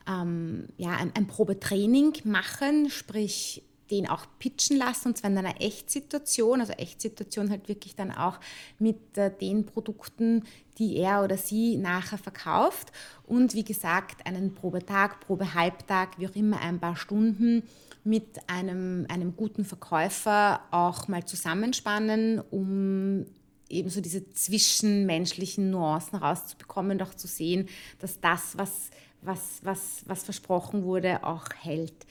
ähm, 0.07 0.67
ja, 0.77 0.91
ein, 0.91 1.11
ein 1.15 1.27
Probetraining 1.27 2.13
machen, 2.23 2.89
sprich 2.89 3.63
den 3.91 4.09
auch 4.09 4.25
pitchen 4.39 4.77
lassen, 4.77 5.09
und 5.09 5.17
zwar 5.17 5.29
in 5.29 5.37
einer 5.37 5.61
Echtsituation, 5.61 6.59
also 6.59 6.73
Echtsituation 6.73 7.49
halt 7.49 7.67
wirklich 7.67 7.95
dann 7.95 8.11
auch 8.11 8.39
mit 8.79 9.17
äh, 9.17 9.31
den 9.31 9.65
Produkten, 9.65 10.43
die 10.77 10.97
er 10.97 11.23
oder 11.23 11.37
sie 11.37 11.77
nachher 11.77 12.17
verkauft. 12.17 12.91
Und 13.25 13.53
wie 13.53 13.63
gesagt, 13.63 14.25
einen 14.25 14.55
Probetag, 14.55 15.19
Probehalbtag, 15.21 16.19
wie 16.19 16.27
auch 16.27 16.35
immer, 16.35 16.59
ein 16.61 16.79
paar 16.79 16.95
Stunden 16.95 17.63
mit 18.03 18.37
einem, 18.47 19.05
einem 19.09 19.35
guten 19.35 19.65
Verkäufer 19.65 20.61
auch 20.71 21.07
mal 21.07 21.25
zusammenspannen, 21.25 22.39
um 22.51 23.25
eben 23.69 23.89
so 23.89 24.01
diese 24.01 24.29
zwischenmenschlichen 24.31 25.71
Nuancen 25.71 26.19
rauszubekommen 26.19 26.93
und 26.93 27.03
auch 27.03 27.13
zu 27.13 27.27
sehen, 27.27 27.67
dass 27.99 28.19
das, 28.19 28.57
was, 28.57 28.89
was, 29.21 29.59
was, 29.63 30.03
was 30.05 30.23
versprochen 30.23 30.83
wurde, 30.83 31.23
auch 31.23 31.45
hält. 31.61 32.05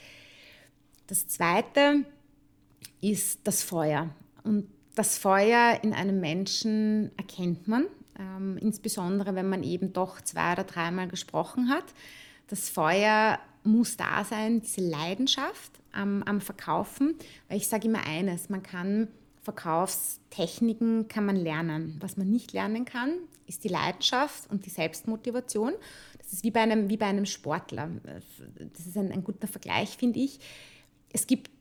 Das 1.07 1.27
Zweite 1.27 2.05
ist 3.01 3.41
das 3.43 3.63
Feuer. 3.63 4.09
Und 4.43 4.67
das 4.95 5.17
Feuer 5.17 5.79
in 5.83 5.93
einem 5.93 6.19
Menschen 6.19 7.11
erkennt 7.17 7.67
man, 7.67 7.85
ähm, 8.17 8.57
insbesondere 8.57 9.35
wenn 9.35 9.49
man 9.49 9.63
eben 9.63 9.93
doch 9.93 10.21
zwei 10.21 10.53
oder 10.53 10.63
dreimal 10.63 11.07
gesprochen 11.07 11.69
hat. 11.69 11.85
Das 12.47 12.69
Feuer 12.69 13.39
muss 13.63 13.97
da 13.97 14.23
sein, 14.23 14.61
diese 14.61 14.81
Leidenschaft 14.81 15.71
am, 15.91 16.23
am 16.23 16.41
Verkaufen, 16.41 17.15
weil 17.49 17.57
ich 17.57 17.67
sage 17.67 17.87
immer 17.87 18.05
eines, 18.05 18.49
man 18.49 18.63
kann 18.63 19.07
Verkaufstechniken 19.45 21.07
kann 21.07 21.25
man 21.25 21.35
lernen. 21.35 21.97
Was 22.01 22.17
man 22.17 22.29
nicht 22.29 22.51
lernen 22.51 22.83
kann, 22.83 23.11
ist 23.45 23.63
die 23.63 23.67
Leidenschaft 23.67 24.49
und 24.49 24.65
die 24.65 24.71
Selbstmotivation. 24.71 25.73
Das 26.17 26.33
ist 26.33 26.43
wie 26.43 26.49
bei 26.49 26.61
einem, 26.61 26.89
wie 26.89 26.97
bei 26.97 27.05
einem 27.05 27.27
Sportler. 27.27 27.89
Das 28.03 28.87
ist 28.87 28.97
ein, 28.97 29.11
ein 29.11 29.23
guter 29.23 29.47
Vergleich, 29.47 29.97
finde 29.97 30.19
ich. 30.19 30.39
Es 31.13 31.27
gibt 31.27 31.51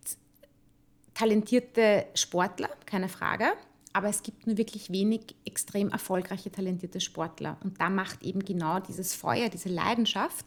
talentierte 1.13 2.07
Sportler, 2.15 2.71
keine 2.87 3.11
Frage, 3.11 3.45
aber 3.93 4.09
es 4.09 4.23
gibt 4.23 4.47
nur 4.47 4.57
wirklich 4.57 4.91
wenig 4.91 5.37
extrem 5.45 5.91
erfolgreiche, 5.91 6.51
talentierte 6.51 7.01
Sportler. 7.01 7.59
Und 7.63 7.81
da 7.83 7.91
macht 7.91 8.23
eben 8.23 8.45
genau 8.45 8.81
dieses 8.81 9.15
Feuer, 9.15 9.51
diese 9.51 9.69
Leidenschaft, 9.69 10.47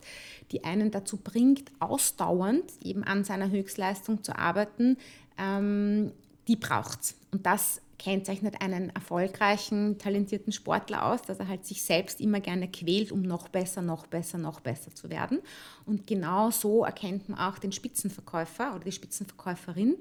die 0.52 0.63
einen 0.63 0.89
dazu 0.89 1.17
bringt, 1.17 1.71
ausdauernd 1.80 2.65
eben 2.84 3.04
an 3.04 3.23
seiner 3.23 3.52
Höchstleistung 3.52 4.23
zu 4.23 4.36
arbeiten, 4.36 4.97
ähm, 5.38 6.12
die 6.47 6.55
braucht 6.55 7.01
es. 7.01 7.15
Und 7.31 7.45
das 7.45 7.81
kennzeichnet 7.97 8.62
einen 8.62 8.89
erfolgreichen, 8.91 9.97
talentierten 9.97 10.53
Sportler 10.53 11.05
aus, 11.05 11.23
dass 11.23 11.39
er 11.39 11.47
halt 11.47 11.65
sich 11.65 11.81
selbst 11.81 12.21
immer 12.21 12.39
gerne 12.39 12.69
quält, 12.69 13.12
um 13.12 13.23
noch 13.23 13.47
besser, 13.47 13.81
noch 13.81 14.05
besser, 14.05 14.38
noch 14.38 14.60
besser 14.60 14.93
zu 14.93 15.10
werden. 15.10 15.39
Und 15.86 16.05
genau 16.05 16.51
so 16.51 16.86
erkennt 16.86 17.27
man 17.27 17.39
auch 17.39 17.57
den 17.57 17.71
Spitzenverkäufer 17.71 18.75
oder 18.75 18.83
die 18.83 18.91
Spitzenverkäuferin, 18.91 19.95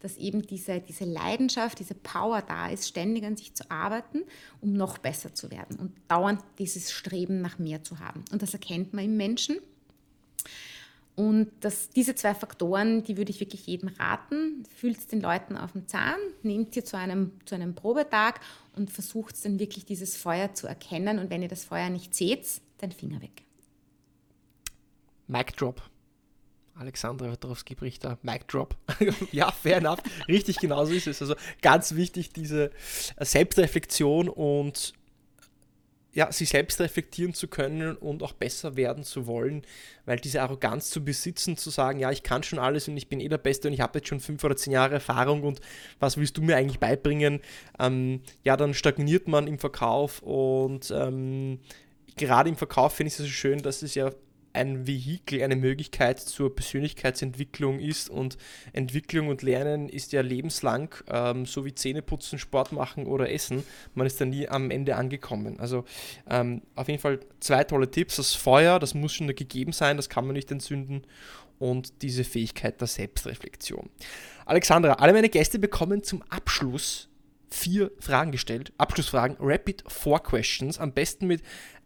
dass 0.00 0.16
eben 0.16 0.42
diese, 0.42 0.80
diese 0.80 1.04
Leidenschaft, 1.04 1.78
diese 1.78 1.94
Power 1.94 2.42
da 2.42 2.68
ist, 2.68 2.88
ständig 2.88 3.24
an 3.24 3.36
sich 3.36 3.54
zu 3.54 3.70
arbeiten, 3.70 4.22
um 4.60 4.72
noch 4.72 4.98
besser 4.98 5.34
zu 5.34 5.50
werden 5.50 5.78
und 5.78 5.92
dauernd 6.08 6.40
dieses 6.58 6.90
Streben 6.90 7.42
nach 7.42 7.58
mehr 7.58 7.84
zu 7.84 8.00
haben. 8.00 8.24
Und 8.32 8.40
das 8.40 8.54
erkennt 8.54 8.94
man 8.94 9.04
im 9.04 9.16
Menschen. 9.16 9.56
Und 11.14 11.50
das, 11.60 11.90
diese 11.90 12.14
zwei 12.14 12.34
Faktoren, 12.34 13.04
die 13.04 13.18
würde 13.18 13.30
ich 13.30 13.40
wirklich 13.40 13.66
jedem 13.66 13.90
raten. 13.90 14.64
Fühlt 14.74 14.96
es 14.96 15.06
den 15.06 15.20
Leuten 15.20 15.56
auf 15.56 15.72
den 15.72 15.86
Zahn, 15.86 16.16
nehmt 16.42 16.72
sie 16.72 16.84
zu 16.84 16.96
einem, 16.96 17.32
zu 17.44 17.54
einem 17.54 17.74
Probetag 17.74 18.40
und 18.74 18.90
versucht 18.90 19.44
dann 19.44 19.58
wirklich 19.58 19.84
dieses 19.84 20.16
Feuer 20.16 20.54
zu 20.54 20.66
erkennen. 20.66 21.18
Und 21.18 21.28
wenn 21.28 21.42
ihr 21.42 21.48
das 21.48 21.64
Feuer 21.64 21.90
nicht 21.90 22.14
seht, 22.14 22.46
dann 22.78 22.92
Finger 22.92 23.20
weg. 23.20 23.42
Mic 25.26 25.52
Drop. 25.56 25.82
Alexandra 26.74 27.30
Wodrowski-Brichter, 27.30 28.18
Mic 28.22 28.46
Drop. 28.48 28.74
ja, 29.32 29.50
fair 29.50 29.76
enough. 29.76 29.98
Richtig 30.26 30.56
genauso 30.56 30.92
ist 30.92 31.06
es. 31.06 31.20
Also 31.20 31.34
ganz 31.60 31.94
wichtig, 31.94 32.32
diese 32.32 32.70
Selbstreflexion 33.18 34.30
und 34.30 34.94
ja, 36.14 36.30
sich 36.30 36.50
selbst 36.50 36.80
reflektieren 36.80 37.32
zu 37.32 37.48
können 37.48 37.96
und 37.96 38.22
auch 38.22 38.32
besser 38.32 38.76
werden 38.76 39.02
zu 39.02 39.26
wollen, 39.26 39.62
weil 40.04 40.18
diese 40.18 40.42
Arroganz 40.42 40.90
zu 40.90 41.02
besitzen, 41.02 41.56
zu 41.56 41.70
sagen, 41.70 41.98
ja, 41.98 42.10
ich 42.10 42.22
kann 42.22 42.42
schon 42.42 42.58
alles 42.58 42.86
und 42.88 42.96
ich 42.96 43.08
bin 43.08 43.20
eh 43.20 43.28
der 43.28 43.38
Beste 43.38 43.68
und 43.68 43.74
ich 43.74 43.80
habe 43.80 43.98
jetzt 43.98 44.08
schon 44.08 44.20
fünf 44.20 44.44
oder 44.44 44.56
zehn 44.56 44.72
Jahre 44.72 44.94
Erfahrung 44.94 45.42
und 45.42 45.60
was 46.00 46.18
willst 46.18 46.36
du 46.36 46.42
mir 46.42 46.56
eigentlich 46.56 46.80
beibringen? 46.80 47.40
Ähm, 47.78 48.20
ja, 48.44 48.56
dann 48.56 48.74
stagniert 48.74 49.26
man 49.26 49.46
im 49.46 49.58
Verkauf 49.58 50.20
und 50.22 50.92
ähm, 50.94 51.60
gerade 52.16 52.50
im 52.50 52.56
Verkauf 52.56 52.94
finde 52.94 53.08
ich 53.08 53.14
es 53.14 53.24
so 53.24 53.26
schön, 53.26 53.62
dass 53.62 53.82
es 53.82 53.94
ja 53.94 54.10
ein 54.52 54.86
Vehikel, 54.86 55.42
eine 55.42 55.56
Möglichkeit 55.56 56.20
zur 56.20 56.54
Persönlichkeitsentwicklung 56.54 57.80
ist 57.80 58.10
und 58.10 58.36
Entwicklung 58.72 59.28
und 59.28 59.42
Lernen 59.42 59.88
ist 59.88 60.12
ja 60.12 60.20
lebenslang, 60.20 60.94
ähm, 61.08 61.46
so 61.46 61.64
wie 61.64 61.74
Zähneputzen, 61.74 62.38
Sport 62.38 62.72
machen 62.72 63.06
oder 63.06 63.30
Essen. 63.30 63.64
Man 63.94 64.06
ist 64.06 64.20
da 64.20 64.24
nie 64.24 64.48
am 64.48 64.70
Ende 64.70 64.96
angekommen. 64.96 65.58
Also 65.60 65.84
ähm, 66.28 66.62
auf 66.74 66.88
jeden 66.88 67.00
Fall 67.00 67.20
zwei 67.40 67.64
tolle 67.64 67.90
Tipps. 67.90 68.16
Das 68.16 68.34
Feuer, 68.34 68.78
das 68.78 68.94
muss 68.94 69.12
schon 69.12 69.26
gegeben 69.28 69.72
sein, 69.72 69.96
das 69.96 70.08
kann 70.08 70.26
man 70.26 70.34
nicht 70.34 70.50
entzünden 70.50 71.06
und 71.58 72.02
diese 72.02 72.24
Fähigkeit 72.24 72.80
der 72.80 72.88
Selbstreflexion. 72.88 73.88
Alexandra, 74.46 74.94
alle 74.94 75.12
meine 75.12 75.28
Gäste 75.28 75.58
bekommen 75.58 76.02
zum 76.02 76.22
Abschluss 76.22 77.08
vier 77.52 77.92
Fragen 78.00 78.32
gestellt. 78.32 78.72
Abschlussfragen, 78.78 79.36
Rapid 79.38 79.84
Four 79.86 80.22
Questions, 80.22 80.78
am 80.78 80.92
besten 80.92 81.26
mit 81.26 81.42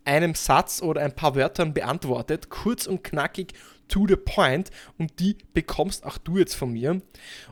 einem 0.07 0.35
Satz 0.35 0.83
oder 0.83 1.03
ein 1.03 1.15
paar 1.15 1.35
Wörtern 1.35 1.75
beantwortet, 1.75 2.49
kurz 2.49 2.87
und 2.87 3.05
knackig 3.05 3.53
to 3.89 4.07
the 4.07 4.17
point 4.17 4.71
und 4.99 5.19
die 5.21 5.37
bekommst 5.53 6.05
auch 6.05 6.19
du 6.19 6.39
jetzt 6.39 6.55
von 6.55 6.73
mir. 6.73 7.03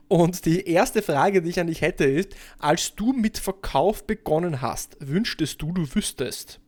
Und 0.08 0.44
die 0.46 0.68
erste 0.68 1.02
Frage, 1.02 1.42
die 1.42 1.50
ich 1.50 1.60
an 1.60 1.66
dich 1.66 1.80
hätte, 1.80 2.04
ist, 2.04 2.34
als 2.58 2.94
du 2.94 3.12
mit 3.12 3.38
Verkauf 3.38 4.06
begonnen 4.06 4.60
hast, 4.60 4.96
wünschtest 5.00 5.60
du, 5.62 5.72
du 5.72 5.94
wüsstest? 5.94 6.60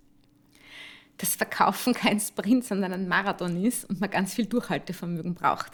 Dass 1.18 1.34
Verkaufen 1.34 1.94
kein 1.94 2.20
Sprint, 2.20 2.64
sondern 2.64 2.92
ein 2.92 3.08
Marathon 3.08 3.62
ist 3.64 3.84
und 3.86 4.00
man 4.00 4.10
ganz 4.10 4.34
viel 4.34 4.46
Durchhaltevermögen 4.46 5.34
braucht. 5.34 5.72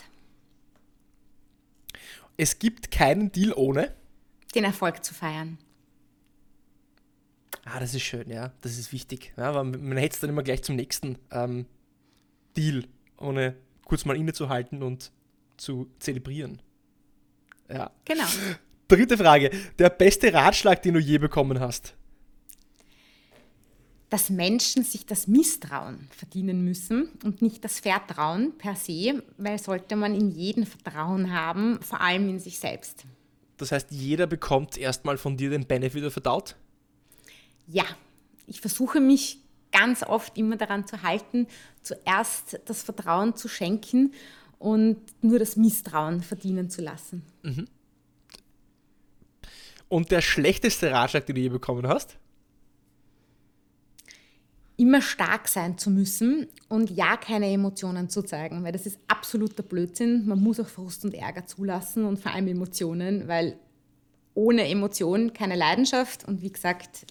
Es 2.36 2.58
gibt 2.58 2.90
keinen 2.90 3.30
Deal 3.32 3.52
ohne 3.52 3.92
den 4.54 4.64
Erfolg 4.64 5.04
zu 5.04 5.14
feiern. 5.14 5.58
Ah, 7.64 7.78
das 7.78 7.94
ist 7.94 8.02
schön, 8.02 8.28
ja. 8.28 8.52
Das 8.60 8.76
ist 8.76 8.92
wichtig. 8.92 9.32
Ja, 9.36 9.54
weil 9.54 9.64
man 9.64 9.96
hätte 9.96 10.14
es 10.14 10.20
dann 10.20 10.30
immer 10.30 10.42
gleich 10.42 10.62
zum 10.62 10.76
nächsten 10.76 11.18
ähm, 11.30 11.66
Deal, 12.56 12.84
ohne 13.18 13.54
kurz 13.84 14.04
mal 14.04 14.16
innezuhalten 14.16 14.82
und 14.82 15.12
zu 15.56 15.88
zelebrieren. 15.98 16.60
Ja. 17.68 17.90
Genau. 18.04 18.24
Dritte 18.88 19.16
Frage. 19.16 19.50
Der 19.78 19.90
beste 19.90 20.32
Ratschlag, 20.32 20.82
den 20.82 20.94
du 20.94 21.00
je 21.00 21.18
bekommen 21.18 21.60
hast? 21.60 21.94
Dass 24.10 24.28
Menschen 24.28 24.84
sich 24.84 25.06
das 25.06 25.26
Misstrauen 25.26 26.08
verdienen 26.10 26.64
müssen 26.64 27.08
und 27.24 27.40
nicht 27.40 27.64
das 27.64 27.80
Vertrauen 27.80 28.58
per 28.58 28.76
se, 28.76 29.22
weil 29.38 29.58
sollte 29.58 29.96
man 29.96 30.14
in 30.14 30.30
jeden 30.30 30.66
Vertrauen 30.66 31.32
haben, 31.32 31.80
vor 31.80 32.02
allem 32.02 32.28
in 32.28 32.38
sich 32.38 32.58
selbst. 32.58 33.04
Das 33.56 33.72
heißt, 33.72 33.90
jeder 33.90 34.26
bekommt 34.26 34.76
erstmal 34.76 35.16
von 35.16 35.36
dir 35.36 35.48
den 35.48 35.66
Benefit 35.66 36.04
of 36.04 36.14
Doubt? 36.16 36.56
Ja, 37.66 37.84
ich 38.46 38.60
versuche 38.60 39.00
mich 39.00 39.42
ganz 39.72 40.02
oft 40.02 40.36
immer 40.36 40.56
daran 40.56 40.86
zu 40.86 41.02
halten, 41.02 41.46
zuerst 41.82 42.60
das 42.66 42.82
Vertrauen 42.82 43.34
zu 43.34 43.48
schenken 43.48 44.12
und 44.58 44.98
nur 45.22 45.38
das 45.38 45.56
Misstrauen 45.56 46.22
verdienen 46.22 46.70
zu 46.70 46.82
lassen. 46.82 47.22
Mhm. 47.42 47.66
Und 49.88 50.10
der 50.10 50.22
schlechteste 50.22 50.90
Ratschlag, 50.90 51.26
den 51.26 51.34
du 51.34 51.40
je 51.42 51.48
bekommen 51.48 51.86
hast? 51.86 52.16
Immer 54.76 55.02
stark 55.02 55.48
sein 55.48 55.76
zu 55.76 55.90
müssen 55.90 56.48
und 56.68 56.90
ja 56.90 57.16
keine 57.16 57.52
Emotionen 57.52 58.08
zu 58.08 58.22
zeigen, 58.22 58.64
weil 58.64 58.72
das 58.72 58.86
ist 58.86 58.98
absoluter 59.06 59.62
Blödsinn. 59.62 60.26
Man 60.26 60.40
muss 60.40 60.58
auch 60.60 60.68
Frust 60.68 61.04
und 61.04 61.14
Ärger 61.14 61.46
zulassen 61.46 62.04
und 62.04 62.18
vor 62.18 62.32
allem 62.32 62.48
Emotionen, 62.48 63.28
weil 63.28 63.58
ohne 64.34 64.68
Emotion 64.68 65.32
keine 65.32 65.56
Leidenschaft. 65.56 66.24
Und 66.26 66.42
wie 66.42 66.52
gesagt, 66.52 67.06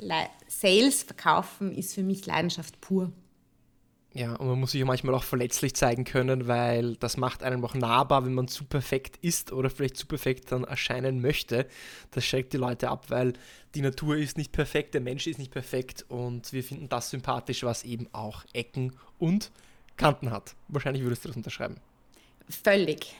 Sales, 0.48 1.04
Verkaufen 1.04 1.72
ist 1.72 1.94
für 1.94 2.04
mich 2.04 2.26
Leidenschaft 2.26 2.82
pur. 2.82 3.12
Ja, 4.14 4.36
und 4.36 4.48
man 4.48 4.60
muss 4.60 4.72
sich 4.72 4.80
ja 4.80 4.86
manchmal 4.86 5.16
auch 5.16 5.24
verletzlich 5.24 5.74
zeigen 5.74 6.04
können, 6.04 6.46
weil 6.48 6.98
das 6.98 7.16
macht 7.16 7.44
einem 7.44 7.64
auch 7.64 7.76
nahbar, 7.76 8.26
wenn 8.26 8.34
man 8.34 8.50
zu 8.50 8.66
perfekt 8.66 9.18
ist 9.22 9.54
oder 9.54 9.70
vielleicht 9.70 9.96
zu 9.96 10.06
perfekt 10.06 10.52
dann 10.52 10.66
erscheinen 10.66 11.22
möchte. 11.22 11.66
Das 12.12 12.26
schreckt 12.26 12.52
die 12.52 12.58
Leute 12.58 12.90
ab, 12.90 13.06
weil 13.10 13.32
die 13.74 13.82
Natur 13.82 14.18
ist 14.18 14.38
nicht 14.38 14.52
perfekt, 14.52 14.96
der 14.96 15.02
Mensch 15.02 15.28
ist 15.28 15.40
nicht 15.40 15.54
perfekt 15.54 16.04
und 16.10 16.52
wir 16.52 16.62
finden 16.62 16.90
das 16.90 17.10
sympathisch, 17.10 17.64
was 17.64 17.86
eben 17.86 18.10
auch 18.12 18.44
Ecken 18.52 18.98
und 19.18 19.50
Kanten 19.96 20.30
hat. 20.30 20.56
Wahrscheinlich 20.68 21.04
würdest 21.04 21.24
du 21.24 21.30
das 21.30 21.38
unterschreiben. 21.38 21.78
Völlig. 22.50 23.16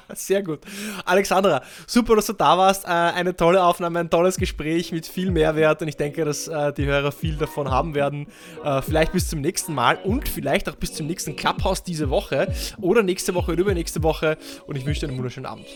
Sehr 0.14 0.42
gut. 0.42 0.60
Alexandra, 1.04 1.62
super, 1.86 2.16
dass 2.16 2.26
du 2.26 2.32
da 2.32 2.56
warst. 2.58 2.84
Äh, 2.84 2.88
eine 2.88 3.36
tolle 3.36 3.62
Aufnahme, 3.62 4.00
ein 4.00 4.10
tolles 4.10 4.36
Gespräch 4.36 4.92
mit 4.92 5.06
viel 5.06 5.30
Mehrwert 5.30 5.82
und 5.82 5.88
ich 5.88 5.96
denke, 5.96 6.24
dass 6.24 6.48
äh, 6.48 6.72
die 6.72 6.86
Hörer 6.86 7.12
viel 7.12 7.36
davon 7.36 7.70
haben 7.70 7.94
werden. 7.94 8.26
Äh, 8.64 8.82
vielleicht 8.82 9.12
bis 9.12 9.28
zum 9.28 9.40
nächsten 9.40 9.74
Mal 9.74 9.96
und 9.96 10.28
vielleicht 10.28 10.68
auch 10.68 10.76
bis 10.76 10.94
zum 10.94 11.06
nächsten 11.06 11.36
Clubhouse 11.36 11.82
diese 11.82 12.10
Woche 12.10 12.52
oder 12.80 13.02
nächste 13.02 13.34
Woche 13.34 13.52
oder 13.52 13.60
übernächste 13.60 14.02
Woche 14.02 14.36
und 14.66 14.76
ich 14.76 14.86
wünsche 14.86 15.00
dir 15.00 15.08
einen 15.08 15.18
wunderschönen 15.18 15.46
Abend. 15.46 15.66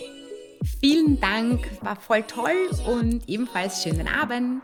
Vielen 0.80 1.20
Dank, 1.20 1.68
war 1.82 1.96
voll 1.96 2.22
toll 2.22 2.70
und 2.86 3.28
ebenfalls 3.28 3.82
schönen 3.82 4.08
Abend. 4.08 4.62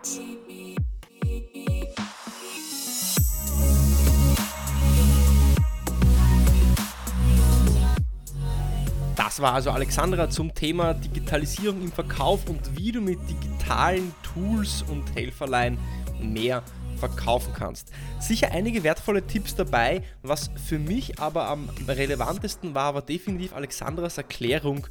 Das 9.32 9.40
war 9.40 9.54
also 9.54 9.70
Alexandra 9.70 10.28
zum 10.28 10.54
Thema 10.54 10.92
Digitalisierung 10.92 11.80
im 11.80 11.90
Verkauf 11.90 12.50
und 12.50 12.76
wie 12.76 12.92
du 12.92 13.00
mit 13.00 13.18
digitalen 13.30 14.14
Tools 14.22 14.84
und 14.90 15.14
Helferlein 15.14 15.78
mehr 16.20 16.62
verkaufen 16.98 17.54
kannst. 17.54 17.92
Sicher 18.20 18.52
einige 18.52 18.82
wertvolle 18.82 19.26
Tipps 19.26 19.54
dabei. 19.54 20.02
Was 20.20 20.50
für 20.68 20.78
mich 20.78 21.18
aber 21.18 21.48
am 21.48 21.70
relevantesten 21.88 22.74
war, 22.74 22.94
war 22.94 23.00
definitiv 23.00 23.54
Alexandras 23.54 24.18
Erklärung, 24.18 24.86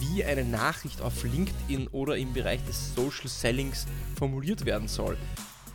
wie 0.00 0.24
eine 0.24 0.46
Nachricht 0.46 1.02
auf 1.02 1.22
LinkedIn 1.22 1.88
oder 1.88 2.16
im 2.16 2.32
Bereich 2.32 2.64
des 2.64 2.94
Social 2.94 3.28
Sellings 3.28 3.84
formuliert 4.16 4.64
werden 4.64 4.88
soll. 4.88 5.18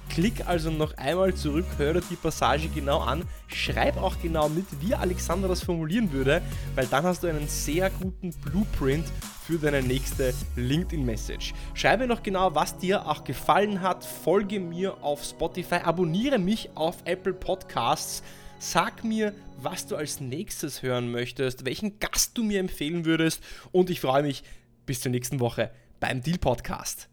Klick 0.09 0.47
also 0.47 0.71
noch 0.71 0.95
einmal 0.97 1.33
zurück, 1.35 1.65
hör 1.77 1.93
dir 1.93 2.01
die 2.09 2.15
Passage 2.15 2.69
genau 2.69 2.99
an, 2.99 3.23
schreib 3.47 3.97
auch 3.97 4.15
genau 4.21 4.49
mit, 4.49 4.65
wie 4.81 4.95
Alexander 4.95 5.47
das 5.47 5.63
formulieren 5.63 6.11
würde, 6.11 6.41
weil 6.75 6.87
dann 6.87 7.03
hast 7.03 7.23
du 7.23 7.27
einen 7.27 7.47
sehr 7.47 7.89
guten 7.89 8.31
Blueprint 8.31 9.05
für 9.45 9.57
deine 9.57 9.81
nächste 9.81 10.33
LinkedIn-Message. 10.55 11.53
Schreibe 11.73 12.07
noch 12.07 12.23
genau, 12.23 12.53
was 12.55 12.77
dir 12.77 13.07
auch 13.07 13.23
gefallen 13.23 13.81
hat, 13.81 14.03
folge 14.03 14.59
mir 14.59 15.03
auf 15.03 15.23
Spotify, 15.23 15.75
abonniere 15.75 16.39
mich 16.39 16.69
auf 16.75 16.97
Apple 17.05 17.33
Podcasts, 17.33 18.23
sag 18.59 19.03
mir, 19.03 19.33
was 19.61 19.87
du 19.87 19.95
als 19.95 20.19
nächstes 20.19 20.81
hören 20.81 21.11
möchtest, 21.11 21.65
welchen 21.65 21.99
Gast 21.99 22.37
du 22.37 22.43
mir 22.43 22.59
empfehlen 22.59 23.05
würdest 23.05 23.41
und 23.71 23.89
ich 23.89 24.01
freue 24.01 24.23
mich 24.23 24.43
bis 24.85 25.01
zur 25.01 25.11
nächsten 25.11 25.39
Woche 25.39 25.71
beim 25.99 26.21
Deal 26.21 26.37
Podcast. 26.37 27.09